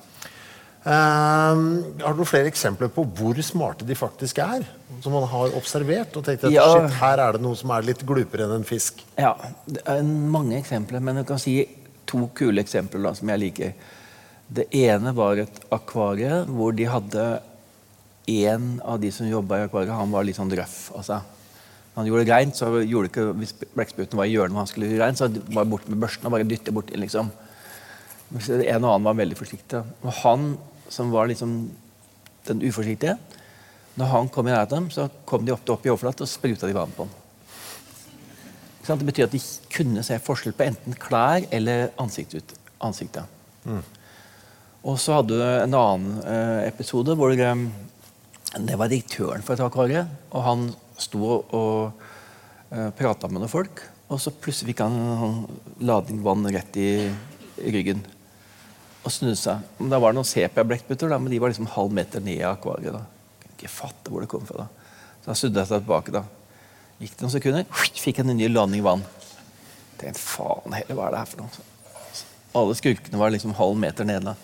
[0.82, 4.64] Um, har du flere eksempler på hvor smarte de faktisk er?
[5.02, 8.02] Som man har observert og tenkt at shit, her er det noe som er litt
[8.06, 8.98] glupere enn en fisk.
[9.18, 9.30] Ja,
[9.66, 11.54] det er mange eksempler, men jeg kan si
[12.08, 13.74] to kule eksempler da, som jeg liker.
[14.52, 17.26] Det ene var et akvarie hvor de hadde
[18.32, 20.92] en av de som jobba i akvariet, han var litt sånn røff.
[20.96, 21.20] Altså.
[21.96, 24.90] Han gjorde det reint, så gjorde det ikke, hvis blekkspruten var i hjørnet han skulle
[24.92, 27.32] gjøre så var bort med børsten og bare dytte borti, liksom.
[28.32, 29.82] En og annen var veldig forsiktig.
[30.00, 30.54] Og han
[30.92, 31.56] som var liksom
[32.48, 33.18] den uforsiktige,
[34.00, 36.76] når han kom i nærheten så kom de ofte opp i overflaten og spruta de
[36.76, 37.21] vann på ham.
[38.82, 43.24] Det betyr at de kunne se forskjell på enten klær eller ansikt ut, ansiktet.
[44.82, 47.66] Og så hadde du en annen eh, episode hvor eh,
[48.58, 50.02] det var direktøren for et akvarie.
[50.34, 50.64] Og han
[50.98, 55.86] sto og, og eh, prata med noen folk, og så plutselig fikk han en sånn
[55.86, 56.90] ladning vann rett i
[57.62, 58.02] ryggen.
[59.02, 59.62] Og snudde seg.
[59.78, 62.98] Da var det noen sepia-blekkspruter, men de var liksom halv meter ned i akvariet.
[62.98, 63.06] da.
[63.38, 64.66] Kunne ikke fatte hvor det kom fra.
[64.66, 64.92] da.
[65.22, 66.14] Så han snudde seg tilbake.
[66.18, 66.26] da.
[67.02, 67.64] Gikk det noen sekunder,
[67.98, 69.00] fikk jeg en ny landing vann.
[69.98, 71.64] Tenkte, faen heller, hva er det her for noe?
[72.60, 74.36] Alle skurkene var liksom halv meter nede.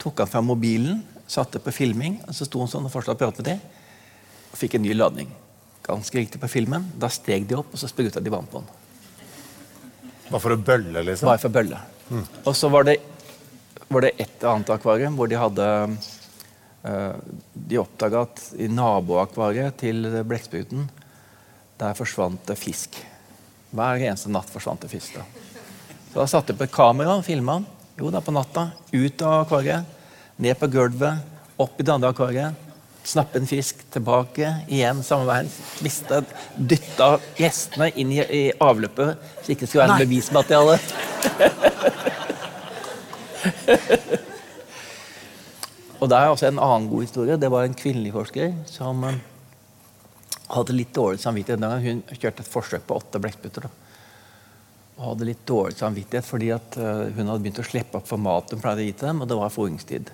[0.00, 3.20] Tok han fram mobilen, satte på filming, og så sto han sånn og fortsatte å
[3.20, 3.60] prate med dem.
[4.48, 5.28] Og fikk en ny landing.
[5.84, 6.88] Ganske riktig på filmen.
[6.96, 8.72] Da steg de opp, og så spruta de vann på han.
[10.30, 11.28] Bare for å bølle, liksom.
[11.28, 11.82] Bare for å bølle.
[12.46, 12.96] Og så var det,
[13.92, 15.66] var det et annet akvarium hvor de hadde
[16.86, 17.18] eh,
[17.52, 20.86] De oppdaga at i naboakvariet til blekkspruten
[21.80, 22.96] der forsvant det fisk.
[23.76, 25.14] Hver eneste natt forsvant det fisk.
[25.16, 25.22] da.
[26.12, 27.62] Så da satte jeg på et kamera og filma.
[27.98, 28.70] Jo da, på natta.
[28.92, 29.84] Ut av akvariet.
[30.40, 31.14] Ned på gulvet.
[31.60, 32.54] Opp i det andre akvariet.
[33.06, 33.74] Snappe en fisk.
[33.92, 34.54] Tilbake.
[34.68, 35.48] Igjen samme veien.
[35.84, 36.22] Mista
[36.56, 40.76] Dytta gjestene inn i, i avløpet så det ikke skulle være noe bevismateriale.
[46.00, 47.36] Og det er også en annen god historie.
[47.40, 49.14] Det var en kvinnelig forsker som eh,
[50.52, 52.02] hadde litt dårlig samvittighet den gangen.
[52.06, 53.66] Hun kjørte et forsøk på åtte blekkspruter.
[53.66, 53.86] da.
[54.96, 58.22] Og hadde litt dårlig samvittighet fordi at eh, hun hadde begynt å slippe opp for
[58.22, 60.12] mat hun pleide å gi til dem, og det var fôringstid.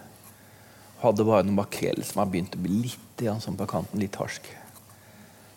[1.02, 4.48] Hadde bare noen makrell som hadde begynt å bli litt sånn på kanten, litt harsk.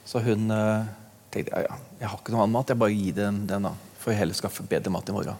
[0.06, 0.86] Så hun uh,
[1.34, 3.72] tenkte ja, ja, jeg har ikke noe annen mat, jeg bare gir dem den da.
[3.98, 5.40] For jeg heller skaffe bedre mat i morgen.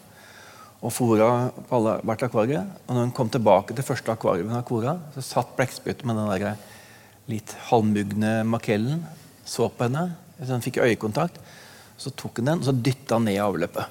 [0.82, 1.28] Og fôra
[1.68, 2.64] på alle, hvert akvarie.
[2.86, 6.32] Og når hun kom tilbake til første akvarium hun fôra, så satt blekkspruten med den
[6.32, 6.58] der
[7.30, 9.04] litt halvmugne makrellen,
[9.46, 10.08] så på henne,
[10.42, 11.38] så han fikk øyekontakt.
[11.96, 13.86] Så tok hun den og så dytta han ned i avløpet.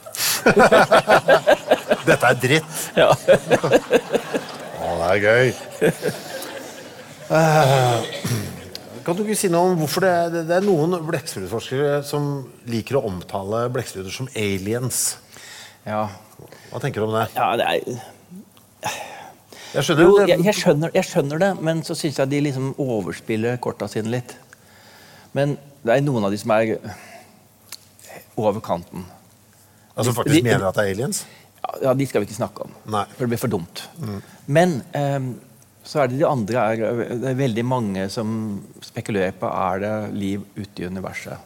[2.06, 2.76] Dette er dritt.
[3.00, 3.08] Ja.
[4.86, 5.48] Å, det er gøy.
[7.26, 8.04] Eh,
[9.06, 12.28] kan du ikke si noe om hvorfor det, det, det er noen blekksprutforskere som
[12.70, 15.16] liker å omtale blekkspruter som aliens?
[15.88, 16.04] ja.
[16.70, 17.30] Hva tenker du om det?
[17.32, 18.00] ja det er,
[19.76, 22.42] Jeg skjønner jo, det- jeg, jeg, skjønner, jeg skjønner det, men så syns jeg de
[22.50, 24.34] liksom overspiller korta sine litt.
[25.36, 26.78] Men det er noen av de som er
[28.40, 29.06] over kanten.
[29.96, 31.26] Altså faktisk de- mener at det er aliens?
[31.82, 32.72] Ja, de skal vi ikke snakke om.
[32.94, 33.04] Nei.
[33.16, 33.84] For det blir for dumt.
[34.48, 35.30] Men um,
[35.86, 39.94] så er det de andre er, Det er veldig mange som spekulerer på er det
[40.14, 41.38] liv ute i universet.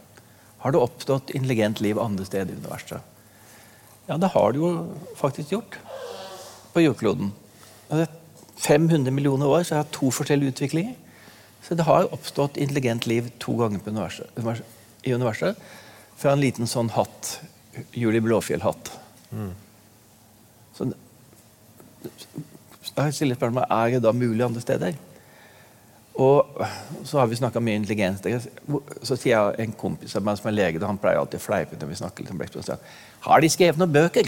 [0.59, 2.99] Har det oppstått intelligent liv andre steder i universet?
[4.09, 4.71] Ja, det har det jo
[5.15, 5.77] faktisk gjort
[6.73, 7.31] på jordkloden.
[7.89, 8.07] Og er
[8.59, 10.95] 500 millioner år så har det to forskjellige utviklinger.
[11.69, 14.25] Så det har oppstått intelligent liv to ganger på universet,
[15.05, 15.59] i universet.
[16.17, 17.35] Fra en liten sånn hatt
[17.93, 18.89] Julie Blåfjell-hatt.
[20.73, 20.89] Så
[22.97, 24.97] jeg stiller spørsmålet er det da mulig andre steder.
[26.19, 26.65] Og
[27.07, 28.25] så har vi snakka mye intelligens.
[29.05, 31.77] Så sier jeg en kompis av meg som er lege, han pleier alltid å fleipe
[31.79, 32.89] når vi snakker litt om Blekksprut.
[33.29, 34.27] Har de skrevet noen bøker?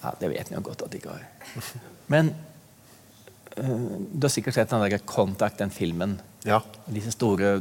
[0.00, 1.28] Ja, Det vet jo godt at de ikke har.
[2.08, 2.32] Men
[3.56, 6.18] du har sikkert sett den der Contact, den filmen.
[6.46, 6.60] Ja.
[6.86, 7.60] Disse store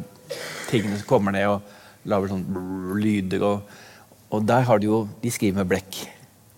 [0.70, 2.45] tingene som kommer ned og lager sånn
[3.02, 3.45] lyder.
[3.45, 3.78] Og,
[4.30, 6.02] og der har de jo De skriver med blekk.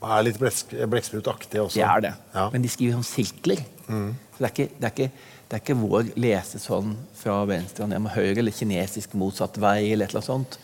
[0.02, 1.78] Det er litt blekksprutaktig også.
[1.78, 2.16] Det er det.
[2.34, 2.48] Ja.
[2.54, 3.62] Men de skriver sånn sirkler.
[3.86, 7.86] Så det er, ikke, det, er ikke, det er ikke vår lese sånn fra venstre
[7.86, 10.58] og ned med høyre, eller kinesisk motsatt vei, eller et eller annet sånt.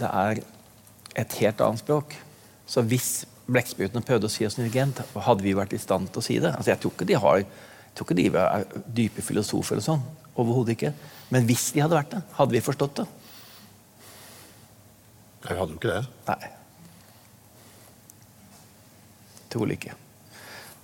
[0.00, 0.40] Det er
[1.22, 2.16] et helt annet språk.
[2.66, 3.10] Så hvis
[3.46, 6.50] blekksprutene prøvde å si oss intelligent, hadde vi vært i stand til å si det.
[6.56, 7.44] Altså, jeg tror ikke de har
[7.96, 10.02] jeg tror ikke de var dype filosofer eller sånn.
[10.36, 10.90] Overhodet ikke.
[11.32, 13.06] Men hvis de hadde vært det, hadde vi forstått det.
[15.46, 16.02] Jeg hadde jo ikke det.
[16.26, 16.50] Nei.
[19.54, 19.94] Trolig ikke.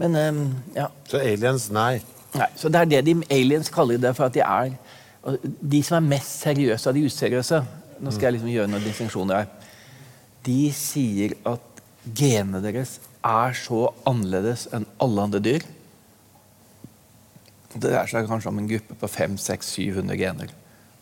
[0.01, 0.41] Men um,
[0.73, 0.87] ja.
[1.11, 2.01] Så aliens, nei.
[2.33, 4.73] Nei, så Det er det de aliens kaller det, for at de er
[5.23, 7.61] og De som er mest seriøse av de useriøse
[8.03, 9.53] Nå skal jeg liksom gjøre noen distinksjoner her.
[10.49, 15.69] De sier at genene deres er så annerledes enn alle andre dyr.
[17.73, 20.53] Det dreier seg kanskje om en gruppe på 500-700 gener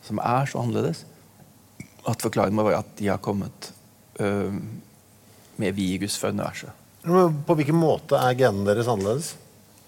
[0.05, 1.03] som er så annerledes
[2.09, 3.71] at forklaringen må være at de har kommet
[4.19, 4.55] øh,
[5.61, 6.71] med virus fra universet.
[7.05, 9.35] Men på hvilken måte er genene deres annerledes?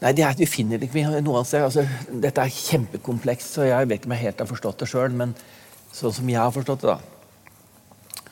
[0.03, 1.64] Nei, det er at vi finner det ikke noe sted.
[1.64, 5.15] Altså, dette er kjempekomplekst, så jeg vet ikke om jeg helt har forstått det sjøl.
[5.15, 5.35] Men
[5.95, 8.30] sånn som jeg har forstått det, da,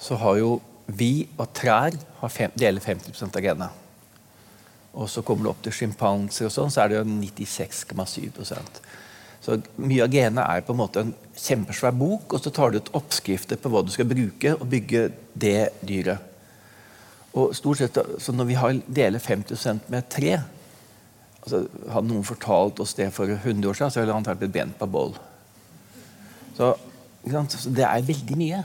[0.00, 0.52] så har jo
[0.86, 3.68] vi og trær har fem, deler 50% av genene.
[4.94, 8.80] Og så kommer det opp til sjimpanser og sånn, så er det jo 96,7%
[9.40, 12.80] Så mye av genene er på en måte en kjempesvær bok, og så tar du
[12.80, 16.26] ut oppskrifter på hva du skal bruke og bygge det dyret.
[17.38, 20.40] Og stort sett, så Når vi har deler 50 med tre
[21.42, 24.52] altså, Hadde noen fortalt oss det for 100 år siden, så ville det tatt et
[24.52, 25.14] ben på boll.
[26.56, 26.74] Så,
[27.22, 28.64] så det er veldig mye.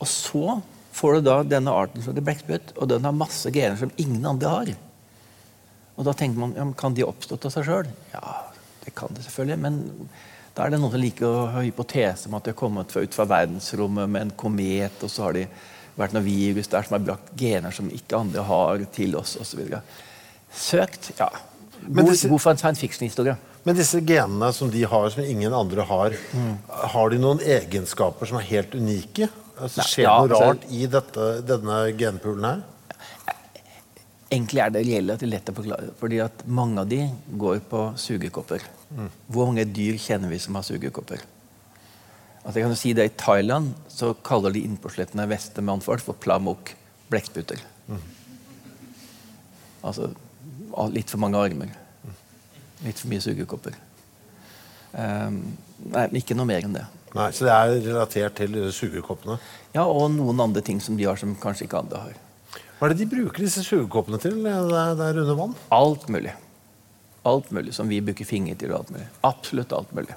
[0.00, 0.58] Og så
[0.96, 4.26] får du da denne arten som heter blekksprut, og den har masse gener som ingen
[4.26, 4.74] andre har.
[5.96, 7.86] Og da tenker man ja, kan de oppstått av seg sjøl?
[8.12, 8.34] Ja,
[8.84, 9.58] det kan det selvfølgelig.
[9.64, 9.78] Men
[10.56, 13.02] da er det noen som liker å ha hypotese om at de har kommet fra-
[13.04, 15.46] ut fra verdensrommet med en komet, og så har de
[15.96, 19.64] vært noe virus der som har brakt gener som ikke andre har, til oss osv.
[20.52, 21.10] Søkt?
[21.18, 21.30] Ja.
[21.86, 23.36] Men God, disse- god for en science fiction-historie.
[23.64, 26.12] Men disse genene som de har, som ingen andre har,
[26.92, 29.28] har de noen egenskaper som er helt unike?
[29.58, 32.62] Altså, skjer skjer ja, noe altså- rart i dette, denne genpoolen her?
[34.26, 37.04] Egentlig er det relativt lett å forklare, fordi at mange av de
[37.38, 38.64] går på sugekopper.
[39.30, 41.22] Hvor mange dyr kjenner vi som har sugekopper?
[42.42, 46.74] Altså jeg kan jo si det I Thailand så kaller de innpåslettene vestemannfolk for plamok,
[47.10, 47.62] blekkspruter.
[49.86, 50.10] Altså
[50.74, 51.70] ah, litt for mange armer.
[52.82, 53.78] Litt for mye sugekopper.
[54.96, 55.40] Um,
[55.92, 56.86] nei, ikke noe mer enn det.
[57.16, 59.38] Nei, Så det er relatert til sugekoppene.
[59.74, 62.22] Ja, Og noen andre ting som de har som kanskje ikke andre har.
[62.76, 65.54] Hva er det de bruker disse sugekoppene til der, der under vann?
[65.72, 66.34] Alt mulig.
[67.26, 68.74] Alt mulig som vi bruker finger til.
[68.76, 69.06] alt mulig.
[69.24, 70.14] Absolutt alt mulig.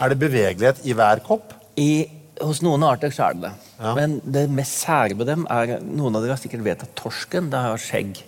[0.00, 1.52] Er det bevegelighet i hver kopp?
[1.78, 2.08] I,
[2.40, 3.52] hos noen arter så er det det.
[3.76, 3.92] Ja.
[3.98, 7.52] Men det mest sære med dem er Noen av dere har sikkert vet at torsken
[7.52, 8.24] det har skjegg.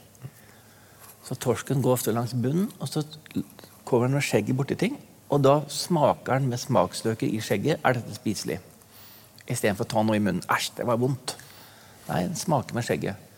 [1.25, 3.03] Så torsken går ofte langs bunnen, og så
[3.89, 5.01] kommer den med skjegget borti ting.
[5.33, 7.81] Og da smaker den med smaksløker i skjegget.
[7.81, 8.61] Er dette spiselig?
[9.49, 10.45] Istedenfor å ta noe i munnen.
[10.53, 11.39] Æsj, det var vondt.
[12.11, 13.33] Nei, den smaker med skjegget.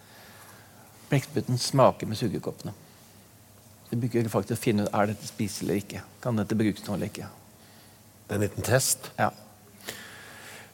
[1.10, 2.72] Blekkspruten smaker med sugekoppene.
[3.90, 6.00] Det bruker faktisk å finne ut er dette spiselig eller ikke.
[6.24, 7.28] Kan dette brukes nå eller ikke.
[8.26, 9.10] Det er en liten test.
[9.18, 9.30] Ja.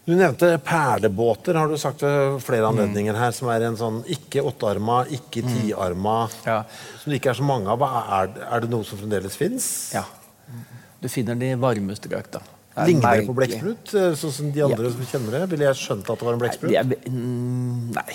[0.03, 4.43] Du nevnte perlebåter, har du sagt ved flere anledninger her, som er en sånn ikke
[4.49, 6.65] åttearma, ikke tiarma, Ja.
[6.99, 7.85] som det ikke er så mange av.
[7.87, 9.93] Er, er det noe som fremdeles fins?
[9.95, 10.03] Ja.
[11.01, 12.43] Du finner det varmeste varme strøk, da.
[12.75, 14.91] Er Ligner det på blekksprut, eh, sånn som de andre Ja.
[14.91, 15.51] som kjenner det?
[15.51, 16.71] Ville jeg skjønt at det var en blekksprut?
[16.89, 18.15] de mm, Nei.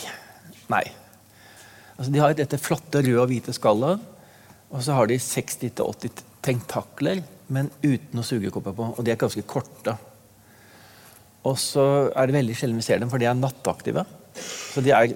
[0.67, 0.83] Nei.
[1.97, 4.01] Altså, de har dette flotte røde og hvite skallet,
[4.67, 8.89] og så har de 60-80 tentakler, men uten noe sugekopper på.
[8.97, 9.95] Og de er ganske korte.
[11.47, 14.03] Og så er det veldig sjelden vi ser dem, for de er nattaktive.
[14.37, 15.15] Så de er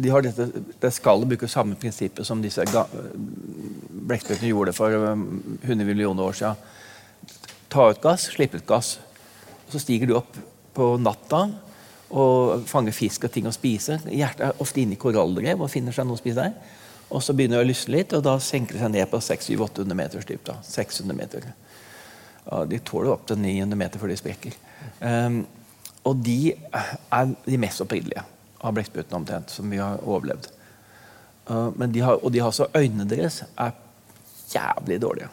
[0.00, 0.46] de har dette,
[0.80, 6.56] det skallet bruker samme prinsippet som disse blekkspruttene gjorde for um, 100 millioner år siden.
[7.70, 8.94] Ta ut gass, slippe ut gass.
[9.66, 10.38] Og så stiger du opp
[10.76, 11.42] på natta
[12.10, 14.00] og fanger fisk og ting å spise.
[14.10, 16.78] Hjertet er ofte inne i korallrev og finner seg noe å spise der.
[17.10, 19.98] Og så begynner det å lysne litt, og da senker det seg ned på 600-800
[19.98, 20.44] meters dyp.
[20.46, 21.48] da, 600 meter.
[22.44, 24.54] Ja, de tåler opp til 900 meter før de sprekker.
[25.00, 25.42] Um,
[26.06, 28.24] og de er de mest opprinnelige.
[28.60, 30.50] av blekksprutene omtrent, som vi har overlevd.
[31.48, 33.70] Uh, de har, og de har så øynene deres er
[34.52, 35.30] jævlig dårlige.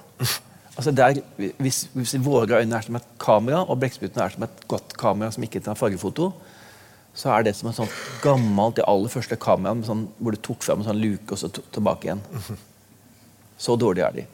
[0.78, 1.20] Altså der,
[1.58, 5.32] hvis, hvis våre øyne er som et kamera, og blekksprutene er som et godt kamera
[5.32, 6.32] som ikke tar fargefoto,
[7.18, 10.62] så er det som et sånt gammelt, det aller første kameraet sånn, hvor du tok
[10.62, 12.22] fram en sånn luke og så tilbake igjen.
[13.58, 14.26] Så dårlige er de.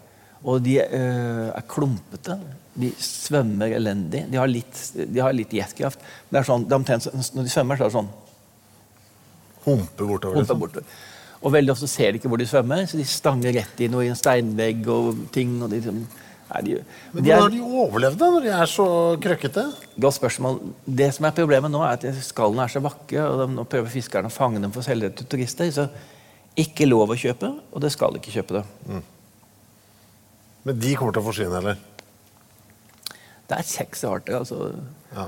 [0.43, 2.35] Og de øh, er klumpete.
[2.75, 4.25] De svømmer elendig.
[4.33, 6.01] De har litt, de har litt jetkraft.
[6.27, 7.07] Det er sånn, omtrent,
[7.37, 8.11] når de svømmer, så er det sånn
[9.63, 10.35] Humpe bortover.
[10.35, 10.59] humper Liksom.
[10.59, 10.83] bortover.
[11.43, 14.03] Og veldig ofte ser de ikke hvor de svømmer, så de stanger rett i noe
[14.05, 15.55] i en steinvegg og ting.
[15.63, 16.05] Og de, liksom-
[16.53, 16.79] nei, de,
[17.13, 18.87] Men hvordan har de overlevd da, når de er så
[19.23, 19.65] krøkkete?
[20.05, 20.59] Godt spørsmål.
[20.85, 23.91] Det som er Problemet nå er at skallene er så vakre, og de, nå prøver
[23.93, 25.71] fiskerne å fange dem for å selge det til turister.
[25.73, 25.87] Så
[26.59, 29.01] ikke lov å kjøpe, og det skal ikke kjøpe det.
[30.63, 31.81] Men de kommer til å forsvinne, eller?
[33.49, 34.37] Det er seks arter.
[34.39, 34.71] altså.
[35.13, 35.27] Ja.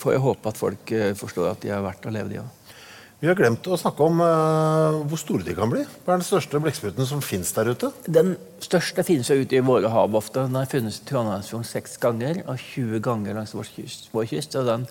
[0.00, 2.56] Får jeg håpe at folk eh, forstår at de er verdt å leve, de òg.
[3.20, 5.82] Vi har glemt å snakke om uh, hvor store de kan bli.
[6.06, 7.90] Hva er den største blekkspruten som fins der ute?
[8.08, 8.32] Den
[8.64, 10.46] største finnes jo ute i våre hav ofte.
[10.46, 14.08] Den har funnes i Trondheimsfjorden seks ganger og 20 ganger langs vår kyst.
[14.16, 14.88] Vår kyst og den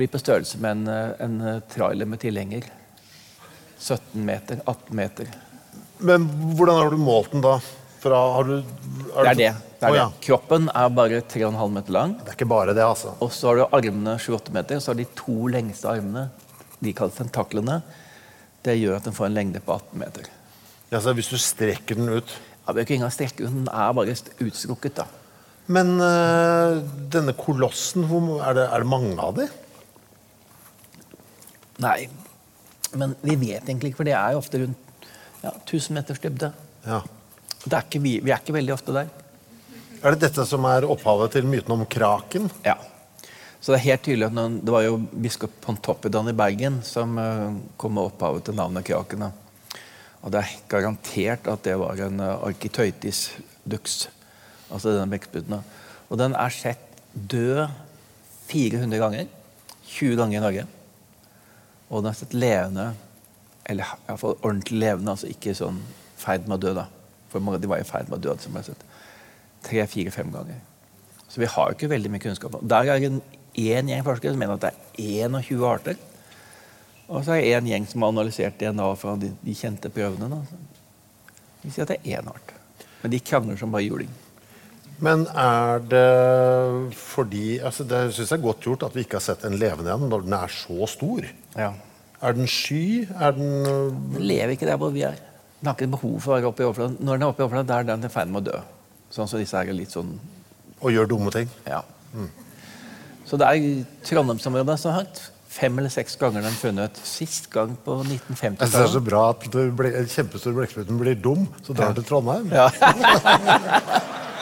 [0.00, 2.64] blir på størrelse med en, eh, en eh, trailer med tilhenger.
[3.76, 5.28] 17 meter, 18 meter.
[6.00, 6.24] Men
[6.56, 7.58] hvordan har du målt den da?
[8.00, 9.36] Fra, har du, Det er det.
[9.36, 10.08] det, er oh, ja.
[10.08, 10.24] det.
[10.24, 12.16] Kroppen er bare 3,5 meter lang.
[12.22, 13.18] Det er ikke bare det, altså.
[13.20, 14.80] Og så har du armene 7-8 meter.
[14.80, 16.30] Så har de to lengste armene,
[16.80, 17.80] de kaller tentaklene.
[18.64, 20.28] Det gjør at den får en lengde på 18 meter.
[20.90, 22.32] Ja, så hvis du strekker den ut
[22.66, 24.96] Ja, det er ikke engang strekke den, den er bare utstrukket.
[25.00, 25.06] da.
[25.70, 26.80] Men øh,
[27.10, 29.48] denne kolossen, er, det, er det mange av dem?
[31.80, 32.08] Nei,
[32.98, 35.08] men vi vet egentlig ikke, for det er jo ofte rundt
[35.40, 36.52] ja, 1000 meters dybde.
[36.84, 37.00] Ja.
[37.64, 39.10] Det er ikke, vi, vi er ikke veldig ofte der.
[40.00, 42.48] Er det dette som er opphavet til myten om kraken?
[42.64, 42.76] Ja.
[43.60, 47.18] Så det er helt tydelig at noen, Det var jo biskop Pontoppidan i Bergen som
[47.20, 49.28] eh, kom med opphavet til navnet Kraken.
[50.20, 53.20] Og det er garantert at det var en arkitøytis Architeutis
[53.64, 54.08] dux,
[54.70, 55.60] altså denne blekkspruten.
[56.08, 57.68] Og den er sett død
[58.50, 59.28] 400 ganger.
[59.90, 60.66] 20 ganger i Norge.
[61.90, 62.92] Og den er sett levende,
[63.66, 65.80] eller i hvert fall ordentlig levende, altså ikke sånn
[66.20, 66.86] ferd med å dø, da.
[67.30, 68.86] For de var i ferd med å dø, som jeg har sett.
[69.66, 70.60] Tre, fire, fem ganger.
[71.30, 72.56] Så vi har jo ikke veldig mye kunnskap.
[72.62, 73.20] Der er det
[73.58, 76.00] én gjeng forskere som mener at det er 21 arter.
[77.10, 80.30] Og så er det én gjeng som har analysert DNA fra de, de kjente prøvene.
[80.30, 80.40] Da.
[81.62, 82.54] De sier at det er én art.
[83.02, 84.10] Men de krangler som bare juling.
[85.00, 89.24] Men er det fordi altså Det syns jeg er godt gjort at vi ikke har
[89.24, 91.24] sett en levende en når den er så stor.
[91.56, 91.72] Ja.
[92.20, 93.06] Er den sky?
[93.16, 95.16] Er den Den lever ikke der hvor vi er.
[95.60, 97.00] Den har ikke behov for å være oppe i overflaten.
[97.00, 98.60] Når den er oppe i overflaten, der er den i ferd med å dø.
[99.10, 100.14] Sånn som disse her er litt sånn
[100.80, 101.50] og gjør dumme ting?
[101.68, 101.82] Ja.
[103.30, 103.74] Så det er i
[104.08, 105.20] Trondheimsområdet så hardt.
[105.50, 106.98] Fem eller seks ganger den funnet.
[107.06, 111.18] Sist gang på Jeg synes det er så bra at ble, en kjempestor blekkspruten blir
[111.18, 112.50] dum, så drar den til Trondheim.
[112.54, 112.68] Ja.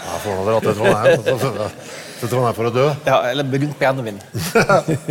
[0.09, 1.24] Ja, får han dra til Trondheim.
[2.19, 2.85] til Trondheim for å dø.
[3.05, 4.20] ja, eller brunt brennevin.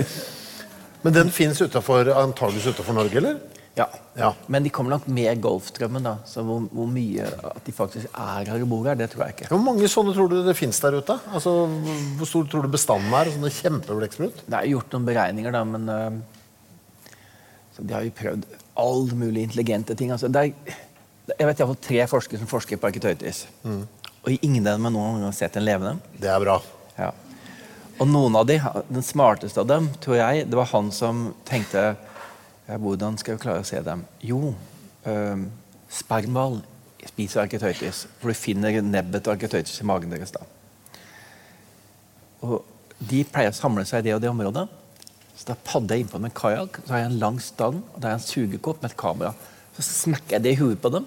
[1.06, 3.38] Men den fins antakeligvis utenfor Norge, eller?
[3.78, 3.86] Ja.
[4.18, 4.32] Ja.
[4.50, 6.04] Men de kommer nok med golfdrømmen.
[6.04, 6.16] da.
[6.26, 9.36] Så hvor, hvor mye at de faktisk er her og bor her, det tror jeg
[9.36, 9.50] ikke.
[9.52, 11.20] Hvor mange sånne tror du det fins der ute?
[11.32, 11.54] Altså,
[12.18, 13.30] Hvor stor tror du bestanden er?
[13.36, 14.42] Sånne kjempeblekksprut?
[14.48, 17.14] Det er gjort noen beregninger, da, men uh,
[17.78, 18.50] så De har jo prøvd
[18.82, 20.12] all mulig intelligente ting.
[20.16, 20.82] Altså, det er,
[21.36, 23.46] jeg vet iallfall tre forskere som forsker på arkitøytis.
[23.68, 25.98] Og ingen av dem har noen gang sett en levende.
[26.18, 26.58] Det er bra.
[26.98, 27.12] Ja.
[27.98, 28.58] Og noen av de,
[28.90, 31.96] den smarteste av dem, tror jeg, det var han som tenkte
[32.68, 34.04] Hvordan skal vi klare å se dem?
[34.20, 34.52] Jo,
[35.08, 35.46] um,
[35.88, 36.60] spermhval
[37.08, 38.06] spiser arketøytis.
[38.20, 40.44] For du finner nebbet til arketøytis i magen deres da.
[42.44, 42.60] Og
[42.98, 44.68] de pleier å samle seg i det og det området.
[45.38, 47.98] Så da padder jeg innpå med en kajakk, så har jeg en lang stang og
[48.02, 49.34] der er en sugekopp med et kamera.
[49.78, 51.06] Så smekker jeg det i huet på dem,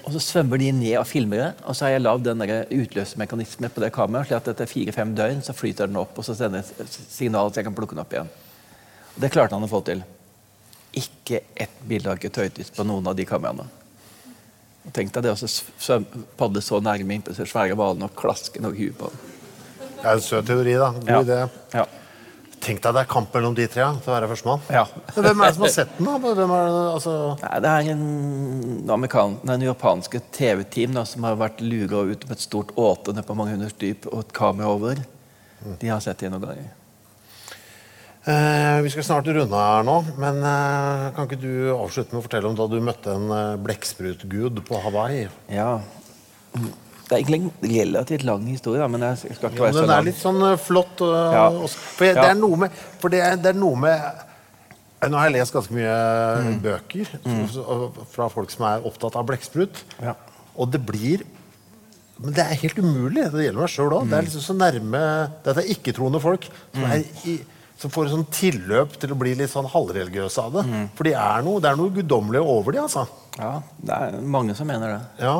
[0.00, 1.48] og så svømmer de ned og filmer det.
[1.68, 2.44] Og så har jeg lagd den
[2.78, 6.36] utløsermekanismen på det kameraet, slik at etter fire-fem døgn så flyter den opp, og så
[6.38, 8.32] sender jeg et signal så jeg kan plukke den opp igjen.
[9.12, 10.00] Og det klarte han å få til.
[10.96, 13.66] Ikke ett bilde ikke arkitøytis på noen av de kameraene.
[14.86, 16.06] Og Tenk deg det å svøm-
[16.38, 19.18] padle så nærme innpå disse svære hvalene og klaske noe huet på dem.
[19.98, 20.90] Det er en søt teori, da.
[20.92, 21.22] God Ja.
[21.22, 21.50] idé.
[21.74, 21.84] Ja.
[22.60, 24.60] Tenk deg det er kamp mellom de tre til å være førstemann.
[24.70, 24.84] Ja.
[25.14, 26.16] Men Hvem er det som har sett den, da?
[26.16, 26.48] Er det,
[26.94, 27.12] altså...
[27.42, 32.40] Nei, det er en, amerikan, en japanske TV-team som har vært lura ut med et
[32.42, 34.96] stort åte på mange hundres dyp og et kamera over.
[35.78, 36.72] De har sett det noen ganger.
[38.28, 42.24] Eh, vi skal snart runde her nå, men eh, kan ikke du avslutte med å
[42.26, 45.22] fortelle om da du møtte en eh, blekksprutgud på Hawaii?
[45.54, 45.78] Ja.
[46.52, 49.88] Det er egentlig en relativt lang historie, da, men jeg skal ikke være så lang.
[49.88, 51.00] den er litt sånn eh, flott.
[51.06, 51.46] eh, Ja.
[51.48, 51.80] også.
[51.96, 52.34] For, jeg, det Ja.
[52.34, 54.24] er noe med, for det, er, det er noe med
[55.08, 55.96] Nå har jeg lest ganske mye
[56.42, 56.54] Mm.
[56.60, 57.06] bøker
[57.54, 59.84] så- fra folk som er opptatt av blekksprut.
[60.02, 60.14] Ja.
[60.58, 61.22] Og det blir
[62.20, 63.30] Men det er helt umulig.
[63.30, 64.08] Det gjelder meg sjøl òg.
[64.10, 64.18] Det Mm.
[64.18, 67.38] er liksom så nærme Dette er ikke-troende folk som, er i,
[67.78, 70.64] som får sånn tilløp til å bli litt sånn halvreligiøse av det.
[70.66, 70.86] Mm.
[70.98, 73.04] For de er noe, det er noe guddommelig over de, altså.
[73.38, 75.26] Ja, det er mange som mener det.
[75.28, 75.36] Ja.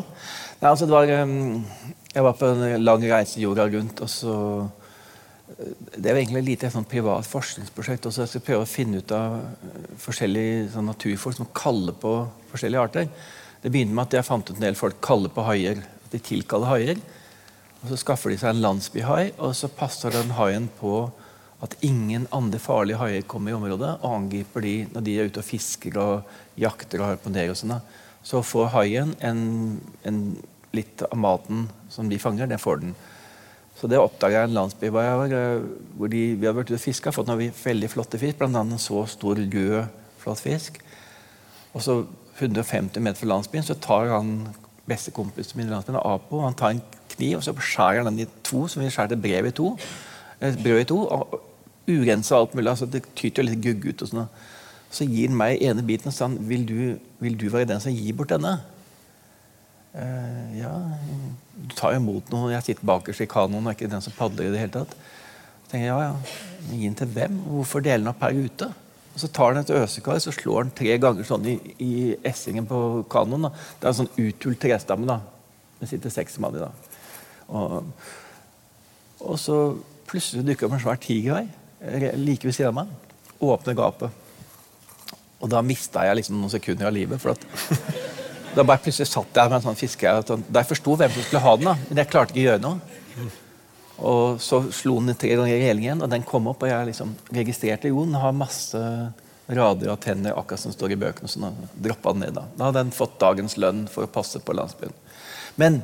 [0.61, 1.65] Nei, altså det var, um,
[2.13, 6.51] jeg var på en lang reise jorda rundt, og så eh, Det var egentlig et
[6.53, 8.07] lite sånn privat forskningsprosjekt.
[8.07, 12.17] også Jeg skulle prøve å finne ut av eh, forskjellige sånn naturfolk som kaller på
[12.53, 13.13] forskjellige arter.
[13.63, 15.83] Det begynte med at jeg fant ut en del folk kaller på haier.
[16.07, 17.01] At de tilkaller haier.
[17.83, 21.09] Og Så skaffer de seg en landsbyhai, og så passer den haien på
[21.65, 25.43] at ingen andre farlige haier kommer i området og angriper de når de er ute
[25.43, 27.51] og fisker og jakter og harponerer.
[27.51, 27.81] og sånn.
[28.23, 29.41] Så får haien en,
[30.07, 30.21] en
[30.77, 32.95] litt av maten som de fanger, den får den.
[33.79, 35.67] Så det oppdaga jeg en landsby hvor, jeg eh,
[35.99, 37.15] hvor de, vi hadde vært ute og fiska.
[37.15, 38.51] Fått noen veldig flotte fisk, bl.a.
[38.63, 39.77] en så stor rød,
[40.23, 40.81] flott fisk.
[41.75, 42.01] Og så
[42.39, 44.33] 150 meter fra landsbyen så tar han
[44.89, 46.83] bestekompisen min i landsbyen, Apo, han tar en
[47.13, 49.73] kniv og så skjærer han den i to, som vi skjærer brev i to.
[50.39, 51.01] Et brød i to.
[51.07, 51.48] og
[51.89, 52.71] Urensa alt mulig.
[52.71, 54.03] altså Det tyter jo litt gugg ut.
[54.03, 54.29] og sånn.
[54.91, 57.93] Så gir han meg ene biten og han, vil du, vil du være den som
[57.93, 58.59] gir bort denne.
[59.93, 60.73] Eh, ja,
[61.57, 62.53] du tar jo imot noen.
[62.55, 64.95] Jeg sitter bakerst i kanoen og er ikke den som padler i det hele tatt.
[65.65, 67.41] Så tenker jeg, ja, ja, Gi den til hvem?
[67.49, 68.71] Hvorfor deler den opp her ute?
[69.15, 71.93] Og Så tar han et øsekar så slår han tre ganger sånn i, i
[72.27, 73.49] essingen på kanoen.
[73.49, 73.53] Da.
[73.81, 75.09] Det er en sånn uthult trestamme.
[75.09, 75.21] da.
[75.81, 76.65] Det sitter seks mann i.
[76.65, 76.73] da.
[77.49, 77.93] Og,
[79.21, 79.57] og så
[80.09, 81.49] plutselig dukker det opp en svær tigerhai
[81.81, 82.95] like ved siden av meg.
[83.39, 84.25] Åpner gapet.
[85.39, 87.21] Og da mista jeg liksom noen sekunder av livet.
[87.23, 87.45] for at
[88.57, 91.27] da bare plutselig satt jeg med en sånn fiske sånn, Da jeg forsto hvem som
[91.27, 93.31] skulle ha den, da, men jeg klarte ikke å gjøre noe.
[93.99, 97.17] Og så slo den tre ganger i relingen, og den kom opp, og jeg liksom
[97.35, 98.83] registrerte jo den har masse
[99.49, 101.31] rader av tenner, akkurat som står i bøkene.
[101.31, 102.37] Så droppa den ned.
[102.37, 104.95] Da Da hadde den fått dagens lønn for å passe på landsbyen.
[105.59, 105.81] Men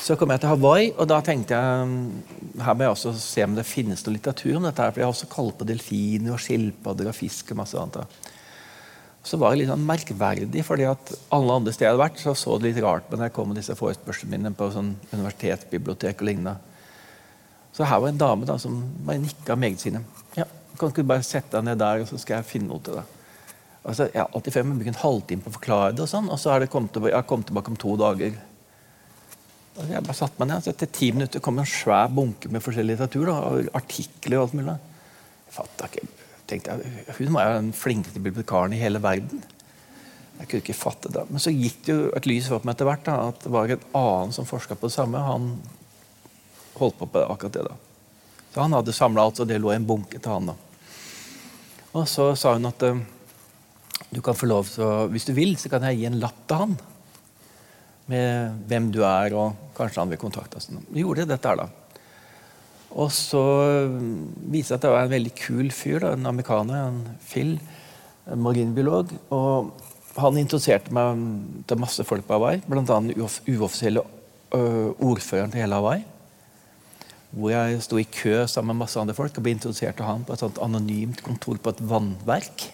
[0.00, 3.56] så kom jeg til Hawaii, og da tenkte jeg her må jeg også se om
[3.58, 4.82] det finnes noe litteratur om dette.
[4.82, 8.24] her, For jeg har også kalt på delfiner og skilpadder og fisk og masse annet.
[9.28, 12.32] Så var det litt sånn merkverdig, fordi at alle andre steder jeg hadde vært, så
[12.38, 16.22] så det litt rart men når jeg kom med disse forespørslene mine på sånn universitetsbibliotek
[16.22, 16.56] og lignende.
[17.76, 20.00] Så her var en dame da som bare nikka meget sine.
[20.38, 20.48] Ja,
[20.78, 22.96] kan ikke du bare sette deg ned der, og så skal jeg finne noe til
[22.96, 23.16] deg.
[23.88, 26.40] Altså, jeg har alltid før brukt en halvtime på å forklare det, og sånn, og
[26.40, 28.38] så har jeg har kommet tilbake om to dager.
[29.78, 32.62] Og jeg bare satt meg ned, så Etter ti minutter kom en svær bunke med
[32.64, 33.30] forskjellig litteratur.
[33.30, 34.74] Da, artikler og alt mulig.
[35.46, 39.44] Jeg fattet ikke, tenkte jeg, Hun var jo den flinkeste bibliotekaren i hele verden.
[40.38, 41.24] Jeg kunne ikke fatte det.
[41.30, 43.04] Men så gikk det jo et lys opp meg etter hvert.
[43.06, 45.22] Da, at det var en annen som forska på det samme.
[45.22, 45.52] Han
[46.78, 47.66] holdt på på akkurat det.
[47.66, 47.78] da.
[48.54, 50.52] Så han hadde samla alt, og det lå i en bunke til han.
[50.52, 50.58] da.
[51.98, 53.00] Og så sa hun at eh,
[54.10, 56.38] du kan få lov til å, hvis du vil, så kan jeg gi en lapp
[56.48, 56.78] til han.
[58.08, 60.70] Med hvem du er, og kanskje han vil kontakte oss.
[60.88, 61.68] Vi gjorde dette her, da.
[62.96, 63.42] Og så
[64.48, 67.58] viste det seg at det var en veldig kul fyr, da, en amerikaner, en Phil,
[68.28, 69.12] en marinbiolog.
[69.34, 69.72] Og
[70.18, 71.20] han interesserte meg
[71.68, 72.84] til masse folk på Hawaii, bl.a.
[72.88, 74.04] den uoffisielle
[74.50, 76.06] ordføreren til hele Hawaii.
[77.36, 80.24] Hvor jeg sto i kø sammen med masse andre folk og ble introdusert til han
[80.24, 82.70] på et sånt anonymt kontor på et vannverk.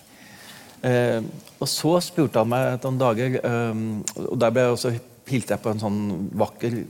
[0.84, 1.24] Eh,
[1.58, 3.82] og så spurte han meg noen dager, eh,
[4.28, 4.94] og der ble jeg også
[5.30, 6.00] hilste jeg på en sånn
[6.36, 6.82] vakker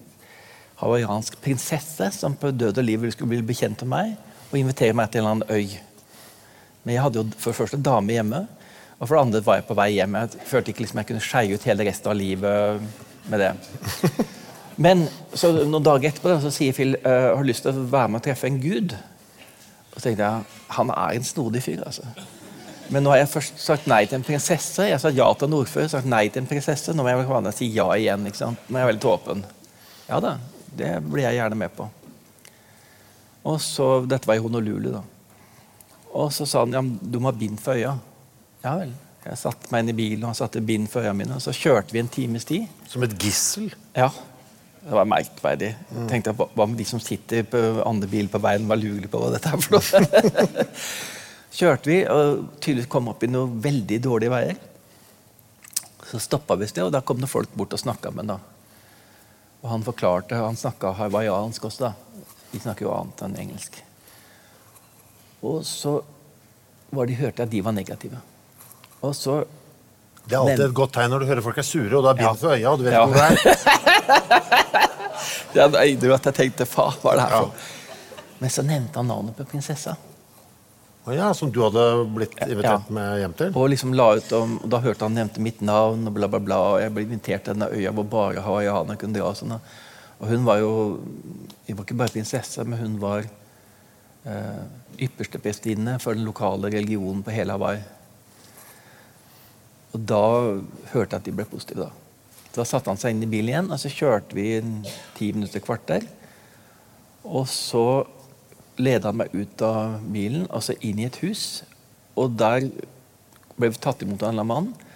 [0.81, 4.15] hawaiiansk prinsesse som på død og liv skulle bli bekjent med meg
[4.51, 5.81] og invitere meg til en eller annen øy.
[6.85, 8.45] Men jeg hadde jo for det første dame hjemme,
[8.99, 10.19] og for det andre var jeg på vei hjem.
[10.21, 12.83] Jeg følte ikke liksom jeg kunne skeie ut hele resten av livet
[13.33, 13.53] med det.
[14.85, 18.21] Men så noen dager etterpå så sier Phil uh, har lyst til å være med
[18.21, 18.95] og treffe en gud.
[19.95, 21.85] Og så tenkte jeg han er en snodig fyr.
[21.87, 22.07] altså.
[22.93, 24.89] Men nå har jeg først sagt nei til en prinsesse.
[24.91, 26.93] Jeg sa ja til en ordfører, sagt nei til en prinsesse.
[26.93, 28.27] Nå må jeg bare si ja igjen.
[28.29, 28.67] ikke sant?
[28.69, 29.45] Nå er jeg veldig åpen.
[30.09, 30.35] Ja da,
[30.77, 31.89] det blir jeg gjerne med på.
[33.49, 35.03] Og så, Dette var i Honolulu, da.
[36.15, 37.97] Og så sa han ja, du må ha bind for øya.
[38.65, 38.93] Ja vel.
[39.25, 41.39] Jeg satte meg inn i bilen og han satte bind for øya mine.
[41.39, 42.69] Og så kjørte vi en times tid.
[42.93, 43.73] Som et gissel.
[43.97, 44.11] Ja.
[44.85, 45.73] Det var merkverdig.
[45.73, 49.21] Jeg tenkte, Hva med de som sitter på andre bil på veien, var lurer på
[49.23, 50.67] hva dette er for noe?
[51.55, 54.57] Kjørte vi og tydeligvis kom opp i noen veldig dårlige veier.
[56.11, 58.43] Så stoppa vi et sted, og da kom det folk bort og snakka med ham.
[59.65, 61.93] Og han forklarte, han snakka hawaiiansk også, da.
[62.53, 63.79] De snakker jo annet enn engelsk.
[65.45, 65.97] Og så
[66.95, 68.21] var de, hørte jeg at de var negative.
[69.05, 69.45] Og så
[70.25, 72.07] Det er alltid Men- et godt tegn når du hører folk er sure, og du
[72.09, 72.33] har bind Ja.
[72.33, 73.07] for øya, og du vet Ja.
[73.07, 73.37] hvor det er.
[75.55, 77.53] Ja, du jeg tenkte faen, hva er det her for?
[78.41, 79.97] Men så nevnte han navnet på prinsessa.
[81.13, 82.93] Ja, Som du hadde blitt invitert Ja.
[82.93, 83.53] med hjem til?
[83.55, 86.39] Og liksom la ut om, og Da hørte han nevnte mitt navn, og bla, bla,
[86.39, 86.57] bla.
[86.75, 89.29] Og jeg ble invitert til denne øya hvor bare hawaiianere kunne dra.
[89.29, 89.53] Og, sånn,
[90.21, 91.01] og hun var jo
[91.67, 93.25] Hun var ikke bare prinsesse, men hun var
[94.27, 94.65] eh,
[94.99, 97.81] ypperste prestinne for den lokale religionen på hele Hawaii.
[99.95, 100.21] Og da
[100.93, 101.87] hørte jeg at de ble positive.
[101.87, 101.91] Da
[102.55, 104.61] Da satte han seg inn i bilen igjen, og så kjørte vi
[105.17, 106.07] ti minutter, kvarter.
[107.25, 108.07] Og så
[108.81, 111.63] ledet han meg ut av bilen, altså inn i et hus.
[112.19, 112.69] Og der
[113.55, 114.93] ble vi tatt imot av en eller annen mann.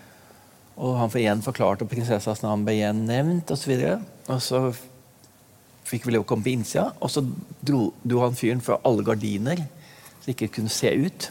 [0.79, 3.75] Og han får igjen forklart, og prinsessas navn ble igjen nevnt osv.
[3.75, 4.63] Og, og så
[5.89, 9.05] fikk vi lov å komme på innsida, og så dro, dro han fyren fra alle
[9.07, 9.65] gardiner,
[10.23, 11.31] så ikke kunne se ut.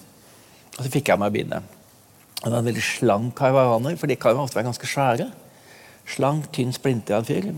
[0.78, 1.76] Og så fikk jeg meg bindet.
[2.44, 5.30] Han var en veldig slank hawaiianer, for de kan ofte være ganske svære.
[6.08, 7.50] Slank, tynn, splintra fyr.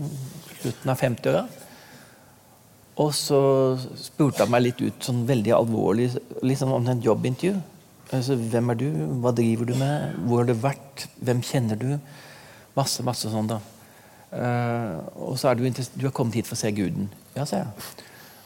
[0.60, 1.42] Slutten av 50-åra.
[3.00, 3.40] Og så
[3.96, 6.10] spurte han meg litt ut sånn veldig alvorlig
[6.44, 7.54] liksom om en jobbintervju.
[8.10, 8.88] Altså, hvem er du?
[9.22, 10.16] Hva driver du med?
[10.26, 11.06] Hvor har du vært?
[11.22, 11.90] Hvem kjenner du?
[12.76, 13.60] Masse, masse sånn, da.
[14.30, 15.64] Uh, og så er du
[15.98, 17.08] Du har kommet hit for å se guden.
[17.34, 17.90] Ja, sa jeg.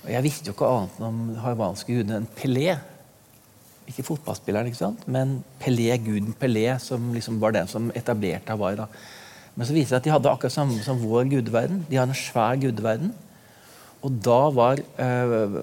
[0.05, 2.76] Og jeg visste jo ikke annet om hawaiianske guder enn Pelé.
[3.89, 5.05] Ikke fotballspilleren, ikke sant?
[5.09, 8.76] men Pelé, guden Pelé, som liksom var den som etablerte Hawaii.
[8.76, 8.89] da.
[9.56, 11.85] Men så viser det at de hadde akkurat samme som vår gudeverden.
[11.89, 13.14] De har en svær gudeverden.
[14.05, 15.59] Og da var eh,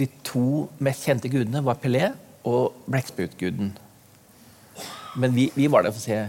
[0.00, 2.10] De to mest kjente gudene var Pelé
[2.48, 3.74] og blekksprutguden.
[5.20, 6.20] Men vi, vi var der for å se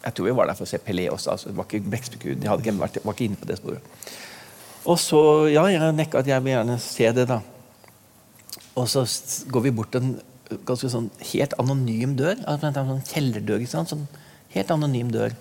[0.00, 1.34] jeg tror vi var der for å se Pelé også.
[1.34, 2.40] altså Det var ikke blekksprutguden.
[2.40, 3.96] De hadde ikke vært, var ikke inne på det sporet.
[4.88, 5.20] Og så,
[5.52, 7.40] ja, jeg nekka at jeg vil gjerne se det, da.
[8.80, 9.04] Og så
[9.52, 10.14] går vi bort en
[10.66, 12.40] ganske sånn helt anonym dør.
[12.48, 13.60] altså En sånn kjellerdør.
[13.60, 13.92] ikke sant?
[13.92, 14.06] Sånn
[14.54, 15.36] helt anonym dør.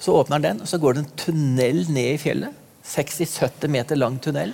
[0.00, 2.59] Så åpner den, og så går det en tunnel ned i fjellet.
[2.86, 4.52] 60-70 meter lang tunnel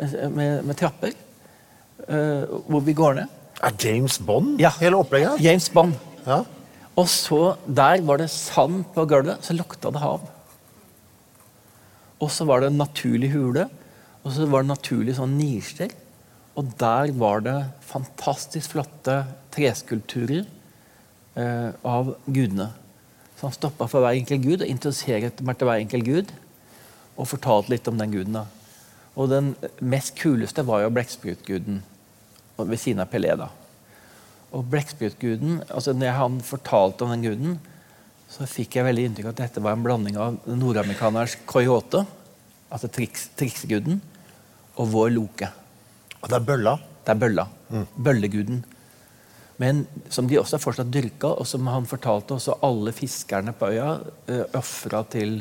[0.00, 1.16] eh, med, med trapper.
[2.08, 3.32] Uh, hvor vi går ned.
[3.66, 4.70] Er James Bond Ja.
[4.78, 5.40] hele opplegget?
[5.42, 5.96] James Bond.
[6.24, 6.44] Ja.
[6.96, 10.22] Og så der var det sand på gulvet, så lukta det hav.
[12.22, 13.66] Og så var det en naturlig hule,
[14.22, 15.92] og så var det naturlig sånn nisjer.
[16.58, 17.56] Og der var det
[17.86, 19.20] fantastisk flotte
[19.54, 20.46] treskulpturer
[21.38, 22.72] uh, av gudene.
[23.38, 26.32] Så han stoppa for hver enkelt gud og introduserte meg til hver enkelt gud.
[27.18, 28.38] Og fortalte litt om den guden.
[28.38, 28.46] da.
[29.18, 31.82] Og den mest kuleste var jo blekkspruttguden
[32.58, 33.34] ved siden av Pelé.
[33.36, 33.48] da.
[34.52, 37.58] Og blekkspruttguden altså når han fortalte om den guden,
[38.28, 42.04] så fikk jeg veldig inntrykk av at dette var en blanding av nordamerikaners coyote,
[42.68, 44.02] altså triks, trikseguden,
[44.76, 45.48] og vår loke.
[46.20, 46.74] Og det er bølla.
[47.04, 47.46] Det er bølla.
[47.96, 48.60] Bølleguden.
[49.58, 53.94] Men som de også fortsatt dyrka, og som han fortalte også alle fiskerne på øya
[53.98, 55.40] uh, ofra til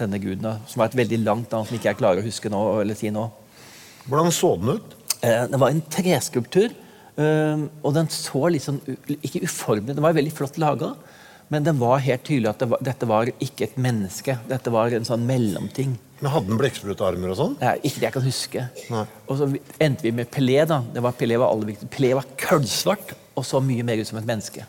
[0.00, 2.60] denne guden, som var et veldig langt navn som ikke jeg klarer å huske nå,
[2.82, 3.28] eller si nå.
[4.08, 4.96] Hvordan så den ut?
[5.22, 6.72] Eh, Det var en treskulptur,
[7.20, 8.80] eh, og den så litt sånn
[9.20, 10.94] Ikke uformelig, den var veldig flott laga,
[11.50, 14.36] men den var helt tydelig at det var, dette var ikke et menneske.
[14.48, 15.96] Dette var en sånn mellomting.
[16.20, 17.56] Men Hadde den blekksprutarmer og sånn?
[17.60, 18.62] Nei, ikke det jeg kan huske.
[18.92, 19.04] Nei.
[19.26, 19.48] Og så
[19.82, 20.60] endte vi med Pelé.
[20.68, 20.78] da.
[20.94, 21.90] Det var Pelé var aller viktigst.
[21.90, 24.62] Pelé var kullsvart og så mye mer ut som et menneske.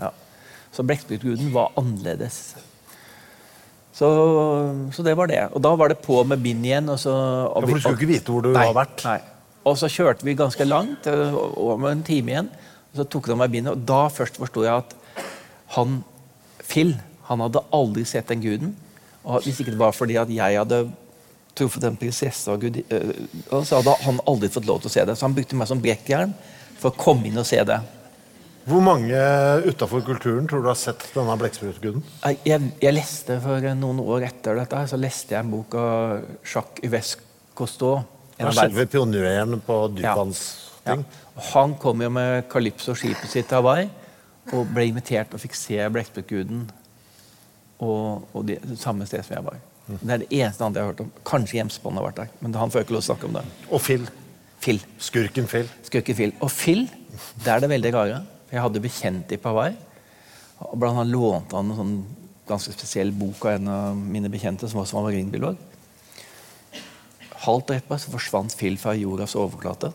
[0.00, 0.10] Ja.
[0.74, 2.54] Så blekksprutguden var annerledes.
[3.98, 4.08] Så,
[4.94, 5.40] så det var det.
[5.50, 6.88] Og da var det på med bind igjen.
[6.92, 7.12] Og så,
[7.50, 9.02] og Ja, for du skulle ikke vite hvor du Nei, har vært?
[9.08, 9.18] Nei.
[9.66, 12.52] Og så kjørte vi ganske langt, øh, over en time igjen.
[12.92, 14.94] Og så tok de meg bindet, og da først forsto jeg at
[15.74, 15.98] han,
[16.62, 16.94] Phil,
[17.28, 18.72] han hadde aldri sett den guden.
[19.26, 20.80] Og hvis ikke det var fordi at jeg hadde
[21.58, 23.12] truffet en prinsesse, og gud, øh,
[23.66, 25.18] så hadde han aldri fått lov til å se det.
[25.18, 26.32] Så han brukte meg som brekkjern
[26.78, 27.82] for å komme inn og se det.
[28.68, 29.16] Hvor mange
[29.64, 32.02] utafor kulturen tror du har sett denne blekksprutguden?
[32.44, 36.84] Jeg, jeg, leste for noen år etter dette, så leste jeg en bok av Jacques
[36.84, 37.14] Yves
[37.56, 38.02] Cousteau.
[38.52, 40.14] selve pioneren på Ja.
[40.84, 40.98] ja.
[41.54, 43.88] Han kom jo med Calypso-skipet sitt til Hawaii
[44.52, 46.68] og ble invitert og fikk se blekksprutguden
[47.80, 49.60] og, og det, samme sted som jeg var.
[49.88, 51.12] Det er det eneste andre jeg har hørt om.
[51.24, 53.48] Kanskje James har vært der, men han får ikke lov å snakke om det.
[53.70, 54.08] Og Phil.
[54.60, 54.82] Phil.
[54.98, 55.70] Skurken Phil.
[55.86, 56.34] Skurken Phil.
[56.44, 56.88] Og Phil,
[57.44, 58.26] det er det veldig rare.
[58.48, 59.76] Jeg hadde bekjent i på Hawaii.
[60.74, 61.96] Blant annet lånte han en sånn
[62.48, 65.58] ganske spesiell bok av en av mine bekjente, som også var marinbiolog.
[67.44, 69.92] Halvt etterpå så forsvant Phil fra jordas overflate.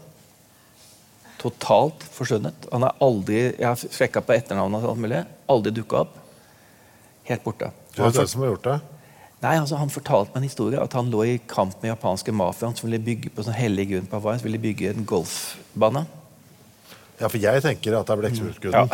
[1.41, 2.69] Totalt forsvunnet.
[2.71, 5.25] Han er aldri, Jeg har sjekka på etternavnet og alt mulig.
[5.49, 6.15] Aldri dukka opp.
[7.27, 7.71] Helt borte.
[7.95, 8.79] Du vet hvem som har gjort det?
[9.43, 12.77] Nei, altså Han fortalte meg en historie at han lå i kamp med japanske mafiaen
[12.77, 14.39] som ville bygge på sånn hellig grunn på Hawaii.
[14.39, 16.05] som ville bygge en golfbane.
[17.19, 18.89] Ja, for jeg tenker at det er blekksprutguden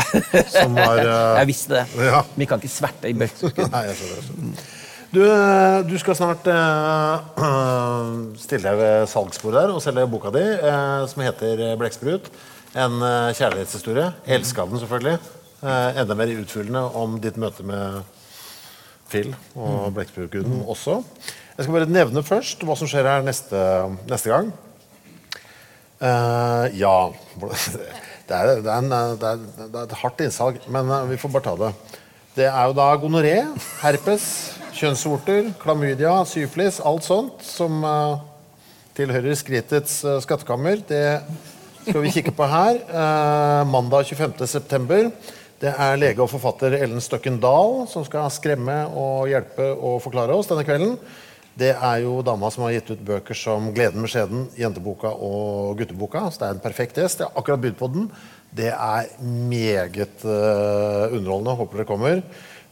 [0.52, 1.38] som har uh...
[1.40, 1.86] Jeg visste det.
[2.10, 2.20] Ja.
[2.36, 3.72] Vi kan ikke sverte i bøkkerskudd.
[3.72, 4.68] Nei, jeg skjønner, jeg skjønner.
[5.10, 7.40] Du, eh, du skal snart uh,
[8.44, 12.30] stille deg ved salgsbordet der og selge boka di, uh, som heter 'Blekksprut'.
[12.78, 14.12] En uh, kjærlighetshistorie.
[14.28, 15.18] Elska den selvfølgelig.
[15.60, 18.04] Enda mer utfyllende om ditt møte med
[19.10, 21.02] Phil og Blekksprutguden også.
[21.58, 23.60] Jeg skal bare nevne først hva som skjer her neste,
[24.08, 24.54] neste gang.
[26.80, 26.94] Ja
[28.30, 31.18] det er, det, er en, det, er, det er et hardt innsalg, men eh, vi
[31.18, 31.74] får bare ta det.
[32.38, 33.36] Det er jo da gonoré,
[33.82, 34.26] herpes,
[34.78, 38.22] kjønnsvorter, klamydia, syflis, alt sånt som uh,
[38.96, 40.80] tilhører skritets uh, skattekammer.
[40.88, 41.02] Det
[41.88, 42.80] skal vi kikke på her.
[42.94, 45.10] Uh, mandag 25.9.
[45.60, 50.38] Det er lege og forfatter Ellen Støkken Dahl som skal skremme og hjelpe og forklare
[50.38, 50.96] oss denne kvelden.
[51.60, 55.76] Det er jo dama som har gitt ut bøker som 'Gleden med skjeden', 'Jenteboka' og
[55.76, 56.30] 'Gutteboka'.
[56.31, 57.19] Så det er en perfekt gjest.
[57.19, 58.11] Jeg har akkurat begynt på den.
[58.56, 61.57] Det er meget uh, underholdende.
[61.60, 62.22] Håper dere kommer.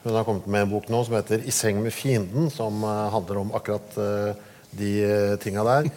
[0.04, 3.12] Hun har kommet med en bok nå som heter 'I seng med fienden', som uh,
[3.12, 4.34] handler om akkurat uh,
[4.72, 5.92] de uh, tinga der.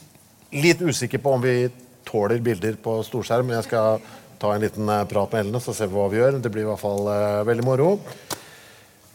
[0.64, 1.70] Litt usikker på om vi
[2.04, 4.00] tåler bilder på storskjerm, men jeg skal
[4.38, 6.42] ta en liten prat med Ellen, så ser vi hva vi gjør.
[6.42, 7.08] Det blir i hvert fall
[7.48, 7.98] veldig moro.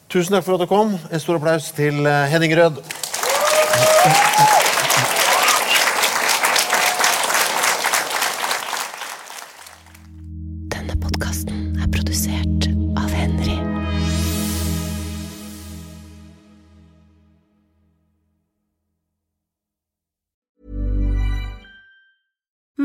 [0.10, 0.98] Tusen takk for at du kom.
[1.12, 2.82] En stor applaus til Henning Rød.
[3.72, 4.60] Obrigado.